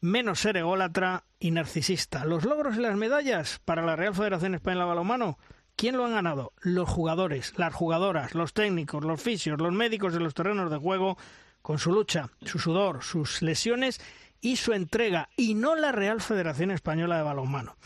[0.00, 2.24] menos ser ególatra y narcisista.
[2.24, 5.38] Los logros y las medallas para la Real Federación Española de Balonmano
[5.76, 6.52] ¿Quién lo han ganado?
[6.60, 11.18] Los jugadores, las jugadoras, los técnicos, los fisios, los médicos de los terrenos de juego,
[11.64, 13.98] con su lucha, su sudor, sus lesiones
[14.42, 17.78] y su entrega, y no la Real Federación Española de Balonmano.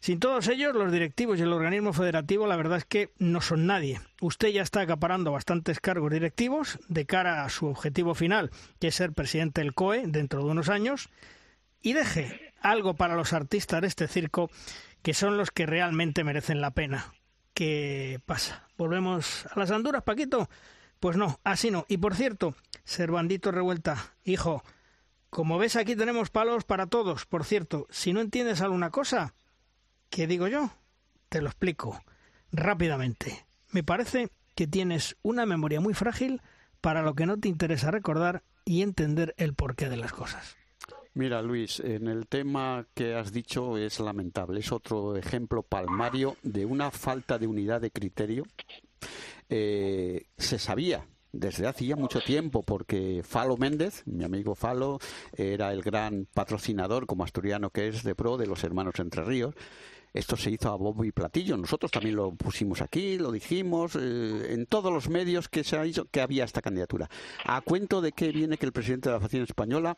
[0.00, 3.66] Sin todos ellos, los directivos y el organismo federativo, la verdad es que no son
[3.66, 4.00] nadie.
[4.20, 8.50] Usted ya está acaparando bastantes cargos directivos de cara a su objetivo final,
[8.80, 11.08] que es ser presidente del COE dentro de unos años,
[11.80, 14.50] y deje algo para los artistas de este circo,
[15.02, 17.12] que son los que realmente merecen la pena
[17.60, 18.66] ¿qué pasa?
[18.78, 20.48] ¿Volvemos a las anduras, Paquito?
[21.00, 21.86] Pues no, así no.
[21.88, 22.54] Y por cierto,
[22.84, 24.62] Servandito Revuelta, hijo,
[25.30, 27.24] como ves aquí tenemos palos para todos.
[27.24, 29.34] Por cierto, si no entiendes alguna cosa,
[30.10, 30.70] ¿qué digo yo?
[31.30, 32.02] Te lo explico
[32.52, 33.46] rápidamente.
[33.70, 36.42] Me parece que tienes una memoria muy frágil
[36.80, 40.56] para lo que no te interesa recordar y entender el porqué de las cosas.
[41.14, 44.60] Mira, Luis, en el tema que has dicho es lamentable.
[44.60, 48.44] Es otro ejemplo palmario de una falta de unidad de criterio.
[49.50, 54.98] Eh, se sabía desde hace ya mucho tiempo, porque Falo Méndez, mi amigo Falo,
[55.36, 59.54] era el gran patrocinador, como asturiano que es, de pro de los hermanos Entre Ríos.
[60.12, 61.56] Esto se hizo a bombo y platillo.
[61.56, 65.82] Nosotros también lo pusimos aquí, lo dijimos, eh, en todos los medios que se ha
[65.82, 67.08] dicho que había esta candidatura.
[67.44, 69.96] A cuento de que viene que el presidente de la Facción Española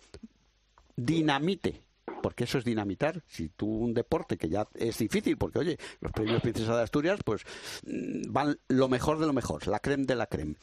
[0.96, 1.82] dinamite
[2.22, 3.22] porque eso es dinamitar.
[3.26, 7.20] Si tú un deporte que ya es difícil, porque oye, los premios Princesa de Asturias,
[7.24, 7.42] pues
[7.84, 10.56] mm, van lo mejor de lo mejor, la creme de la creme.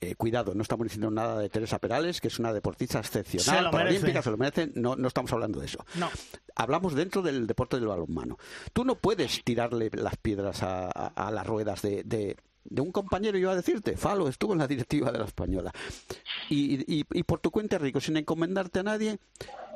[0.00, 4.20] Eh, cuidado, no estamos diciendo nada de Teresa Perales, que es una deportista excepcional, paralímpica,
[4.20, 5.84] se lo merece, no, no estamos hablando de eso.
[5.94, 6.10] No.
[6.56, 8.36] Hablamos dentro del deporte del balonmano.
[8.74, 13.38] Tú no puedes tirarle las piedras a, a, las ruedas de, de de un compañero
[13.38, 15.72] iba a decirte, Falo estuvo en la directiva de la española.
[16.50, 19.18] Y, por tu cuenta, Rico, sin encomendarte a nadie,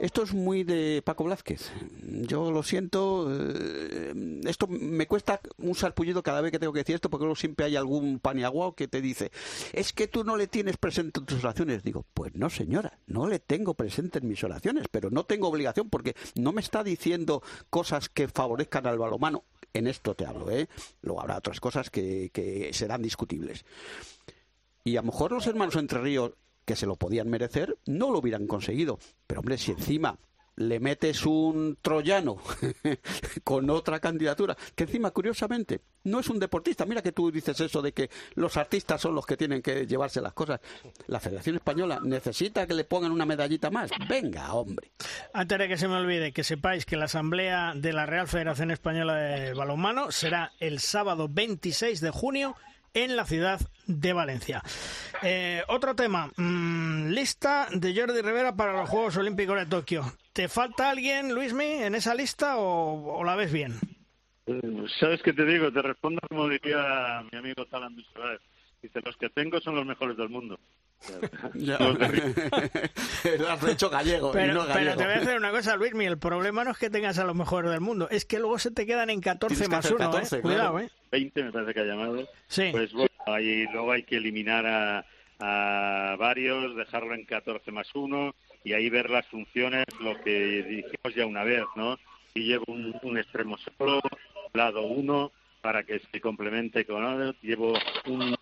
[0.01, 1.70] esto es muy de Paco Blázquez.
[2.02, 6.94] Yo lo siento, eh, esto me cuesta un sarpullido cada vez que tengo que decir
[6.94, 9.31] esto, porque luego siempre hay algún paniaguao que te dice,
[9.73, 11.82] es que tú no le tienes presente en tus oraciones.
[11.82, 15.89] Digo, pues no, señora, no le tengo presente en mis oraciones, pero no tengo obligación
[15.89, 20.68] porque no me está diciendo cosas que favorezcan al balomano en esto te hablo, ¿eh?
[21.02, 23.64] Luego habrá otras cosas que, que serán discutibles.
[24.84, 26.32] Y a lo mejor los hermanos Entre Ríos,
[26.64, 28.98] que se lo podían merecer, no lo hubieran conseguido.
[29.26, 30.18] Pero hombre, si encima
[30.59, 32.36] le metes un troyano
[33.44, 36.85] con otra candidatura, que encima, curiosamente, no es un deportista.
[36.85, 40.20] Mira que tú dices eso de que los artistas son los que tienen que llevarse
[40.20, 40.60] las cosas.
[41.06, 43.90] La Federación Española necesita que le pongan una medallita más.
[44.09, 44.90] Venga, hombre.
[45.32, 48.70] Antes de que se me olvide, que sepáis que la Asamblea de la Real Federación
[48.70, 52.56] Española de Balonmano será el sábado 26 de junio
[53.04, 54.62] en la ciudad de Valencia.
[55.22, 60.04] Eh, otro tema, mm, lista de Jordi Rivera para los Juegos Olímpicos de Tokio.
[60.32, 63.74] ¿Te falta alguien, Luismi, en esa lista o, la ves bien?
[65.00, 65.72] ¿Sabes qué te digo?
[65.72, 67.94] Te respondo como diría mi amigo Talan
[68.82, 70.59] Dice, los que tengo son los mejores del mundo.
[71.55, 74.32] Lo has hecho gallego.
[74.32, 74.96] Pero, y no pero gallego.
[74.96, 77.34] te voy a decir una cosa, Luismi, el problema no es que tengas a los
[77.34, 79.96] mejores del mundo, es que luego se te quedan en 14 Tienes que más hacer
[79.96, 80.40] 1, 14, ¿eh?
[80.40, 80.42] claro.
[80.72, 80.90] Cuidado, ¿eh?
[81.10, 82.28] 20 me parece que ha llamado.
[82.46, 82.68] Sí.
[82.72, 85.05] Pues bueno, ahí, luego hay que eliminar a,
[85.40, 88.34] a varios, dejarlo en 14 más 1
[88.64, 91.96] y ahí ver las funciones, lo que dijimos ya una vez, ¿no?
[92.34, 94.00] Si llevo un, un extremo solo,
[94.52, 97.74] lado 1, para que se complemente con llevo
[98.06, 98.36] un,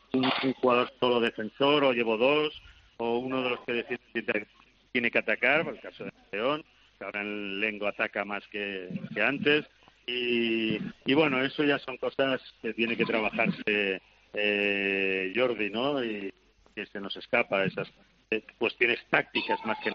[0.60, 2.62] jugador solo defensor o llevo dos,
[2.98, 4.46] o uno de los que defiende
[4.92, 6.64] tiene que atacar, por el caso de León,
[6.98, 9.66] que ahora el Lengo ataca más que, que antes.
[10.06, 14.00] Y, y bueno, eso ya son cosas que tiene que trabajarse
[14.32, 16.02] eh, Jordi, ¿no?
[16.02, 16.32] Y
[16.74, 17.92] que se nos escapa esas
[18.30, 19.92] eh, cuestiones tácticas más que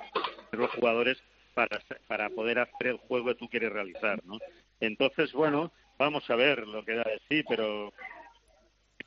[0.52, 1.18] los jugadores
[1.54, 4.40] para, para poder hacer el juego que tú quieres realizar, ¿no?
[4.80, 5.72] Entonces, bueno,
[6.02, 7.94] vamos a ver lo que da de sí, pero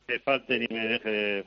[0.07, 1.45] que falte ni me deje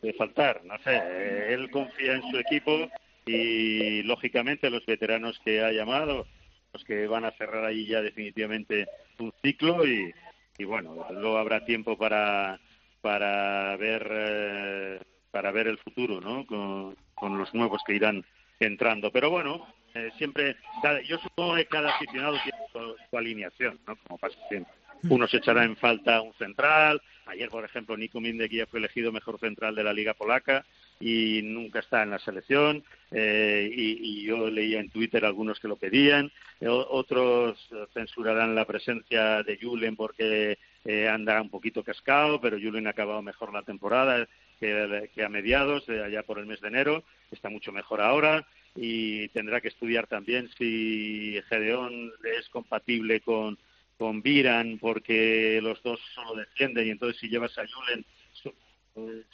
[0.00, 2.88] de, faltar, no sé, él confía en su equipo
[3.26, 6.26] y lógicamente los veteranos que ha llamado,
[6.72, 8.86] los que van a cerrar ahí ya definitivamente
[9.18, 10.14] un ciclo y,
[10.56, 12.58] y bueno, luego habrá tiempo para
[13.02, 15.00] para ver eh,
[15.30, 16.46] para ver el futuro, ¿no?
[16.46, 18.24] Con, con los nuevos que irán
[18.60, 23.78] entrando, pero bueno, eh, siempre cada, yo supongo que cada aficionado tiene su, su alineación,
[23.86, 23.96] ¿no?
[23.96, 24.72] Como pasa siempre.
[25.08, 27.02] Uno se echará en falta un central.
[27.26, 30.64] Ayer, por ejemplo, Nico Mindek fue elegido mejor central de la Liga Polaca
[31.00, 32.84] y nunca está en la selección.
[33.10, 36.30] Eh, y, y, yo leía en Twitter algunos que lo pedían.
[36.60, 42.86] Eh, otros censurarán la presencia de Julen porque eh, anda un poquito cascado, pero Julen
[42.86, 44.28] ha acabado mejor la temporada
[44.60, 47.02] que, que a mediados, allá por el mes de enero.
[47.32, 53.58] Está mucho mejor ahora y tendrá que estudiar también si Gedeón es compatible con
[54.02, 58.04] con Viran porque los dos solo defienden y entonces si llevas a Julen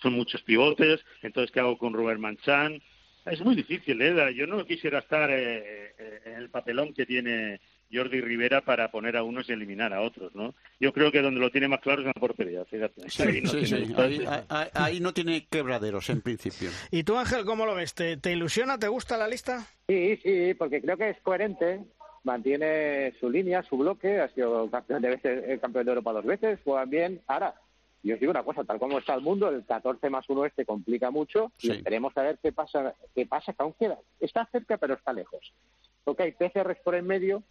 [0.00, 2.80] son, muchos pivotes, entonces ¿qué hago con Robert Manchan?
[3.24, 4.34] Es muy difícil, ¿eh?
[4.34, 7.60] Yo no quisiera estar eh, eh, en el papelón que tiene
[7.92, 10.54] Jordi Rivera para poner a unos y eliminar a otros, ¿no?
[10.80, 13.08] Yo creo que donde lo tiene más claro es en la portería, fíjate.
[13.08, 13.94] Sí, ahí, no sí, tiene sí.
[13.96, 16.70] Ahí, ahí- ahí no tiene quebraderos en principio.
[16.90, 17.94] ¿Y tú, Ángel, cómo lo ves?
[17.94, 18.78] ¿Te, te ilusiona?
[18.78, 19.66] ¿Te gusta la lista?
[19.88, 21.80] Sí, sí, porque creo que es coherente
[22.24, 26.24] mantiene su línea, su bloque, ha sido campeón de, veces, eh, campeón de Europa dos
[26.26, 27.20] veces, juegan bien.
[27.26, 27.54] Ahora,
[28.02, 30.64] yo os digo una cosa, tal como está el mundo, el 14 más 1 este
[30.66, 33.98] complica mucho y esperemos a ver qué pasa, qué pasa, que aún queda.
[34.20, 35.52] Está cerca, pero está lejos.
[36.04, 37.42] Porque hay PCRs por en medio,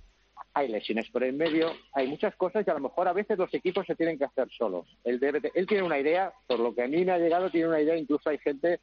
[0.53, 3.53] hay lesiones por en medio, hay muchas cosas y a lo mejor a veces los
[3.53, 4.87] equipos se tienen que hacer solos.
[5.03, 5.19] Él,
[5.53, 7.95] él tiene una idea, por lo que a mí me ha llegado, tiene una idea,
[7.95, 8.79] incluso hay gente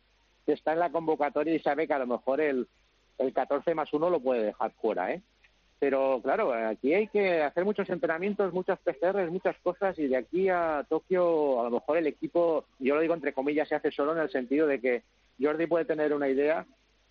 [0.46, 2.68] que está en la convocatoria y sabe que a lo mejor el,
[3.18, 5.22] el 14 más 1 lo puede dejar fuera, ¿eh?
[5.80, 10.48] Pero claro, aquí hay que hacer muchos entrenamientos, muchas PCRs, muchas cosas y de aquí
[10.48, 14.12] a Tokio a lo mejor el equipo, yo lo digo entre comillas, se hace solo
[14.12, 15.02] en el sentido de que
[15.38, 16.64] Jordi puede tener una idea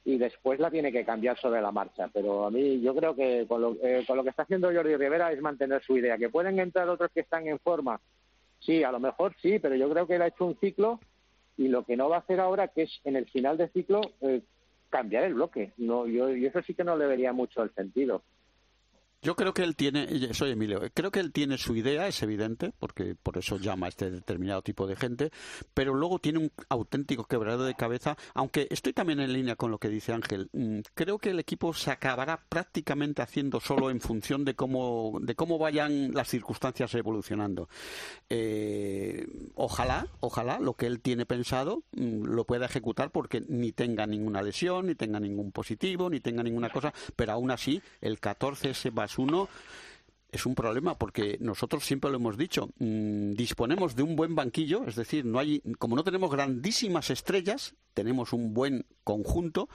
[0.06, 2.10] y después la tiene que cambiar sobre la marcha.
[2.14, 4.96] Pero a mí yo creo que con lo, eh, con lo que está haciendo Jordi
[4.96, 6.18] Rivera es mantener su idea.
[6.18, 8.00] Que pueden entrar otros que están en forma,
[8.60, 11.00] sí, a lo mejor sí, pero yo creo que él ha hecho un ciclo
[11.58, 14.02] y lo que no va a hacer ahora, que es en el final del ciclo,
[14.22, 14.42] eh,
[14.90, 15.72] cambiar el bloque.
[15.78, 18.24] No, yo, yo eso sí que no le vería mucho el sentido.
[19.24, 22.74] Yo creo que él tiene, soy Emilio, creo que él tiene su idea, es evidente,
[22.78, 25.32] porque por eso llama a este determinado tipo de gente,
[25.74, 29.78] pero luego tiene un auténtico quebrado de cabeza, aunque estoy también en línea con lo
[29.78, 30.50] que dice Ángel.
[30.52, 35.36] Mm, creo que el equipo se acabará prácticamente haciendo solo en función de cómo, de
[35.36, 37.70] cómo vayan las circunstancias evolucionando.
[38.30, 39.26] Eh,
[39.56, 44.42] ojalá, ojalá lo que él tiene pensado mm, lo pueda ejecutar porque ni tenga ninguna
[44.42, 48.90] lesión, ni tenga ningún positivo, ni tenga ninguna cosa, pero aún así el 14 se
[48.90, 49.50] va uno
[50.34, 54.84] es un problema porque nosotros siempre lo hemos dicho, mm, disponemos de un buen banquillo,
[54.88, 59.70] es decir, no hay, como no tenemos grandísimas estrellas, tenemos un buen conjunto,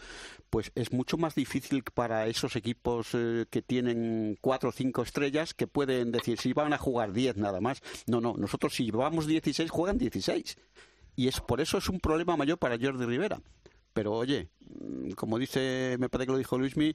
[0.50, 5.54] pues es mucho más difícil para esos equipos eh, que tienen cuatro o cinco estrellas
[5.54, 7.80] que pueden decir si van a jugar diez nada más.
[8.08, 10.58] No, no, nosotros si vamos 16 juegan 16.
[11.14, 13.40] Y es por eso es un problema mayor para Jordi Rivera.
[13.92, 14.48] Pero oye,
[15.16, 16.94] como dice, me parece que lo dijo Luismi,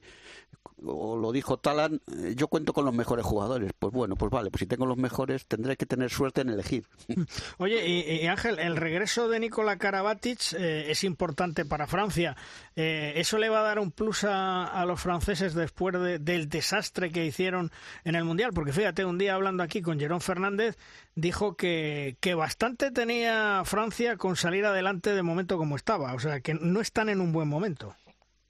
[0.86, 3.72] o lo dijo Talan, eh, yo cuento con los mejores jugadores.
[3.78, 6.86] Pues bueno, pues vale, pues si tengo los mejores tendré que tener suerte en elegir.
[7.58, 12.36] Oye, y, Ángel, el regreso de Nikola Karabatic eh, es importante para Francia.
[12.76, 17.24] Eh, ¿Eso le va a dar un plus a, los franceses después del desastre que
[17.24, 17.70] hicieron
[18.04, 18.52] en el Mundial?
[18.52, 20.76] Porque fíjate, un día hablando aquí con Jerón Fernández,
[21.14, 26.14] dijo que, que bastante tenía Francia con salir adelante de momento como estaba.
[26.14, 27.63] O sea, que no están en un buen momento.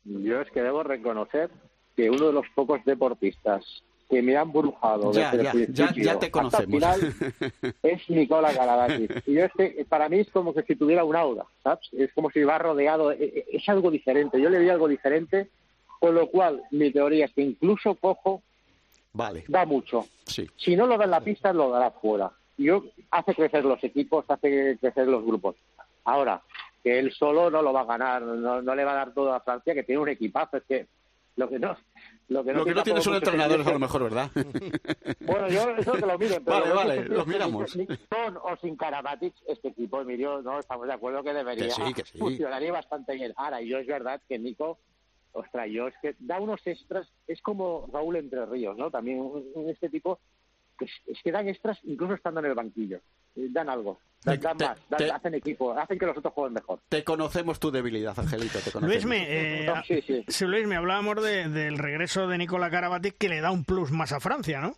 [0.05, 1.51] Yo es que debo reconocer
[1.97, 3.65] que uno de los pocos deportistas
[4.09, 6.83] que me han brujado ya, desde ya, ya, te conocemos.
[7.83, 9.11] es Nicola Galadakis.
[9.27, 11.89] Y yo este, para mí es como que si tuviera un aura, ¿sabes?
[11.93, 14.41] Es como si va rodeado, e, e, es algo diferente.
[14.41, 15.49] Yo le vi algo diferente,
[16.01, 18.43] con lo cual mi teoría es que incluso Cojo
[19.13, 19.45] vale.
[19.49, 20.07] da mucho.
[20.27, 22.31] Si no lo da en la pista, lo dará fuera.
[22.59, 25.57] Yo hace crecer los equipos, hace crecer los grupos.
[26.05, 26.43] Ahora,
[26.85, 29.33] que él solo no lo va a ganar, no, no le va a dar todo
[29.33, 30.87] a Francia, que tiene un equipazo, es que
[31.37, 31.75] lo que no,
[32.29, 34.31] lo que no, lo que no tiene son entrenadores a lo mejor, ¿verdad?
[35.21, 36.45] Bueno, yo eso que lo miren.
[36.45, 37.73] Pero vale, vale, lo miramos.
[37.73, 41.75] Con o sin Karabatic, este equipo, Emilio, no estamos de acuerdo que debería
[42.19, 43.33] funcionaría bastante bien.
[43.37, 44.79] Ahora, yo es verdad que Nico,
[45.33, 48.91] ostras, yo es que da unos extras, es como Raúl Entre Ríos, ¿no?
[48.91, 49.33] También
[49.69, 50.21] este tipo,
[50.79, 53.01] que es que dan extras incluso estando en el banquillo
[53.35, 54.79] dan algo, dan, más,
[55.13, 56.81] hacen equipo, hacen que los otros jueguen mejor.
[56.89, 58.59] Te conocemos tu debilidad, Angelito.
[58.59, 60.47] Te Luisme, eh, sí, sí.
[60.47, 64.61] Luisme, hablábamos del regreso de Nicola Karabatic que le da un plus más a Francia,
[64.61, 64.77] ¿no?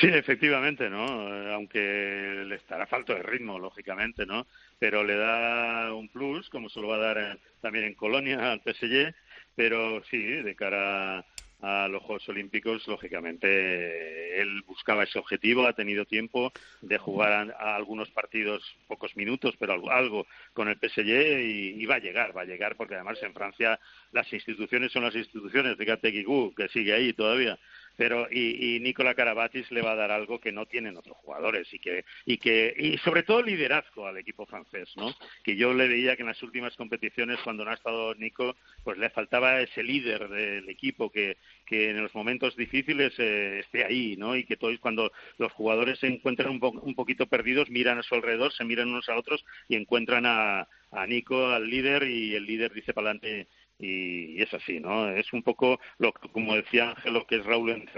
[0.00, 1.04] Sí, efectivamente, ¿no?
[1.52, 4.46] Aunque le estará falto de ritmo, lógicamente, ¿no?
[4.78, 8.62] Pero le da un plus, como se lo va a dar también en Colonia al
[8.62, 9.14] PSG,
[9.54, 11.24] pero sí, de cara
[11.62, 17.76] a los Juegos Olímpicos, lógicamente él buscaba ese objetivo, ha tenido tiempo de jugar a,
[17.76, 22.46] algunos partidos, pocos minutos, pero algo, con el PSG y, va a llegar, va a
[22.46, 23.78] llegar porque además en Francia
[24.12, 27.58] las instituciones son las instituciones, fíjate Guigou, que sigue ahí todavía,
[28.00, 31.68] pero y, y Nicola Carabatis le va a dar algo que no tienen otros jugadores
[31.74, 35.14] y que y que y sobre todo liderazgo al equipo francés no
[35.44, 38.96] que yo le veía que en las últimas competiciones cuando no ha estado Nico pues
[38.96, 41.36] le faltaba ese líder del equipo que
[41.70, 44.34] que en los momentos difíciles eh, esté ahí, ¿no?
[44.34, 48.16] Y que todos cuando los jugadores se encuentran un, un, poquito perdidos, miran a su
[48.16, 50.66] alrededor, se miran unos a otros y encuentran a
[51.06, 53.46] Nico, al líder, y el líder dice para adelante
[53.80, 55.08] y, es así, ¿no?
[55.10, 57.88] Es un poco, lo como decía Ángel, lo que es Raúl en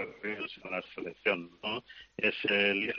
[0.71, 1.83] la selección, ¿no?
[2.17, 2.93] Es el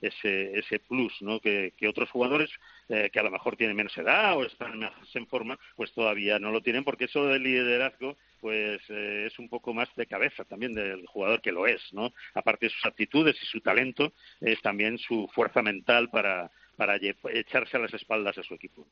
[0.00, 1.40] ese, ese plus, ¿no?
[1.40, 2.50] Que, que otros jugadores
[2.88, 6.38] eh, que a lo mejor tienen menos edad o están más en forma, pues todavía
[6.38, 10.44] no lo tienen, porque eso del liderazgo pues eh, es un poco más de cabeza
[10.44, 12.12] también del jugador que lo es, ¿no?
[12.34, 16.96] Aparte de sus actitudes y su talento, es también su fuerza mental para, para
[17.34, 18.86] echarse a las espaldas a su equipo.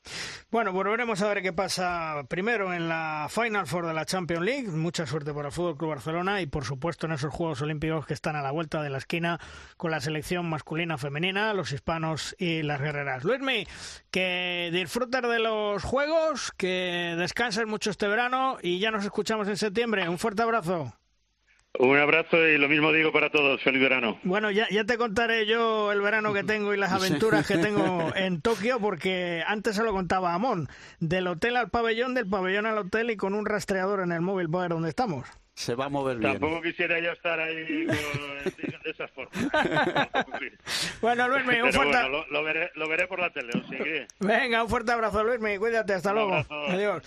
[0.51, 4.69] Bueno, volveremos a ver qué pasa primero en la Final Four de la Champions League.
[4.69, 8.13] Mucha suerte para el Fútbol Club Barcelona y, por supuesto, en esos Juegos Olímpicos que
[8.13, 9.41] están a la vuelta de la esquina
[9.79, 13.25] con la selección masculina, femenina, los hispanos y las guerreras.
[13.25, 13.67] Luismi,
[14.11, 19.57] que disfrutes de los Juegos, que descanses mucho este verano y ya nos escuchamos en
[19.57, 20.07] septiembre.
[20.11, 20.98] Un fuerte abrazo.
[21.79, 23.63] Un abrazo y lo mismo digo para todos.
[23.63, 24.19] Feliz verano.
[24.25, 28.13] Bueno, ya, ya te contaré yo el verano que tengo y las aventuras que tengo
[28.17, 30.69] en Tokio, porque antes se lo contaba Amón.
[30.99, 34.49] Del hotel al pabellón, del pabellón al hotel y con un rastreador en el móvil
[34.49, 35.27] para ver dónde estamos
[35.59, 36.39] se va a mover bien.
[36.39, 39.35] Tampoco quisiera yo estar ahí de esas formas.
[41.03, 43.51] bueno, Luismi, un fuerte bueno, lo, veré, lo, veré, por la tele,
[44.21, 46.37] Venga, un fuerte abrazo, Luismi, cuídate, hasta luego.
[46.69, 47.03] adiós.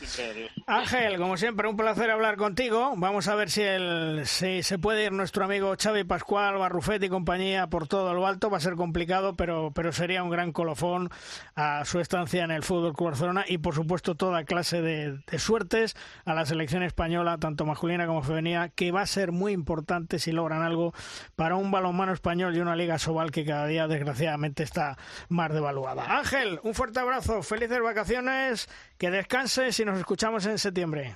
[0.68, 2.94] Ángel, como siempre, un placer hablar contigo.
[2.98, 7.08] Vamos a ver si, el, si se puede ir nuestro amigo Xavi Pascual, Barrufet y
[7.08, 8.50] compañía por todo lo alto.
[8.50, 11.10] Va a ser complicado, pero, pero sería un gran colofón
[11.56, 15.40] a su estancia en el Fútbol Club Barcelona y, por supuesto, toda clase de, de
[15.40, 15.96] suertes
[16.26, 18.41] a la selección española, tanto masculina como femenina
[18.76, 20.94] que va a ser muy importante si logran algo
[21.36, 24.98] para un balonmano español y una liga sobal que cada día desgraciadamente está
[25.30, 26.18] más devaluada.
[26.18, 31.16] Ángel, un fuerte abrazo, felices vacaciones, que descanses y nos escuchamos en septiembre.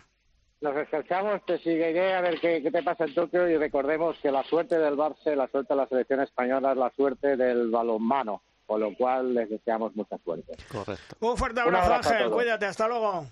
[0.61, 4.43] Nos escuchamos, te seguiré a ver qué, te pasa en Tokio y recordemos que la
[4.43, 8.79] suerte del Barça, la suerte de la selección española es la suerte del balonmano, con
[8.79, 10.55] lo cual les deseamos mucha suerte.
[10.71, 11.17] Correcto.
[11.19, 13.27] Un fuerte abrazo, Ángel, cuídate, hasta luego.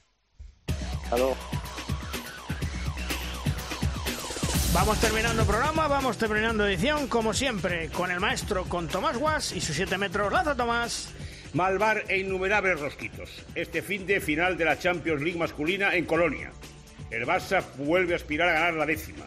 [0.67, 1.35] Hasta luego.
[4.73, 9.61] Vamos terminando programa, vamos terminando edición, como siempre, con el maestro, con Tomás Guas y
[9.61, 10.33] sus 7 metros.
[10.33, 11.13] Laza Tomás.
[11.53, 13.45] Malvar e innumerables rosquitos.
[13.53, 16.51] Este fin de final de la Champions League masculina en Colonia.
[17.11, 19.25] El Barça vuelve a aspirar a ganar la décima.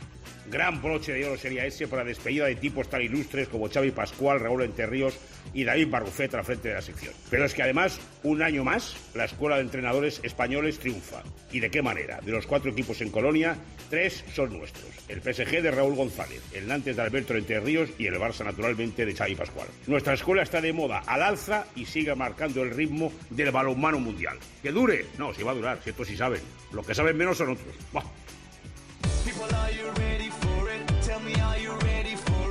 [0.50, 4.38] Gran broche de oro sería ese para despedida de tipos tan ilustres como Xavi Pascual,
[4.38, 5.18] Raúl Enterríos
[5.52, 7.12] y David Barrufet al frente de la sección.
[7.30, 11.22] Pero es que además, un año más, la Escuela de Entrenadores Españoles triunfa.
[11.50, 12.20] ¿Y de qué manera?
[12.20, 13.56] De los cuatro equipos en Colonia,
[13.90, 14.86] tres son nuestros.
[15.08, 19.14] El PSG de Raúl González, el Nantes de Alberto Enterríos y el Barça naturalmente de
[19.14, 19.68] Xavi Pascual.
[19.86, 24.38] Nuestra escuela está de moda al alza y sigue marcando el ritmo del balonmano mundial.
[24.62, 25.06] ¿Que dure?
[25.18, 26.40] No, si va a durar, si sí saben.
[26.72, 27.74] Lo que saben menos son otros.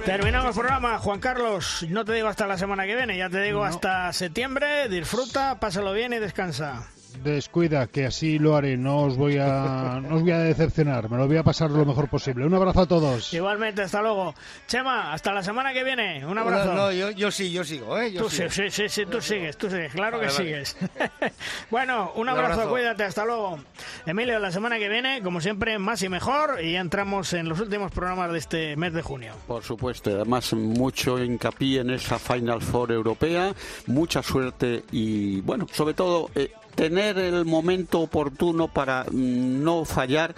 [0.05, 1.83] Terminamos el programa, Juan Carlos.
[1.89, 4.87] No te digo hasta la semana que viene, ya te digo hasta septiembre.
[4.87, 6.85] Disfruta, pásalo bien y descansa
[7.23, 8.77] descuida, que así lo haré.
[8.77, 11.09] No os voy a, no os voy a decepcionar.
[11.09, 12.45] Me lo voy a pasar lo mejor posible.
[12.45, 13.33] Un abrazo a todos.
[13.33, 14.33] Igualmente, hasta luego.
[14.67, 16.25] Chema, hasta la semana que viene.
[16.25, 16.73] Un abrazo.
[16.73, 18.11] No, yo, sí, yo sigo, ¿eh?
[18.11, 19.93] tú Sí, sí, sí, tú sigues, tú sigues.
[19.93, 20.77] Claro que sigues.
[21.69, 23.59] bueno, un abrazo, cuídate, hasta luego.
[24.05, 26.63] Emilio, la semana que viene, como siempre, más y mejor.
[26.63, 29.33] Y ya entramos en los últimos programas de este mes de junio.
[29.47, 33.53] Por supuesto, además, mucho hincapié en esa Final Four europea.
[33.87, 36.29] Mucha suerte y, bueno, sobre todo.
[36.35, 40.35] Eh, tener el momento oportuno para mm, no fallar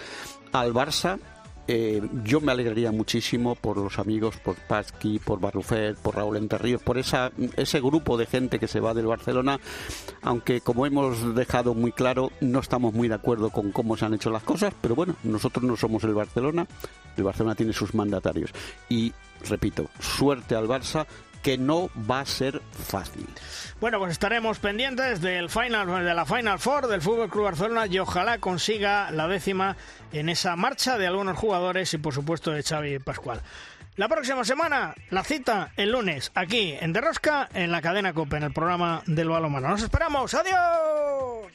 [0.52, 1.20] al Barça.
[1.70, 6.82] Eh, yo me alegraría muchísimo por los amigos, por Pasqui, por Barrufet, por Raúl Enterríos,
[6.82, 9.60] por esa, ese grupo de gente que se va del Barcelona,
[10.22, 14.14] aunque como hemos dejado muy claro, no estamos muy de acuerdo con cómo se han
[14.14, 16.66] hecho las cosas, pero bueno, nosotros no somos el Barcelona,
[17.18, 18.52] el Barcelona tiene sus mandatarios.
[18.88, 19.12] Y
[19.50, 21.06] repito, suerte al Barça,
[21.42, 23.28] que no va a ser fácil.
[23.80, 28.00] Bueno, pues estaremos pendientes del final, de la Final Four del Fútbol Club Barcelona y
[28.00, 29.78] ojalá consiga la décima
[30.12, 33.42] en esa marcha de algunos jugadores y por supuesto de Xavi Pascual.
[33.98, 38.44] La próxima semana, la cita el lunes, aquí en Derrosca, en la cadena COPE, en
[38.44, 39.70] el programa del balonmano.
[39.70, 40.36] ¡Nos esperamos!
[40.36, 41.52] ¡Adiós!